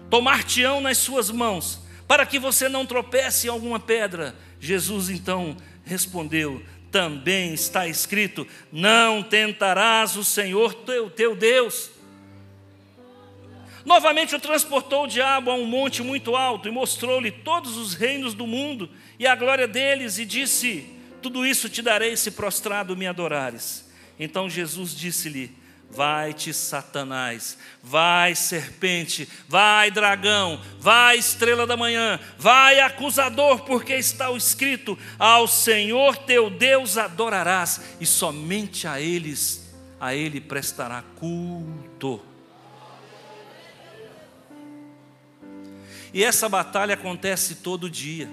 tomar-te-ão 0.09 0.79
nas 0.79 0.97
suas 0.97 1.29
mãos, 1.29 1.81
para 2.07 2.25
que 2.25 2.39
você 2.39 2.69
não 2.69 2.85
tropece 2.85 3.47
em 3.47 3.49
alguma 3.49 3.79
pedra. 3.79 4.33
Jesus 4.59 5.09
então 5.09 5.57
respondeu: 5.83 6.63
também 6.89 7.53
está 7.53 7.85
escrito: 7.85 8.47
não 8.71 9.21
tentarás 9.21 10.15
o 10.15 10.23
Senhor 10.23 10.73
teu, 10.73 11.09
teu 11.09 11.35
Deus. 11.35 11.89
Novamente 13.85 14.35
o 14.35 14.39
transportou 14.39 15.03
o 15.03 15.07
diabo 15.07 15.49
a 15.49 15.55
um 15.55 15.65
monte 15.65 16.03
muito 16.03 16.35
alto 16.35 16.67
e 16.67 16.71
mostrou-lhe 16.71 17.31
todos 17.31 17.77
os 17.77 17.93
reinos 17.93 18.33
do 18.33 18.45
mundo 18.45 18.89
e 19.17 19.25
a 19.25 19.35
glória 19.35 19.67
deles, 19.67 20.17
e 20.17 20.25
disse: 20.25 20.87
Tudo 21.21 21.45
isso 21.45 21.69
te 21.69 21.81
darei 21.81 22.15
se 22.15 22.31
prostrado 22.31 22.95
me 22.95 23.07
adorares. 23.07 23.89
Então 24.19 24.49
Jesus 24.49 24.95
disse-lhe: 24.95 25.55
Vai-te, 25.89 26.53
Satanás, 26.53 27.57
vai, 27.83 28.33
serpente, 28.33 29.27
vai, 29.47 29.91
dragão, 29.91 30.61
vai, 30.79 31.17
estrela 31.17 31.67
da 31.67 31.75
manhã, 31.75 32.17
vai, 32.37 32.79
acusador, 32.79 33.63
porque 33.65 33.93
está 33.95 34.31
escrito: 34.31 34.97
Ao 35.19 35.47
Senhor 35.47 36.15
teu 36.17 36.49
Deus 36.49 36.97
adorarás, 36.97 37.81
e 37.99 38.05
somente 38.05 38.87
a 38.87 39.01
eles, 39.01 39.69
a 39.99 40.15
Ele 40.15 40.39
prestará 40.39 41.03
culto. 41.17 42.30
E 46.13 46.23
essa 46.23 46.49
batalha 46.49 46.93
acontece 46.93 47.55
todo 47.55 47.89
dia. 47.89 48.29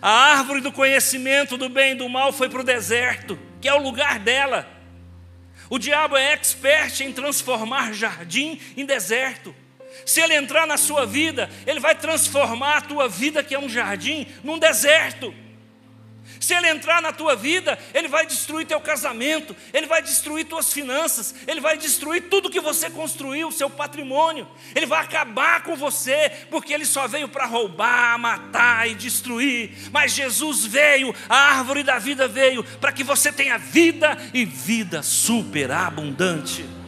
A 0.00 0.10
árvore 0.10 0.60
do 0.60 0.72
conhecimento 0.72 1.56
do 1.56 1.68
bem 1.68 1.92
e 1.92 1.96
do 1.96 2.08
mal 2.08 2.32
foi 2.32 2.48
para 2.48 2.60
o 2.60 2.64
deserto, 2.64 3.38
que 3.60 3.68
é 3.68 3.74
o 3.74 3.82
lugar 3.82 4.18
dela. 4.18 4.68
O 5.70 5.78
diabo 5.78 6.16
é 6.16 6.32
expert 6.32 7.00
em 7.00 7.12
transformar 7.12 7.92
jardim 7.92 8.60
em 8.76 8.84
deserto. 8.84 9.54
Se 10.04 10.20
ele 10.20 10.34
entrar 10.34 10.66
na 10.66 10.76
sua 10.76 11.06
vida, 11.06 11.48
ele 11.66 11.80
vai 11.80 11.94
transformar 11.94 12.78
a 12.78 12.80
tua 12.80 13.08
vida, 13.08 13.42
que 13.42 13.54
é 13.54 13.58
um 13.58 13.68
jardim, 13.68 14.26
num 14.42 14.58
deserto. 14.58 15.34
Se 16.44 16.52
ele 16.52 16.68
entrar 16.68 17.00
na 17.00 17.10
tua 17.10 17.34
vida, 17.34 17.78
ele 17.94 18.06
vai 18.06 18.26
destruir 18.26 18.66
teu 18.66 18.78
casamento, 18.78 19.56
ele 19.72 19.86
vai 19.86 20.02
destruir 20.02 20.44
tuas 20.44 20.70
finanças, 20.70 21.34
ele 21.46 21.58
vai 21.58 21.78
destruir 21.78 22.24
tudo 22.28 22.50
que 22.50 22.60
você 22.60 22.90
construiu, 22.90 23.50
seu 23.50 23.70
patrimônio. 23.70 24.46
Ele 24.74 24.84
vai 24.84 25.00
acabar 25.02 25.62
com 25.62 25.74
você, 25.74 26.30
porque 26.50 26.74
ele 26.74 26.84
só 26.84 27.08
veio 27.08 27.28
para 27.28 27.46
roubar, 27.46 28.18
matar 28.18 28.86
e 28.86 28.94
destruir. 28.94 29.70
Mas 29.90 30.12
Jesus 30.12 30.66
veio, 30.66 31.14
a 31.30 31.56
árvore 31.56 31.82
da 31.82 31.98
vida 31.98 32.28
veio 32.28 32.62
para 32.62 32.92
que 32.92 33.02
você 33.02 33.32
tenha 33.32 33.56
vida 33.56 34.14
e 34.34 34.44
vida 34.44 35.02
superabundante. 35.02 36.83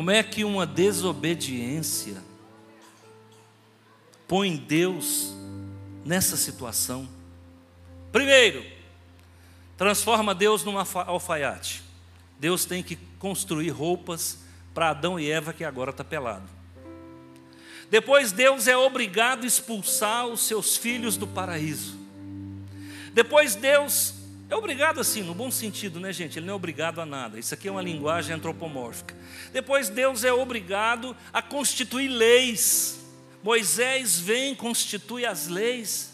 Como 0.00 0.10
é 0.10 0.22
que 0.22 0.44
uma 0.44 0.64
desobediência 0.64 2.16
põe 4.26 4.56
Deus 4.56 5.34
nessa 6.06 6.38
situação? 6.38 7.06
Primeiro, 8.10 8.64
transforma 9.76 10.34
Deus 10.34 10.64
num 10.64 10.78
alfaiate. 10.78 11.82
Deus 12.38 12.64
tem 12.64 12.82
que 12.82 12.96
construir 13.18 13.68
roupas 13.68 14.38
para 14.72 14.88
Adão 14.88 15.20
e 15.20 15.30
Eva 15.30 15.52
que 15.52 15.64
agora 15.64 15.90
está 15.90 16.02
pelado. 16.02 16.48
Depois 17.90 18.32
Deus 18.32 18.66
é 18.66 18.74
obrigado 18.74 19.44
a 19.44 19.46
expulsar 19.46 20.26
os 20.26 20.40
seus 20.40 20.78
filhos 20.78 21.18
do 21.18 21.26
paraíso. 21.26 21.94
Depois 23.12 23.54
Deus 23.54 24.14
é 24.50 24.56
obrigado 24.56 24.98
assim, 24.98 25.22
no 25.22 25.32
bom 25.32 25.48
sentido, 25.48 26.00
né, 26.00 26.12
gente? 26.12 26.36
Ele 26.36 26.46
não 26.46 26.54
é 26.54 26.56
obrigado 26.56 27.00
a 27.00 27.06
nada. 27.06 27.38
Isso 27.38 27.54
aqui 27.54 27.68
é 27.68 27.70
uma 27.70 27.80
linguagem 27.80 28.34
antropomórfica. 28.34 29.14
Depois, 29.52 29.88
Deus 29.88 30.24
é 30.24 30.32
obrigado 30.32 31.16
a 31.32 31.40
constituir 31.40 32.08
leis. 32.08 32.98
Moisés 33.44 34.18
vem, 34.18 34.52
constitui 34.56 35.24
as 35.24 35.46
leis. 35.46 36.12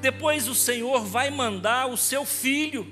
Depois, 0.00 0.48
o 0.48 0.54
Senhor 0.54 1.04
vai 1.04 1.30
mandar 1.30 1.86
o 1.86 1.96
seu 1.96 2.24
filho, 2.24 2.90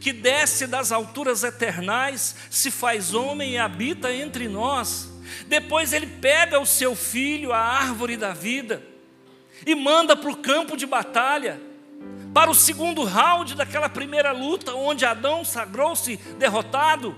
que 0.00 0.12
desce 0.12 0.68
das 0.68 0.92
alturas 0.92 1.42
eternais, 1.42 2.36
se 2.48 2.70
faz 2.70 3.12
homem 3.12 3.54
e 3.54 3.58
habita 3.58 4.12
entre 4.12 4.46
nós. 4.46 5.10
Depois, 5.48 5.92
ele 5.92 6.06
pega 6.06 6.60
o 6.60 6.66
seu 6.66 6.94
filho, 6.94 7.52
a 7.52 7.58
árvore 7.58 8.16
da 8.16 8.32
vida, 8.32 8.84
e 9.66 9.74
manda 9.74 10.14
para 10.14 10.30
o 10.30 10.36
campo 10.36 10.76
de 10.76 10.86
batalha 10.86 11.71
para 12.32 12.50
o 12.50 12.54
segundo 12.54 13.04
round 13.04 13.54
daquela 13.54 13.88
primeira 13.88 14.32
luta, 14.32 14.74
onde 14.74 15.04
Adão 15.04 15.44
sagrou-se 15.44 16.16
derrotado. 16.38 17.14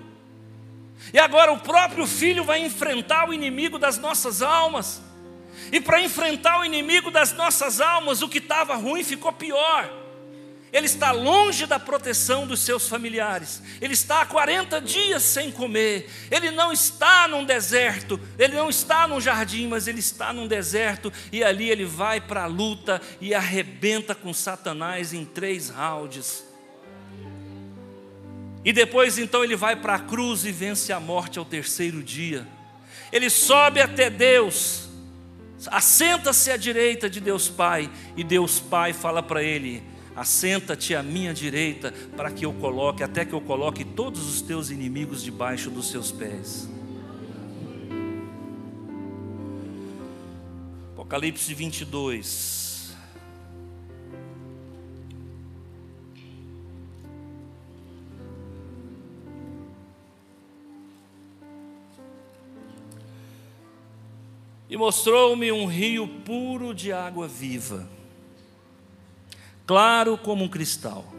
E 1.12 1.18
agora 1.18 1.52
o 1.52 1.58
próprio 1.58 2.06
filho 2.06 2.44
vai 2.44 2.60
enfrentar 2.60 3.28
o 3.28 3.32
inimigo 3.32 3.78
das 3.78 3.98
nossas 3.98 4.42
almas. 4.42 5.00
E 5.70 5.80
para 5.80 6.00
enfrentar 6.00 6.60
o 6.60 6.64
inimigo 6.64 7.10
das 7.10 7.32
nossas 7.32 7.80
almas, 7.80 8.22
o 8.22 8.28
que 8.28 8.38
estava 8.38 8.74
ruim 8.74 9.04
ficou 9.04 9.32
pior. 9.32 10.03
Ele 10.74 10.86
está 10.86 11.12
longe 11.12 11.66
da 11.66 11.78
proteção 11.78 12.48
dos 12.48 12.58
seus 12.58 12.88
familiares, 12.88 13.62
ele 13.80 13.94
está 13.94 14.22
há 14.22 14.26
40 14.26 14.80
dias 14.80 15.22
sem 15.22 15.52
comer, 15.52 16.10
ele 16.32 16.50
não 16.50 16.72
está 16.72 17.28
num 17.28 17.44
deserto, 17.44 18.20
ele 18.36 18.56
não 18.56 18.68
está 18.68 19.06
num 19.06 19.20
jardim, 19.20 19.68
mas 19.68 19.86
ele 19.86 20.00
está 20.00 20.32
num 20.32 20.48
deserto, 20.48 21.12
e 21.30 21.44
ali 21.44 21.70
ele 21.70 21.84
vai 21.84 22.20
para 22.20 22.42
a 22.42 22.46
luta 22.46 23.00
e 23.20 23.32
arrebenta 23.32 24.16
com 24.16 24.34
Satanás 24.34 25.12
em 25.12 25.24
três 25.24 25.70
rounds. 25.70 26.44
E 28.64 28.72
depois 28.72 29.16
então 29.16 29.44
ele 29.44 29.54
vai 29.54 29.76
para 29.76 29.94
a 29.94 30.00
cruz 30.00 30.44
e 30.44 30.50
vence 30.50 30.92
a 30.92 30.98
morte 30.98 31.38
ao 31.38 31.44
terceiro 31.44 32.02
dia. 32.02 32.48
Ele 33.12 33.30
sobe 33.30 33.80
até 33.80 34.10
Deus, 34.10 34.88
assenta-se 35.68 36.50
à 36.50 36.56
direita 36.56 37.08
de 37.08 37.20
Deus 37.20 37.48
Pai, 37.48 37.88
e 38.16 38.24
Deus 38.24 38.58
Pai 38.58 38.92
fala 38.92 39.22
para 39.22 39.40
ele: 39.40 39.93
Assenta-te 40.16 40.94
à 40.94 41.02
minha 41.02 41.34
direita, 41.34 41.92
para 42.16 42.30
que 42.30 42.46
eu 42.46 42.52
coloque, 42.52 43.02
até 43.02 43.24
que 43.24 43.32
eu 43.32 43.40
coloque 43.40 43.84
todos 43.84 44.28
os 44.28 44.40
teus 44.40 44.70
inimigos 44.70 45.24
debaixo 45.24 45.70
dos 45.70 45.90
seus 45.90 46.12
pés. 46.12 46.68
Apocalipse 50.92 51.52
22. 51.52 52.94
E 64.70 64.76
mostrou-me 64.76 65.50
um 65.50 65.66
rio 65.66 66.06
puro 66.06 66.72
de 66.72 66.92
água 66.92 67.26
viva 67.26 67.88
claro 69.66 70.18
como 70.18 70.44
um 70.44 70.48
cristal, 70.48 71.12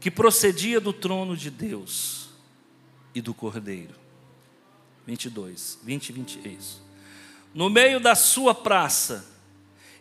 que 0.00 0.10
procedia 0.10 0.80
do 0.80 0.92
trono 0.92 1.36
de 1.36 1.50
Deus 1.50 2.28
e 3.14 3.20
do 3.20 3.34
Cordeiro. 3.34 3.94
22, 5.06 5.78
20 5.82 6.08
e 6.08 6.12
20, 6.12 6.40
é 6.44 6.48
isso. 6.50 6.82
No 7.54 7.70
meio 7.70 7.98
da 7.98 8.14
sua 8.14 8.54
praça 8.54 9.26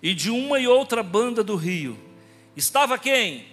e 0.01 0.13
de 0.13 0.29
uma 0.29 0.59
e 0.59 0.67
outra 0.67 1.01
banda 1.01 1.43
do 1.43 1.55
rio, 1.55 1.97
estava 2.55 2.97
quem? 2.97 3.47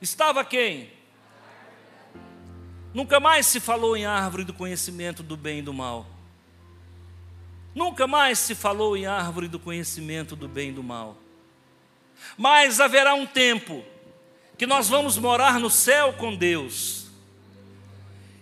Estava 0.00 0.44
quem? 0.44 0.90
Nunca 2.94 3.18
mais 3.18 3.46
se 3.46 3.58
falou 3.58 3.96
em 3.96 4.06
árvore 4.06 4.44
do 4.44 4.52
conhecimento 4.52 5.22
do 5.22 5.36
bem 5.36 5.58
e 5.58 5.62
do 5.62 5.72
mal. 5.72 6.06
Nunca 7.74 8.06
mais 8.06 8.38
se 8.38 8.54
falou 8.54 8.96
em 8.96 9.06
árvore 9.06 9.48
do 9.48 9.58
conhecimento 9.58 10.34
do 10.34 10.48
bem 10.48 10.70
e 10.70 10.72
do 10.72 10.82
mal. 10.82 11.16
Mas 12.36 12.80
haverá 12.80 13.14
um 13.14 13.26
tempo 13.26 13.84
que 14.56 14.66
nós 14.66 14.88
vamos 14.88 15.16
morar 15.16 15.58
no 15.60 15.70
céu 15.70 16.12
com 16.12 16.34
Deus. 16.34 17.06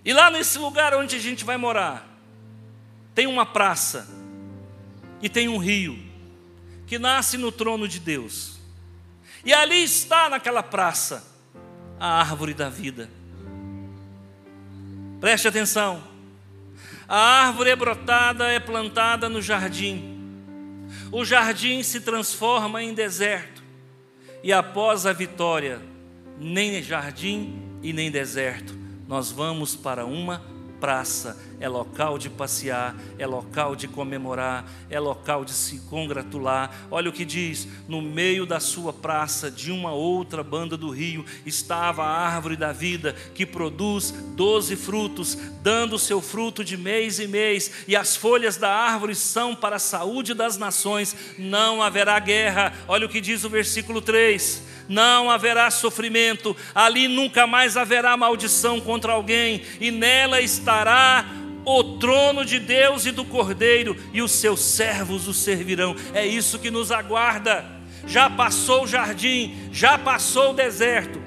E 0.04 0.12
lá 0.12 0.30
nesse 0.30 0.58
lugar 0.58 0.94
onde 0.94 1.16
a 1.16 1.18
gente 1.18 1.44
vai 1.44 1.56
morar, 1.56 2.08
tem 3.14 3.26
uma 3.26 3.44
praça 3.44 4.08
e 5.20 5.28
tem 5.28 5.48
um 5.48 5.58
rio 5.58 5.98
que 6.86 6.98
nasce 6.98 7.36
no 7.36 7.50
trono 7.50 7.88
de 7.88 7.98
Deus. 7.98 8.58
E 9.44 9.52
ali 9.52 9.82
está 9.82 10.28
naquela 10.28 10.62
praça 10.62 11.26
a 11.98 12.20
árvore 12.20 12.54
da 12.54 12.68
vida. 12.68 13.10
Preste 15.20 15.48
atenção. 15.48 16.02
A 17.08 17.18
árvore 17.18 17.70
é 17.70 17.76
brotada, 17.76 18.46
é 18.48 18.60
plantada 18.60 19.28
no 19.28 19.40
jardim. 19.40 20.14
O 21.12 21.24
jardim 21.24 21.82
se 21.82 22.00
transforma 22.00 22.82
em 22.82 22.92
deserto 22.94 23.55
e 24.46 24.52
após 24.52 25.06
a 25.06 25.12
vitória, 25.12 25.80
nem 26.38 26.80
jardim 26.80 27.60
e 27.82 27.92
nem 27.92 28.12
deserto, 28.12 28.78
nós 29.08 29.28
vamos 29.28 29.74
para 29.74 30.06
uma 30.06 30.40
praça, 30.78 31.36
é 31.58 31.68
local 31.68 32.18
de 32.18 32.28
passear, 32.28 32.94
é 33.18 33.26
local 33.26 33.74
de 33.74 33.88
comemorar, 33.88 34.64
é 34.90 35.00
local 35.00 35.44
de 35.44 35.52
se 35.52 35.78
congratular. 35.88 36.70
Olha 36.90 37.08
o 37.08 37.12
que 37.12 37.24
diz: 37.24 37.66
no 37.88 38.02
meio 38.02 38.44
da 38.44 38.60
sua 38.60 38.92
praça, 38.92 39.50
de 39.50 39.70
uma 39.70 39.92
outra 39.92 40.42
banda 40.42 40.76
do 40.76 40.90
rio, 40.90 41.24
estava 41.44 42.04
a 42.04 42.26
árvore 42.26 42.56
da 42.56 42.72
vida, 42.72 43.14
que 43.34 43.46
produz 43.46 44.10
doze 44.34 44.76
frutos, 44.76 45.36
dando 45.62 45.98
seu 45.98 46.20
fruto 46.20 46.62
de 46.62 46.76
mês 46.76 47.18
em 47.18 47.26
mês, 47.26 47.70
e 47.88 47.96
as 47.96 48.16
folhas 48.16 48.56
da 48.56 48.70
árvore 48.70 49.14
são 49.14 49.54
para 49.54 49.76
a 49.76 49.80
saúde 49.80 50.34
das 50.34 50.56
nações. 50.56 51.16
Não 51.38 51.82
haverá 51.82 52.18
guerra. 52.18 52.72
Olha 52.86 53.06
o 53.06 53.08
que 53.08 53.20
diz 53.20 53.44
o 53.44 53.50
versículo 53.50 54.00
3 54.00 54.76
não 54.88 55.28
haverá 55.28 55.68
sofrimento, 55.68 56.56
ali 56.72 57.08
nunca 57.08 57.44
mais 57.44 57.76
haverá 57.76 58.16
maldição 58.16 58.80
contra 58.80 59.14
alguém, 59.14 59.62
e 59.80 59.90
nela 59.90 60.40
estará 60.40 61.24
o 61.66 61.98
trono 61.98 62.44
de 62.44 62.60
Deus 62.60 63.04
e 63.04 63.10
do 63.10 63.24
Cordeiro, 63.24 63.96
e 64.12 64.22
os 64.22 64.30
seus 64.30 64.60
servos 64.60 65.26
o 65.26 65.34
servirão. 65.34 65.96
É 66.14 66.24
isso 66.24 66.60
que 66.60 66.70
nos 66.70 66.92
aguarda. 66.92 67.64
Já 68.06 68.30
passou 68.30 68.84
o 68.84 68.86
jardim, 68.86 69.68
já 69.72 69.98
passou 69.98 70.52
o 70.52 70.54
deserto, 70.54 71.20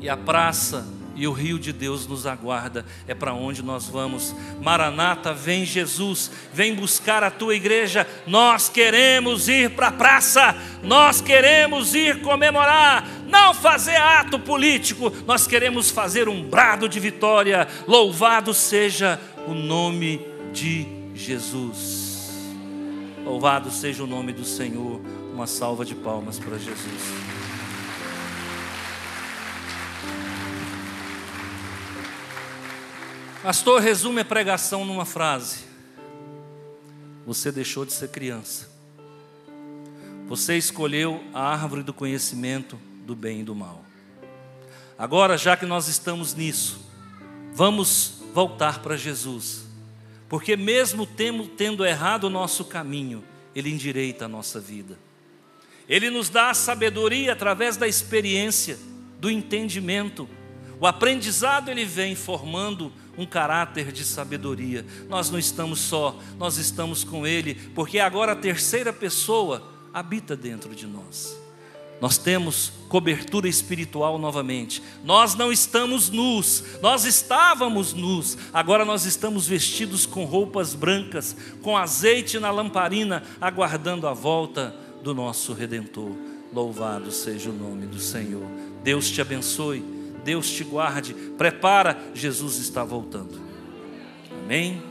e 0.00 0.08
a 0.08 0.16
praça 0.16 0.99
e 1.20 1.28
o 1.28 1.32
rio 1.32 1.58
de 1.58 1.70
Deus 1.70 2.06
nos 2.06 2.26
aguarda, 2.26 2.82
é 3.06 3.14
para 3.14 3.34
onde 3.34 3.62
nós 3.62 3.86
vamos. 3.86 4.34
Maranata, 4.62 5.34
vem 5.34 5.66
Jesus, 5.66 6.30
vem 6.50 6.74
buscar 6.74 7.22
a 7.22 7.30
tua 7.30 7.54
igreja. 7.54 8.06
Nós 8.26 8.70
queremos 8.70 9.46
ir 9.46 9.68
para 9.72 9.88
a 9.88 9.92
praça, 9.92 10.56
nós 10.82 11.20
queremos 11.20 11.94
ir 11.94 12.22
comemorar, 12.22 13.06
não 13.28 13.52
fazer 13.52 13.96
ato 13.96 14.38
político, 14.38 15.12
nós 15.26 15.46
queremos 15.46 15.90
fazer 15.90 16.26
um 16.26 16.42
brado 16.42 16.88
de 16.88 16.98
vitória. 16.98 17.68
Louvado 17.86 18.54
seja 18.54 19.20
o 19.46 19.52
nome 19.52 20.26
de 20.54 20.86
Jesus. 21.14 22.30
Louvado 23.22 23.70
seja 23.70 24.02
o 24.04 24.06
nome 24.06 24.32
do 24.32 24.44
Senhor. 24.46 25.02
Uma 25.34 25.46
salva 25.46 25.84
de 25.84 25.94
palmas 25.94 26.38
para 26.38 26.56
Jesus. 26.56 27.59
Pastor, 33.42 33.80
resume 33.80 34.20
a 34.20 34.24
pregação 34.24 34.84
numa 34.84 35.06
frase. 35.06 35.60
Você 37.24 37.50
deixou 37.50 37.86
de 37.86 37.92
ser 37.94 38.08
criança. 38.08 38.68
Você 40.28 40.58
escolheu 40.58 41.24
a 41.32 41.40
árvore 41.40 41.82
do 41.82 41.94
conhecimento 41.94 42.78
do 43.06 43.16
bem 43.16 43.40
e 43.40 43.42
do 43.42 43.54
mal. 43.54 43.82
Agora, 44.98 45.38
já 45.38 45.56
que 45.56 45.64
nós 45.64 45.88
estamos 45.88 46.34
nisso, 46.34 46.86
vamos 47.54 48.20
voltar 48.34 48.80
para 48.80 48.94
Jesus. 48.94 49.64
Porque, 50.28 50.54
mesmo 50.54 51.06
tendo 51.56 51.86
errado 51.86 52.24
o 52.24 52.30
nosso 52.30 52.66
caminho, 52.66 53.24
Ele 53.54 53.70
endireita 53.70 54.26
a 54.26 54.28
nossa 54.28 54.60
vida. 54.60 54.98
Ele 55.88 56.10
nos 56.10 56.28
dá 56.28 56.50
a 56.50 56.54
sabedoria 56.54 57.32
através 57.32 57.78
da 57.78 57.88
experiência, 57.88 58.78
do 59.18 59.30
entendimento. 59.30 60.28
O 60.80 60.86
aprendizado 60.86 61.70
ele 61.70 61.84
vem 61.84 62.14
formando 62.14 62.90
um 63.18 63.26
caráter 63.26 63.92
de 63.92 64.02
sabedoria. 64.02 64.84
Nós 65.10 65.30
não 65.30 65.38
estamos 65.38 65.78
só, 65.78 66.18
nós 66.38 66.56
estamos 66.56 67.04
com 67.04 67.26
Ele, 67.26 67.54
porque 67.74 67.98
agora 67.98 68.32
a 68.32 68.36
terceira 68.36 68.90
pessoa 68.92 69.62
habita 69.92 70.34
dentro 70.34 70.74
de 70.74 70.86
nós. 70.86 71.38
Nós 72.00 72.16
temos 72.16 72.72
cobertura 72.88 73.46
espiritual 73.46 74.18
novamente. 74.18 74.82
Nós 75.04 75.34
não 75.34 75.52
estamos 75.52 76.08
nus, 76.08 76.64
nós 76.80 77.04
estávamos 77.04 77.92
nus, 77.92 78.38
agora 78.50 78.86
nós 78.86 79.04
estamos 79.04 79.46
vestidos 79.46 80.06
com 80.06 80.24
roupas 80.24 80.74
brancas, 80.74 81.36
com 81.60 81.76
azeite 81.76 82.38
na 82.38 82.50
lamparina, 82.50 83.22
aguardando 83.38 84.08
a 84.08 84.14
volta 84.14 84.74
do 85.02 85.14
nosso 85.14 85.52
redentor. 85.52 86.16
Louvado 86.50 87.12
seja 87.12 87.50
o 87.50 87.52
nome 87.52 87.86
do 87.86 88.00
Senhor. 88.00 88.48
Deus 88.82 89.10
te 89.10 89.20
abençoe. 89.20 89.99
Deus 90.24 90.50
te 90.50 90.64
guarde. 90.64 91.14
Prepara, 91.36 91.98
Jesus 92.14 92.58
está 92.58 92.84
voltando. 92.84 93.40
Amém? 94.44 94.82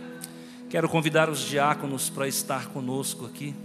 Quero 0.69 0.87
convidar 0.87 1.29
os 1.29 1.39
diáconos 1.39 2.09
para 2.09 2.27
estar 2.27 2.67
conosco 2.67 3.25
aqui. 3.25 3.55